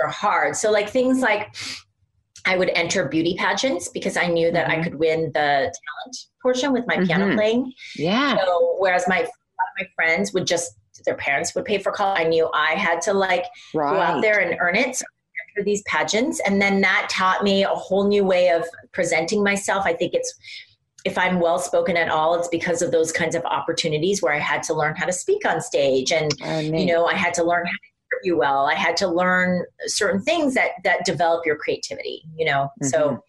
hard. 0.00 0.56
So 0.56 0.70
like 0.70 0.88
things 0.88 1.20
like 1.20 1.54
I 2.46 2.56
would 2.56 2.70
enter 2.70 3.08
beauty 3.08 3.34
pageants 3.36 3.88
because 3.88 4.16
I 4.16 4.26
knew 4.26 4.50
that 4.52 4.68
mm-hmm. 4.68 4.80
I 4.80 4.84
could 4.84 4.94
win 4.94 5.32
the 5.34 5.72
talent 5.72 6.16
portion 6.40 6.72
with 6.72 6.86
my 6.86 6.96
mm-hmm. 6.96 7.06
piano 7.06 7.34
playing. 7.34 7.72
Yeah. 7.96 8.38
So 8.38 8.76
whereas 8.78 9.04
my 9.08 9.26
my 9.78 9.86
friends 9.96 10.32
would 10.32 10.46
just 10.46 10.72
their 11.04 11.16
parents 11.16 11.54
would 11.54 11.64
pay 11.64 11.78
for 11.78 11.92
college, 11.92 12.20
I 12.20 12.24
knew 12.24 12.50
I 12.52 12.72
had 12.72 13.00
to 13.02 13.12
like 13.12 13.44
right. 13.74 13.92
go 13.92 14.00
out 14.00 14.22
there 14.22 14.40
and 14.40 14.56
earn 14.60 14.76
it. 14.76 14.96
So 14.96 15.04
enter 15.56 15.64
these 15.64 15.82
pageants, 15.82 16.40
and 16.44 16.60
then 16.60 16.80
that 16.80 17.08
taught 17.10 17.44
me 17.44 17.64
a 17.64 17.68
whole 17.68 18.08
new 18.08 18.24
way 18.24 18.50
of 18.50 18.64
presenting 18.92 19.42
myself. 19.42 19.84
I 19.86 19.92
think 19.92 20.14
it's 20.14 20.34
if 21.08 21.16
I'm 21.16 21.40
well 21.40 21.58
spoken 21.58 21.96
at 21.96 22.10
all, 22.10 22.34
it's 22.34 22.48
because 22.48 22.82
of 22.82 22.92
those 22.92 23.10
kinds 23.10 23.34
of 23.34 23.42
opportunities 23.46 24.22
where 24.22 24.34
I 24.34 24.38
had 24.38 24.62
to 24.64 24.74
learn 24.74 24.94
how 24.94 25.06
to 25.06 25.12
speak 25.12 25.46
on 25.46 25.60
stage, 25.60 26.12
and 26.12 26.30
oh, 26.44 26.60
you 26.60 26.84
know, 26.84 27.06
I 27.06 27.14
had 27.14 27.32
to 27.34 27.42
learn 27.42 27.64
how 27.64 27.72
to 27.72 28.16
interview 28.16 28.38
well. 28.38 28.66
I 28.66 28.74
had 28.74 28.96
to 28.98 29.08
learn 29.08 29.64
certain 29.86 30.20
things 30.20 30.54
that 30.54 30.72
that 30.84 31.06
develop 31.06 31.46
your 31.46 31.56
creativity. 31.56 32.22
You 32.36 32.46
know, 32.46 32.68
mm-hmm. 32.82 32.86
so. 32.86 33.24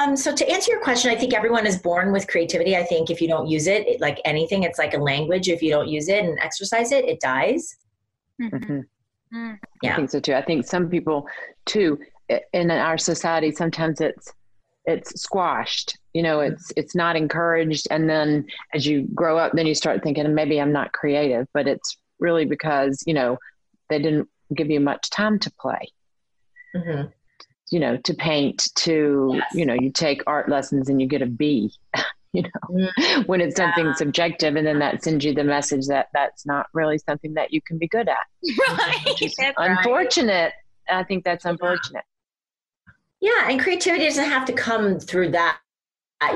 Um, 0.00 0.16
so 0.16 0.34
to 0.34 0.50
answer 0.50 0.72
your 0.72 0.80
question, 0.80 1.10
I 1.10 1.16
think 1.16 1.34
everyone 1.34 1.66
is 1.66 1.76
born 1.76 2.12
with 2.12 2.26
creativity. 2.26 2.78
I 2.78 2.82
think 2.82 3.10
if 3.10 3.20
you 3.20 3.28
don't 3.28 3.46
use 3.46 3.66
it, 3.66 3.86
it 3.86 4.00
like 4.00 4.22
anything, 4.24 4.62
it's 4.62 4.78
like 4.78 4.94
a 4.94 4.98
language. 4.98 5.50
If 5.50 5.60
you 5.60 5.68
don't 5.68 5.86
use 5.86 6.08
it 6.08 6.24
and 6.24 6.38
exercise 6.38 6.92
it, 6.92 7.04
it 7.04 7.20
dies. 7.20 7.76
Mm-hmm. 8.40 8.56
Mm-hmm. 8.56 9.36
Mm. 9.36 9.58
Yeah. 9.82 9.92
I 9.92 9.96
think 9.96 10.10
so 10.10 10.18
too. 10.18 10.32
I 10.32 10.40
think 10.40 10.64
some 10.64 10.88
people 10.88 11.26
too 11.66 11.98
in 12.54 12.70
our 12.70 12.96
society 12.96 13.50
sometimes 13.50 14.00
it's 14.00 14.32
it's 14.84 15.20
squashed 15.20 15.96
you 16.12 16.22
know 16.22 16.40
it's 16.40 16.72
it's 16.76 16.94
not 16.94 17.16
encouraged 17.16 17.86
and 17.90 18.08
then 18.08 18.44
as 18.74 18.86
you 18.86 19.06
grow 19.14 19.38
up 19.38 19.52
then 19.52 19.66
you 19.66 19.74
start 19.74 20.02
thinking 20.02 20.34
maybe 20.34 20.60
i'm 20.60 20.72
not 20.72 20.92
creative 20.92 21.46
but 21.54 21.68
it's 21.68 21.96
really 22.18 22.44
because 22.44 23.02
you 23.06 23.14
know 23.14 23.38
they 23.88 23.98
didn't 23.98 24.28
give 24.54 24.70
you 24.70 24.80
much 24.80 25.08
time 25.10 25.38
to 25.38 25.52
play 25.60 25.88
mm-hmm. 26.74 27.08
you 27.70 27.80
know 27.80 27.96
to 27.98 28.14
paint 28.14 28.68
to 28.74 29.32
yes. 29.34 29.46
you 29.54 29.64
know 29.64 29.74
you 29.74 29.90
take 29.90 30.22
art 30.26 30.48
lessons 30.48 30.88
and 30.88 31.00
you 31.00 31.06
get 31.06 31.22
a 31.22 31.26
b 31.26 31.72
you 32.32 32.42
know 32.42 32.48
mm-hmm. 32.68 33.22
when 33.22 33.40
it's 33.40 33.56
something 33.56 33.92
subjective 33.94 34.56
and 34.56 34.66
then 34.66 34.80
that 34.80 35.02
sends 35.02 35.24
you 35.24 35.32
the 35.32 35.44
message 35.44 35.86
that 35.86 36.08
that's 36.12 36.44
not 36.44 36.66
really 36.74 36.98
something 36.98 37.34
that 37.34 37.52
you 37.52 37.60
can 37.62 37.78
be 37.78 37.86
good 37.88 38.08
at 38.08 38.16
right 38.68 39.54
unfortunate 39.58 40.52
right. 40.90 40.98
i 40.98 41.04
think 41.04 41.24
that's 41.24 41.44
unfortunate 41.44 42.04
yeah, 43.22 43.48
and 43.48 43.60
creativity 43.60 44.04
doesn't 44.04 44.28
have 44.28 44.44
to 44.46 44.52
come 44.52 44.98
through 44.98 45.30
that. 45.30 45.58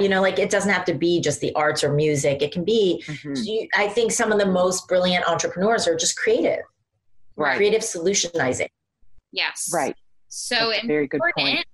You 0.00 0.08
know, 0.08 0.20
like 0.20 0.38
it 0.38 0.50
doesn't 0.50 0.72
have 0.72 0.84
to 0.86 0.94
be 0.94 1.20
just 1.20 1.40
the 1.40 1.52
arts 1.54 1.84
or 1.84 1.92
music. 1.92 2.42
It 2.42 2.52
can 2.52 2.64
be. 2.64 3.02
Mm-hmm. 3.06 3.80
I 3.80 3.88
think 3.88 4.12
some 4.12 4.32
of 4.32 4.38
the 4.38 4.46
most 4.46 4.88
brilliant 4.88 5.28
entrepreneurs 5.28 5.86
are 5.86 5.96
just 5.96 6.16
creative, 6.16 6.64
right? 7.36 7.56
Creative 7.56 7.82
solutionizing. 7.82 8.68
Yes. 9.32 9.70
Right. 9.72 9.96
So 10.28 10.70
That's 10.70 10.86
very 10.86 11.06
good 11.08 11.20
point. 11.36 11.64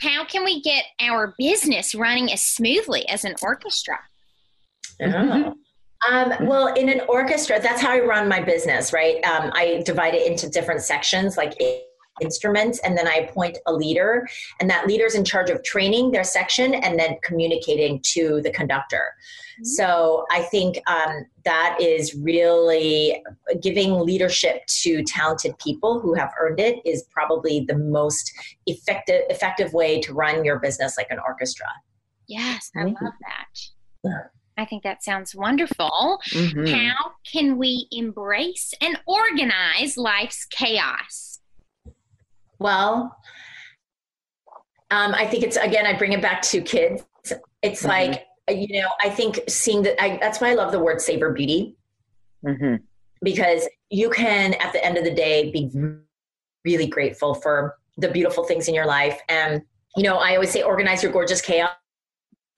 How 0.00 0.24
can 0.24 0.44
we 0.44 0.62
get 0.62 0.84
our 1.00 1.34
business 1.38 1.94
running 1.94 2.32
as 2.32 2.42
smoothly 2.42 3.08
as 3.08 3.24
an 3.24 3.34
orchestra? 3.42 3.98
Oh. 5.02 5.06
Mm-hmm. 5.06 5.50
Um, 6.12 6.46
well, 6.46 6.74
in 6.74 6.88
an 6.88 7.00
orchestra, 7.08 7.60
that's 7.60 7.80
how 7.80 7.92
I 7.92 8.00
run 8.00 8.28
my 8.28 8.40
business, 8.40 8.92
right? 8.92 9.24
Um, 9.24 9.50
I 9.54 9.82
divide 9.86 10.14
it 10.14 10.26
into 10.26 10.50
different 10.50 10.82
sections, 10.82 11.36
like 11.36 11.54
instruments 12.20 12.78
and 12.80 12.96
then 12.96 13.06
I 13.06 13.26
appoint 13.28 13.58
a 13.66 13.72
leader 13.72 14.26
and 14.60 14.70
that 14.70 14.86
leader's 14.86 15.14
in 15.14 15.24
charge 15.24 15.50
of 15.50 15.62
training 15.62 16.12
their 16.12 16.24
section 16.24 16.74
and 16.74 16.98
then 16.98 17.16
communicating 17.22 18.00
to 18.12 18.40
the 18.42 18.50
conductor. 18.50 19.14
Mm-hmm. 19.54 19.64
So 19.64 20.26
I 20.30 20.42
think 20.42 20.80
um, 20.88 21.26
that 21.44 21.76
is 21.80 22.14
really 22.14 23.22
giving 23.60 23.98
leadership 23.98 24.66
to 24.82 25.02
talented 25.04 25.58
people 25.58 26.00
who 26.00 26.14
have 26.14 26.32
earned 26.40 26.60
it 26.60 26.80
is 26.84 27.04
probably 27.10 27.64
the 27.66 27.76
most 27.76 28.32
effective 28.66 29.22
effective 29.28 29.72
way 29.72 30.00
to 30.00 30.14
run 30.14 30.44
your 30.44 30.58
business 30.58 30.96
like 30.96 31.10
an 31.10 31.18
orchestra. 31.26 31.66
Yes, 32.26 32.70
I 32.76 32.84
love 32.84 32.94
that. 33.00 33.60
Yeah. 34.02 34.22
I 34.56 34.64
think 34.64 34.84
that 34.84 35.02
sounds 35.02 35.34
wonderful. 35.34 36.20
Mm-hmm. 36.30 36.66
How 36.66 37.12
can 37.30 37.58
we 37.58 37.88
embrace 37.90 38.72
and 38.80 38.98
organize 39.06 39.96
life's 39.96 40.44
chaos? 40.44 41.33
Well, 42.58 43.16
um, 44.90 45.14
I 45.14 45.26
think 45.26 45.44
it's 45.44 45.56
again. 45.56 45.86
I 45.86 45.96
bring 45.96 46.12
it 46.12 46.22
back 46.22 46.42
to 46.42 46.60
kids. 46.60 47.04
It's 47.62 47.80
mm-hmm. 47.80 47.88
like 47.88 48.26
you 48.48 48.80
know. 48.80 48.88
I 49.02 49.10
think 49.10 49.40
seeing 49.48 49.82
that. 49.82 50.02
I, 50.02 50.18
that's 50.20 50.40
why 50.40 50.50
I 50.50 50.54
love 50.54 50.72
the 50.72 50.78
word 50.78 51.00
savor 51.00 51.32
beauty, 51.32 51.76
mm-hmm. 52.44 52.76
because 53.22 53.68
you 53.90 54.10
can, 54.10 54.54
at 54.54 54.72
the 54.72 54.84
end 54.84 54.96
of 54.96 55.04
the 55.04 55.14
day, 55.14 55.50
be 55.50 55.70
really 56.64 56.86
grateful 56.86 57.34
for 57.34 57.76
the 57.96 58.08
beautiful 58.08 58.44
things 58.44 58.68
in 58.68 58.74
your 58.74 58.86
life. 58.86 59.20
And 59.28 59.62
you 59.96 60.02
know, 60.02 60.16
I 60.16 60.34
always 60.34 60.50
say, 60.50 60.62
organize 60.62 61.02
your 61.02 61.12
gorgeous 61.12 61.40
chaos. 61.40 61.70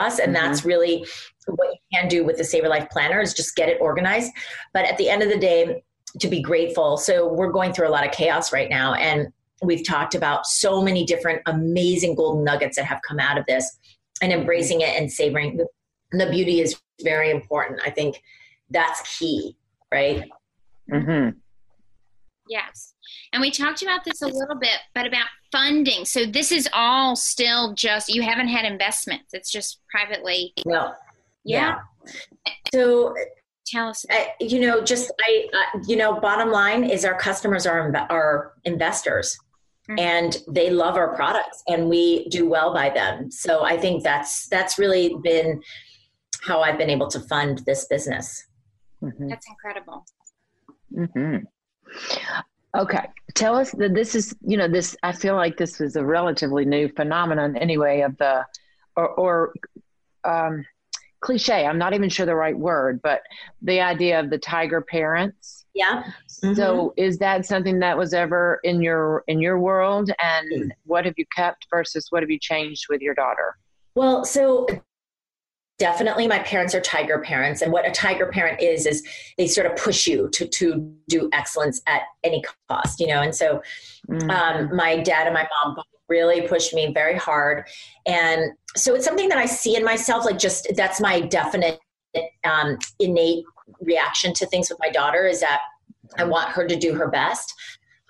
And 0.00 0.10
mm-hmm. 0.10 0.32
that's 0.32 0.64
really 0.64 1.06
what 1.46 1.68
you 1.68 1.98
can 1.98 2.08
do 2.08 2.24
with 2.24 2.38
the 2.38 2.44
Savor 2.44 2.68
Life 2.68 2.88
Planner 2.90 3.20
is 3.20 3.34
just 3.34 3.56
get 3.56 3.68
it 3.68 3.78
organized. 3.80 4.32
But 4.72 4.84
at 4.84 4.98
the 4.98 5.08
end 5.08 5.22
of 5.22 5.28
the 5.28 5.38
day, 5.38 5.82
to 6.20 6.28
be 6.28 6.40
grateful. 6.40 6.96
So 6.96 7.32
we're 7.32 7.52
going 7.52 7.72
through 7.72 7.88
a 7.88 7.90
lot 7.90 8.06
of 8.06 8.12
chaos 8.12 8.52
right 8.52 8.70
now, 8.70 8.94
and 8.94 9.32
we've 9.62 9.86
talked 9.86 10.14
about 10.14 10.46
so 10.46 10.82
many 10.82 11.04
different 11.04 11.40
amazing 11.46 12.14
golden 12.14 12.44
nuggets 12.44 12.76
that 12.76 12.84
have 12.84 13.00
come 13.06 13.18
out 13.18 13.38
of 13.38 13.46
this 13.46 13.78
and 14.22 14.32
embracing 14.32 14.80
it 14.80 14.98
and 15.00 15.10
savoring 15.10 15.56
the, 15.56 15.66
the 16.12 16.30
beauty 16.30 16.60
is 16.60 16.80
very 17.02 17.30
important 17.30 17.80
i 17.84 17.90
think 17.90 18.22
that's 18.70 19.18
key 19.18 19.56
right 19.92 20.28
Mm-hmm. 20.90 21.38
Yes. 22.48 22.94
And 23.32 23.40
we 23.40 23.50
talked 23.50 23.82
about 23.82 24.04
this 24.04 24.22
a 24.22 24.26
little 24.26 24.56
bit, 24.56 24.78
but 24.94 25.06
about 25.06 25.26
funding. 25.50 26.04
So 26.04 26.26
this 26.26 26.52
is 26.52 26.68
all 26.72 27.16
still 27.16 27.74
just, 27.74 28.08
you 28.08 28.22
haven't 28.22 28.48
had 28.48 28.64
investments. 28.64 29.32
It's 29.32 29.50
just 29.50 29.80
privately. 29.90 30.52
no 30.64 30.92
Yeah. 31.44 31.76
so 32.72 33.14
Tell 33.66 33.88
us. 33.88 34.06
I, 34.08 34.30
you 34.38 34.60
know 34.60 34.80
just 34.80 35.10
i 35.20 35.48
uh, 35.52 35.80
you 35.88 35.96
know 35.96 36.20
bottom 36.20 36.52
line 36.52 36.84
is 36.84 37.04
our 37.04 37.18
customers 37.18 37.66
are 37.66 37.90
inv- 37.90 38.06
are 38.10 38.52
investors 38.64 39.36
Mhm. 39.88 40.00
and 40.00 40.38
they 40.48 40.70
love 40.70 40.96
our 40.96 41.14
products 41.14 41.62
and 41.68 41.88
we 41.88 42.28
do 42.28 42.48
well 42.48 42.74
by 42.74 42.90
them 42.90 43.30
so 43.30 43.64
i 43.64 43.76
think 43.76 44.02
that's 44.02 44.48
that's 44.48 44.78
really 44.78 45.14
been 45.22 45.62
how 46.42 46.60
i've 46.60 46.78
been 46.78 46.90
able 46.90 47.08
to 47.08 47.20
fund 47.20 47.60
this 47.66 47.86
business 47.86 48.46
Mm-hmm. 49.02 49.28
That's 49.28 49.46
incredible. 49.48 50.06
hmm 50.94 51.36
Okay, 52.76 53.06
tell 53.34 53.56
us 53.56 53.70
that 53.72 53.94
this 53.94 54.14
is, 54.14 54.34
you 54.46 54.56
know, 54.56 54.68
this. 54.68 54.96
I 55.02 55.12
feel 55.12 55.34
like 55.34 55.56
this 55.56 55.80
is 55.80 55.96
a 55.96 56.04
relatively 56.04 56.64
new 56.66 56.88
phenomenon, 56.88 57.56
anyway, 57.56 58.00
of 58.02 58.16
the, 58.18 58.44
or, 58.96 59.08
or 59.08 59.52
um, 60.24 60.64
cliche. 61.20 61.64
I'm 61.64 61.78
not 61.78 61.94
even 61.94 62.08
sure 62.08 62.26
the 62.26 62.34
right 62.34 62.58
word, 62.58 63.00
but 63.02 63.22
the 63.62 63.80
idea 63.80 64.20
of 64.20 64.28
the 64.30 64.38
tiger 64.38 64.80
parents. 64.80 65.65
Yeah 65.76 66.02
So, 66.26 66.92
is 66.96 67.18
that 67.18 67.46
something 67.46 67.78
that 67.78 67.96
was 67.96 68.12
ever 68.12 68.60
in 68.64 68.82
your 68.82 69.22
in 69.28 69.40
your 69.40 69.58
world, 69.58 70.10
and 70.18 70.74
what 70.84 71.04
have 71.04 71.14
you 71.16 71.24
kept 71.34 71.66
versus 71.70 72.08
what 72.10 72.22
have 72.22 72.30
you 72.30 72.38
changed 72.40 72.86
with 72.88 73.00
your 73.00 73.14
daughter? 73.14 73.56
Well, 73.94 74.24
so 74.24 74.66
definitely 75.78 76.26
my 76.26 76.38
parents 76.40 76.74
are 76.74 76.80
tiger 76.80 77.18
parents. 77.18 77.62
And 77.62 77.70
what 77.70 77.86
a 77.86 77.90
tiger 77.90 78.26
parent 78.26 78.62
is, 78.62 78.86
is 78.86 79.06
they 79.36 79.46
sort 79.46 79.66
of 79.66 79.76
push 79.76 80.06
you 80.06 80.30
to, 80.32 80.46
to 80.48 80.94
do 81.08 81.28
excellence 81.34 81.82
at 81.86 82.02
any 82.24 82.42
cost, 82.70 82.98
you 82.98 83.06
know? 83.06 83.20
And 83.20 83.34
so 83.34 83.62
Mm-hmm. 84.08 84.30
um, 84.30 84.76
my 84.76 84.98
dad 84.98 85.26
and 85.26 85.34
my 85.34 85.48
mom 85.64 85.82
really 86.08 86.46
pushed 86.46 86.72
me 86.72 86.92
very 86.92 87.16
hard. 87.16 87.64
And 88.06 88.52
so 88.76 88.94
it's 88.94 89.04
something 89.04 89.28
that 89.28 89.38
I 89.38 89.46
see 89.46 89.76
in 89.76 89.84
myself, 89.84 90.24
like 90.24 90.38
just 90.38 90.68
that's 90.76 91.00
my 91.00 91.20
definite 91.20 91.80
um, 92.44 92.78
innate 93.00 93.44
reaction 93.80 94.32
to 94.34 94.46
things 94.46 94.68
with 94.70 94.78
my 94.80 94.90
daughter 94.90 95.26
is 95.26 95.40
that 95.40 95.60
I 96.18 96.24
want 96.24 96.50
her 96.50 96.66
to 96.66 96.76
do 96.76 96.94
her 96.94 97.08
best. 97.08 97.52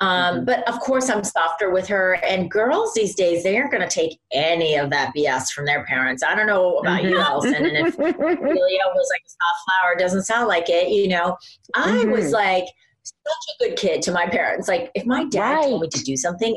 Um, 0.00 0.40
Mhm. 0.40 0.44
But 0.46 0.68
of 0.68 0.78
course, 0.80 1.08
I'm 1.08 1.24
softer 1.24 1.70
with 1.70 1.88
her. 1.88 2.14
And 2.24 2.50
girls 2.50 2.92
these 2.92 3.14
days, 3.14 3.42
they 3.42 3.56
aren't 3.56 3.70
going 3.70 3.82
to 3.82 3.88
take 3.88 4.20
any 4.30 4.74
of 4.76 4.90
that 4.90 5.12
BS 5.14 5.50
from 5.52 5.64
their 5.64 5.84
parents. 5.86 6.22
I 6.22 6.34
don't 6.34 6.46
know 6.46 6.78
about 6.78 7.02
you. 7.02 7.18
Allison. 7.18 7.54
And 7.54 7.88
if 7.88 7.96
Julia 7.96 8.14
was 8.14 9.10
like 9.10 9.22
a 9.24 9.30
soft 9.30 9.60
flower, 9.64 9.96
doesn't 9.98 10.24
sound 10.24 10.48
like 10.48 10.68
it, 10.68 10.90
you 10.90 11.08
know. 11.08 11.38
I 11.74 12.04
was 12.04 12.32
like 12.32 12.66
such 13.02 13.14
a 13.60 13.64
good 13.64 13.78
kid 13.78 14.02
to 14.02 14.12
my 14.12 14.26
parents. 14.26 14.68
Like 14.68 14.90
if 14.94 15.06
my 15.06 15.24
dad 15.24 15.62
told 15.62 15.80
me 15.80 15.88
to 15.88 16.04
do 16.04 16.16
something, 16.16 16.54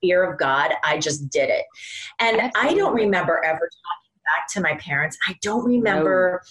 fear 0.00 0.24
of 0.24 0.38
God, 0.38 0.72
I 0.84 0.98
just 0.98 1.28
did 1.28 1.50
it. 1.50 1.64
And 2.20 2.50
I 2.56 2.72
don't 2.74 2.94
remember 2.94 3.44
ever 3.44 3.58
talking 3.58 4.22
back 4.24 4.48
to 4.52 4.60
my 4.60 4.76
parents. 4.80 5.18
I 5.28 5.36
don't 5.42 5.64
remember 5.64 6.42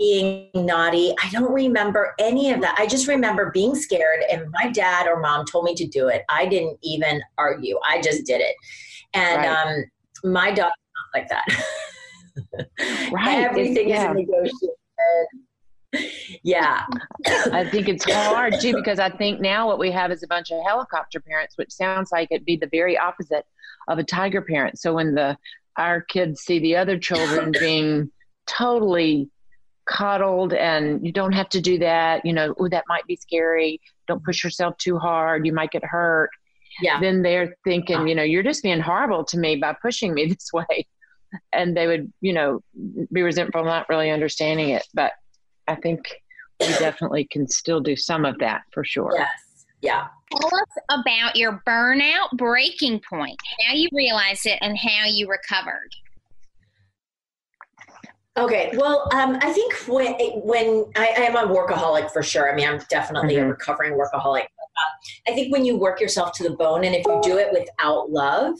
being 0.00 0.48
naughty. 0.54 1.14
I 1.22 1.28
don't 1.30 1.52
remember 1.52 2.14
any 2.18 2.50
of 2.50 2.62
that. 2.62 2.74
I 2.78 2.86
just 2.86 3.06
remember 3.06 3.50
being 3.52 3.74
scared 3.74 4.22
and 4.32 4.50
my 4.50 4.70
dad 4.70 5.06
or 5.06 5.20
mom 5.20 5.44
told 5.44 5.66
me 5.66 5.74
to 5.74 5.86
do 5.86 6.08
it. 6.08 6.22
I 6.30 6.46
didn't 6.46 6.78
even 6.82 7.20
argue. 7.36 7.78
I 7.86 8.00
just 8.00 8.24
did 8.24 8.40
it. 8.40 8.56
And 9.12 9.42
Right. 9.42 9.46
um, 9.46 9.84
my 10.32 10.50
not 10.52 10.72
like 11.14 11.28
that. 11.28 11.44
Right. 13.12 13.44
Everything 13.44 13.88
yeah. 13.88 14.04
is 14.04 14.10
a 14.10 14.14
negotiation. 14.14 14.70
Yeah. 16.42 16.84
I 17.52 17.68
think 17.68 17.88
it's 17.88 18.10
hard 18.10 18.54
too 18.60 18.74
because 18.74 18.98
I 18.98 19.10
think 19.10 19.40
now 19.40 19.66
what 19.66 19.78
we 19.78 19.90
have 19.90 20.10
is 20.10 20.22
a 20.22 20.26
bunch 20.26 20.50
of 20.50 20.64
helicopter 20.64 21.20
parents, 21.20 21.58
which 21.58 21.70
sounds 21.70 22.10
like 22.12 22.28
it'd 22.30 22.46
be 22.46 22.56
the 22.56 22.68
very 22.68 22.96
opposite 22.96 23.44
of 23.88 23.98
a 23.98 24.04
tiger 24.04 24.40
parent. 24.40 24.78
So 24.78 24.94
when 24.94 25.14
the 25.14 25.36
our 25.76 26.00
kids 26.00 26.40
see 26.40 26.60
the 26.60 26.76
other 26.76 26.98
children 26.98 27.52
being 27.52 28.10
totally 28.46 29.28
coddled 29.90 30.52
and 30.52 31.04
you 31.04 31.12
don't 31.12 31.32
have 31.32 31.48
to 31.50 31.60
do 31.60 31.78
that, 31.78 32.24
you 32.24 32.32
know, 32.32 32.54
oh 32.58 32.68
that 32.68 32.84
might 32.88 33.06
be 33.06 33.16
scary. 33.16 33.80
Don't 34.06 34.24
push 34.24 34.44
yourself 34.44 34.76
too 34.78 34.98
hard, 34.98 35.46
you 35.46 35.52
might 35.52 35.70
get 35.70 35.84
hurt. 35.84 36.30
Yeah. 36.80 37.00
Then 37.00 37.22
they're 37.22 37.56
thinking, 37.64 38.06
you 38.08 38.14
know, 38.14 38.22
you're 38.22 38.42
just 38.42 38.62
being 38.62 38.80
horrible 38.80 39.24
to 39.24 39.38
me 39.38 39.56
by 39.56 39.74
pushing 39.82 40.14
me 40.14 40.26
this 40.28 40.52
way. 40.52 40.86
And 41.52 41.76
they 41.76 41.86
would, 41.86 42.12
you 42.20 42.32
know, 42.32 42.60
be 43.12 43.22
resentful, 43.22 43.64
not 43.64 43.88
really 43.88 44.10
understanding 44.10 44.70
it. 44.70 44.86
But 44.94 45.12
I 45.68 45.76
think 45.76 46.00
we 46.60 46.68
definitely 46.78 47.24
can 47.30 47.48
still 47.48 47.80
do 47.80 47.96
some 47.96 48.24
of 48.24 48.38
that 48.38 48.62
for 48.72 48.84
sure. 48.84 49.12
Yes. 49.16 49.66
Yeah. 49.80 50.06
Tell 50.40 50.50
us 50.54 51.00
about 51.00 51.36
your 51.36 51.62
burnout 51.66 52.32
breaking 52.36 53.00
point, 53.08 53.36
how 53.66 53.74
you 53.74 53.88
realized 53.92 54.46
it, 54.46 54.58
and 54.60 54.76
how 54.76 55.06
you 55.06 55.28
recovered. 55.28 55.90
Okay. 58.38 58.70
Well, 58.76 59.08
um, 59.12 59.38
I 59.42 59.52
think 59.52 59.74
when 59.88 60.14
when 60.44 60.84
I, 60.96 61.08
I 61.18 61.22
am 61.22 61.36
a 61.36 61.52
workaholic 61.52 62.10
for 62.12 62.22
sure. 62.22 62.50
I 62.50 62.54
mean, 62.54 62.68
I'm 62.68 62.80
definitely 62.88 63.36
a 63.36 63.44
Mhm. 63.44 63.50
recovering 63.50 63.94
workaholic. 63.94 64.42
Um, 64.42 64.92
I 65.28 65.32
think 65.32 65.52
when 65.52 65.64
you 65.64 65.76
work 65.76 66.00
yourself 66.00 66.32
to 66.34 66.44
the 66.44 66.50
bone, 66.56 66.84
and 66.84 66.94
if 66.94 67.04
you 67.06 67.20
do 67.22 67.38
it 67.38 67.52
without 67.52 68.10
love, 68.10 68.54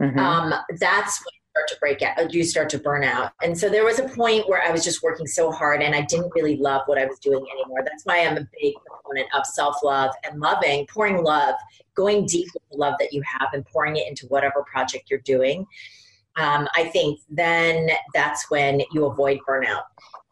Mhm. 0.00 0.16
um, 0.18 0.54
that's 0.78 1.20
when 1.24 1.32
you 1.34 1.40
start 1.50 1.68
to 1.68 1.76
break 1.80 2.02
out. 2.02 2.32
You 2.32 2.44
start 2.44 2.70
to 2.70 2.78
burn 2.78 3.02
out. 3.02 3.32
And 3.42 3.58
so 3.58 3.68
there 3.68 3.84
was 3.84 3.98
a 3.98 4.08
point 4.08 4.48
where 4.48 4.62
I 4.62 4.70
was 4.70 4.84
just 4.84 5.02
working 5.02 5.26
so 5.26 5.50
hard, 5.50 5.82
and 5.82 5.94
I 5.94 6.02
didn't 6.02 6.30
really 6.34 6.56
love 6.56 6.82
what 6.86 6.96
I 6.96 7.04
was 7.04 7.18
doing 7.18 7.44
anymore. 7.52 7.82
That's 7.84 8.04
why 8.04 8.20
I'm 8.24 8.36
a 8.38 8.46
big 8.62 8.74
proponent 8.86 9.28
of 9.34 9.44
self 9.44 9.82
love 9.82 10.12
and 10.22 10.40
loving, 10.40 10.86
pouring 10.86 11.24
love, 11.24 11.56
going 11.94 12.26
deep 12.26 12.48
with 12.54 12.62
the 12.70 12.76
love 12.78 12.94
that 13.00 13.12
you 13.12 13.22
have, 13.22 13.48
and 13.52 13.66
pouring 13.66 13.96
it 13.96 14.06
into 14.06 14.26
whatever 14.28 14.62
project 14.62 15.10
you're 15.10 15.18
doing. 15.20 15.66
Um, 16.36 16.68
I 16.74 16.84
think 16.84 17.20
then 17.28 17.90
that's 18.14 18.50
when 18.50 18.82
you 18.92 19.06
avoid 19.06 19.40
burnout. 19.48 19.82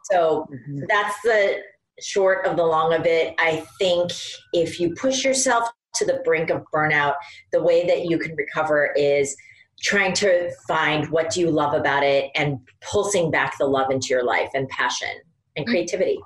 So 0.04 0.46
Mhm. 0.50 0.86
that's 0.88 1.20
the 1.22 1.62
short 2.00 2.46
of 2.46 2.56
the 2.56 2.64
long 2.64 2.94
of 2.94 3.04
it. 3.06 3.34
I 3.38 3.66
think 3.78 4.12
if 4.52 4.78
you 4.80 4.94
push 4.94 5.24
yourself 5.24 5.68
to 5.94 6.04
the 6.04 6.22
brink 6.24 6.50
of 6.50 6.64
burnout, 6.72 7.16
the 7.52 7.62
way 7.62 7.86
that 7.86 8.04
you 8.06 8.18
can 8.18 8.34
recover 8.36 8.92
is 8.96 9.36
trying 9.82 10.12
to 10.12 10.50
find 10.66 11.08
what 11.10 11.30
do 11.30 11.40
you 11.40 11.50
love 11.50 11.74
about 11.74 12.02
it 12.02 12.30
and 12.34 12.58
pulsing 12.80 13.30
back 13.30 13.56
the 13.58 13.64
love 13.66 13.90
into 13.90 14.08
your 14.08 14.24
life 14.24 14.50
and 14.54 14.68
passion 14.68 15.10
and 15.56 15.66
creativity. 15.66 16.20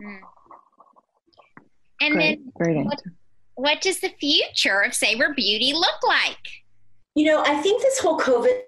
Hmm. 0.00 0.16
And 2.00 2.14
Great, 2.14 2.38
then, 2.40 2.52
great 2.54 2.84
what- 2.86 3.02
what 3.54 3.80
does 3.80 4.00
the 4.00 4.08
future 4.08 4.80
of 4.80 4.94
Savor 4.94 5.34
Beauty 5.34 5.72
look 5.72 6.02
like? 6.02 6.38
You 7.14 7.26
know, 7.26 7.42
I 7.44 7.56
think 7.62 7.82
this 7.82 7.98
whole 7.98 8.18
COVID 8.18 8.62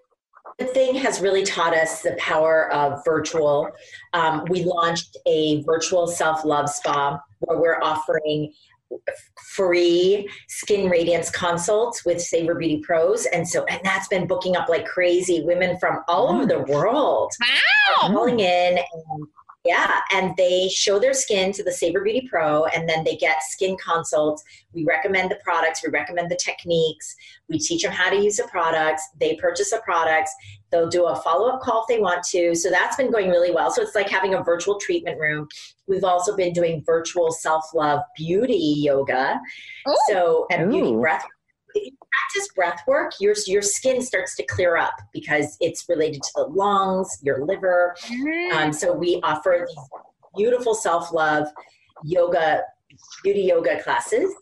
thing 0.63 0.95
has 0.97 1.21
really 1.21 1.43
taught 1.43 1.75
us 1.75 2.03
the 2.03 2.15
power 2.19 2.73
of 2.73 3.05
virtual. 3.05 3.69
Um, 4.13 4.45
we 4.49 4.65
launched 4.65 5.17
a 5.27 5.63
virtual 5.65 6.07
self 6.07 6.45
love 6.45 6.69
spa 6.69 7.19
where 7.41 7.59
we're 7.59 7.81
offering 7.83 8.53
free 9.55 10.29
skin 10.49 10.89
radiance 10.89 11.31
consults 11.31 12.05
with 12.05 12.21
Savor 12.21 12.55
Beauty 12.55 12.81
Pros. 12.85 13.27
And 13.27 13.49
so, 13.49 13.65
and 13.65 13.81
that's 13.85 14.09
been 14.09 14.27
booking 14.27 14.57
up 14.57 14.69
like 14.69 14.87
crazy. 14.87 15.43
Women 15.45 15.79
from 15.79 16.01
all 16.09 16.29
over 16.33 16.47
the 16.47 16.61
world 16.61 17.33
Wow. 17.41 18.09
calling 18.09 18.41
in 18.41 18.79
and 18.79 19.27
yeah, 19.65 20.01
and 20.13 20.37
they 20.37 20.69
show 20.69 20.99
their 20.99 21.15
skin 21.15 21.51
to 21.53 21.65
the 21.65 21.73
Savor 21.73 22.03
Beauty 22.03 22.29
Pro, 22.31 22.67
and 22.67 22.87
then 22.87 23.03
they 23.03 23.17
get 23.17 23.43
skin 23.43 23.77
consults. 23.83 24.45
We 24.75 24.85
recommend 24.85 25.31
the 25.31 25.39
products, 25.43 25.83
we 25.83 25.91
recommend 25.91 26.31
the 26.31 26.37
techniques, 26.37 27.17
we 27.49 27.59
teach 27.59 27.83
them 27.83 27.93
how 27.93 28.11
to 28.11 28.17
use 28.17 28.37
the 28.37 28.45
products. 28.45 29.09
They 29.19 29.37
purchase 29.37 29.71
the 29.71 29.81
products, 29.83 30.35
they'll 30.71 30.91
do 30.91 31.07
a 31.07 31.17
follow 31.17 31.49
up 31.49 31.63
call 31.63 31.83
if 31.83 31.89
they 31.89 31.99
want 31.99 32.25
to. 32.25 32.55
So 32.55 32.69
that's 32.69 32.97
been 32.97 33.11
going 33.11 33.31
really 33.31 33.53
well. 33.53 33.71
So 33.71 33.81
it's 33.81 33.95
like 33.95 34.11
having 34.11 34.35
a 34.35 34.43
virtual 34.43 34.79
treatment 34.79 35.19
room. 35.19 35.49
We've 35.87 36.05
also 36.05 36.37
been 36.37 36.53
doing 36.53 36.83
virtual 36.85 37.33
self 37.33 37.73
love 37.73 38.01
beauty 38.17 38.75
yoga. 38.79 39.41
Ooh. 39.89 39.97
So, 40.09 40.47
and 40.51 40.71
beauty 40.71 40.93
breath 40.93 41.25
practice 42.15 42.49
breath 42.55 42.83
work, 42.87 43.13
your 43.21 43.35
your 43.47 43.63
skin 43.63 44.03
starts 44.03 44.37
to 44.37 44.45
clear 44.45 44.77
up 44.77 44.95
because 45.13 45.57
it's 45.61 45.89
related 45.89 46.23
to 46.23 46.31
the 46.37 46.45
lungs, 46.45 47.19
your 47.23 47.45
liver. 47.45 47.95
Um, 48.53 48.73
so 48.73 48.93
we 48.93 49.21
offer 49.23 49.67
these 49.67 49.77
beautiful 50.37 50.75
self 50.75 51.13
love 51.13 51.49
yoga, 52.03 52.63
beauty 53.23 53.43
yoga 53.43 53.83
classes, 53.83 54.33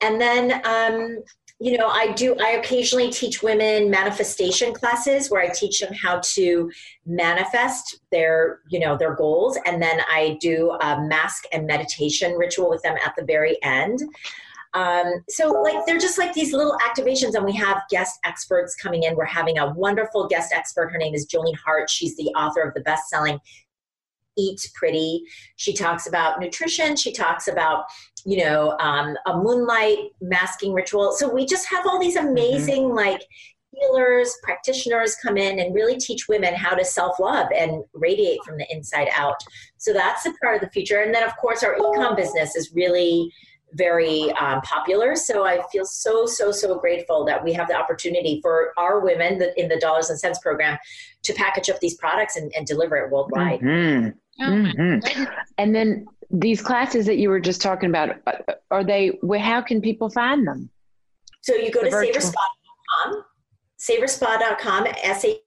and 0.00 0.20
then. 0.20 0.60
Um, 0.64 1.18
you 1.60 1.78
know, 1.78 1.86
I 1.86 2.10
do. 2.14 2.34
I 2.40 2.52
occasionally 2.52 3.08
teach 3.08 3.40
women 3.40 3.88
manifestation 3.88 4.74
classes 4.74 5.30
where 5.30 5.40
I 5.40 5.48
teach 5.48 5.78
them 5.78 5.92
how 5.94 6.18
to 6.34 6.68
manifest 7.06 8.00
their, 8.10 8.62
you 8.68 8.80
know, 8.80 8.96
their 8.96 9.14
goals, 9.14 9.56
and 9.64 9.80
then 9.80 10.00
I 10.10 10.38
do 10.40 10.72
a 10.80 11.00
mask 11.02 11.44
and 11.52 11.64
meditation 11.64 12.32
ritual 12.32 12.68
with 12.68 12.82
them 12.82 12.96
at 13.06 13.14
the 13.16 13.24
very 13.24 13.62
end. 13.62 14.00
Um, 14.74 15.22
so, 15.28 15.50
like, 15.50 15.84
they're 15.86 15.98
just 15.98 16.18
like 16.18 16.32
these 16.32 16.52
little 16.52 16.76
activations, 16.78 17.34
and 17.34 17.44
we 17.44 17.52
have 17.52 17.82
guest 17.90 18.18
experts 18.24 18.74
coming 18.74 19.02
in. 19.02 19.16
We're 19.16 19.24
having 19.24 19.58
a 19.58 19.72
wonderful 19.72 20.28
guest 20.28 20.52
expert. 20.52 20.90
Her 20.90 20.98
name 20.98 21.14
is 21.14 21.26
Jolene 21.26 21.56
Hart. 21.56 21.90
She's 21.90 22.16
the 22.16 22.28
author 22.28 22.62
of 22.62 22.74
the 22.74 22.80
best 22.80 23.08
selling 23.08 23.38
Eat 24.38 24.70
Pretty. 24.74 25.24
She 25.56 25.74
talks 25.74 26.06
about 26.06 26.40
nutrition. 26.40 26.96
She 26.96 27.12
talks 27.12 27.48
about, 27.48 27.84
you 28.24 28.38
know, 28.38 28.76
um, 28.78 29.16
a 29.26 29.36
moonlight 29.36 29.98
masking 30.22 30.72
ritual. 30.72 31.12
So 31.12 31.32
we 31.32 31.44
just 31.44 31.68
have 31.68 31.86
all 31.86 32.00
these 32.00 32.16
mm-hmm. 32.16 32.28
amazing, 32.28 32.84
mm-hmm. 32.84 32.96
like, 32.96 33.22
healers, 33.74 34.36
practitioners 34.42 35.16
come 35.16 35.36
in 35.36 35.58
and 35.58 35.74
really 35.74 35.98
teach 35.98 36.28
women 36.28 36.54
how 36.54 36.74
to 36.74 36.84
self 36.84 37.18
love 37.18 37.48
and 37.56 37.82
radiate 37.94 38.42
from 38.44 38.58
the 38.58 38.66
inside 38.70 39.08
out. 39.14 39.36
So 39.78 39.92
that's 39.92 40.26
a 40.26 40.32
part 40.42 40.56
of 40.56 40.60
the 40.60 40.70
future. 40.70 41.00
And 41.00 41.14
then, 41.14 41.22
of 41.22 41.36
course, 41.36 41.62
our 41.62 41.74
ecom 41.76 42.16
business 42.16 42.54
is 42.54 42.72
really 42.74 43.32
very 43.74 44.30
um, 44.32 44.60
popular. 44.62 45.16
So 45.16 45.44
I 45.44 45.62
feel 45.70 45.84
so, 45.84 46.26
so, 46.26 46.52
so 46.52 46.78
grateful 46.78 47.24
that 47.24 47.42
we 47.42 47.52
have 47.52 47.68
the 47.68 47.74
opportunity 47.74 48.40
for 48.42 48.72
our 48.76 49.00
women 49.00 49.42
in 49.56 49.68
the 49.68 49.78
Dollars 49.78 50.10
and 50.10 50.18
Cents 50.18 50.38
program 50.38 50.78
to 51.22 51.32
package 51.34 51.70
up 51.70 51.80
these 51.80 51.94
products 51.94 52.36
and, 52.36 52.52
and 52.56 52.66
deliver 52.66 52.96
it 52.96 53.10
worldwide. 53.10 53.60
Mm-hmm. 53.60 54.08
Oh 54.40 54.44
mm-hmm. 54.44 55.24
And 55.58 55.74
then 55.74 56.06
these 56.30 56.62
classes 56.62 57.06
that 57.06 57.18
you 57.18 57.28
were 57.28 57.40
just 57.40 57.60
talking 57.60 57.88
about, 57.88 58.16
uh, 58.26 58.54
are 58.70 58.84
they, 58.84 59.18
how 59.38 59.60
can 59.60 59.80
people 59.80 60.08
find 60.08 60.46
them? 60.46 60.70
So 61.42 61.54
you 61.54 61.70
go 61.70 61.82
the 61.82 61.90
to 61.90 61.96
savorspa.com 61.96 63.24
savorspa.com, 63.82 64.86
S 65.02 65.24
A 65.24 65.40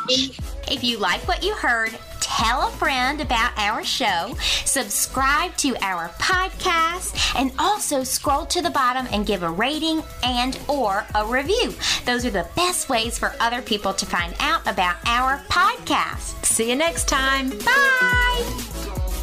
If 0.67 0.83
you 0.83 0.97
like 0.99 1.21
what 1.29 1.45
you 1.45 1.55
heard, 1.55 1.97
tell 2.25 2.67
a 2.67 2.71
friend 2.71 3.21
about 3.21 3.53
our 3.59 3.85
show, 3.85 4.35
subscribe 4.65 5.55
to 5.59 5.77
our 5.83 6.09
podcast, 6.19 7.39
and 7.39 7.53
also 7.59 8.03
scroll 8.03 8.47
to 8.47 8.63
the 8.63 8.71
bottom 8.71 9.07
and 9.13 9.27
give 9.27 9.43
a 9.43 9.51
rating 9.51 10.03
and 10.23 10.59
or 10.67 11.05
a 11.15 11.27
review. 11.27 11.75
Those 12.07 12.25
are 12.25 12.31
the 12.31 12.49
best 12.57 12.89
ways 12.89 13.19
for 13.19 13.35
other 13.41 13.61
people 13.61 13.93
to 13.93 14.07
find 14.07 14.35
out 14.41 14.67
about 14.67 14.97
our 15.05 15.39
podcast. 15.51 16.45
See 16.45 16.71
you 16.71 16.77
next 16.77 17.09
time. 17.09 17.51
Bye. 17.51 19.14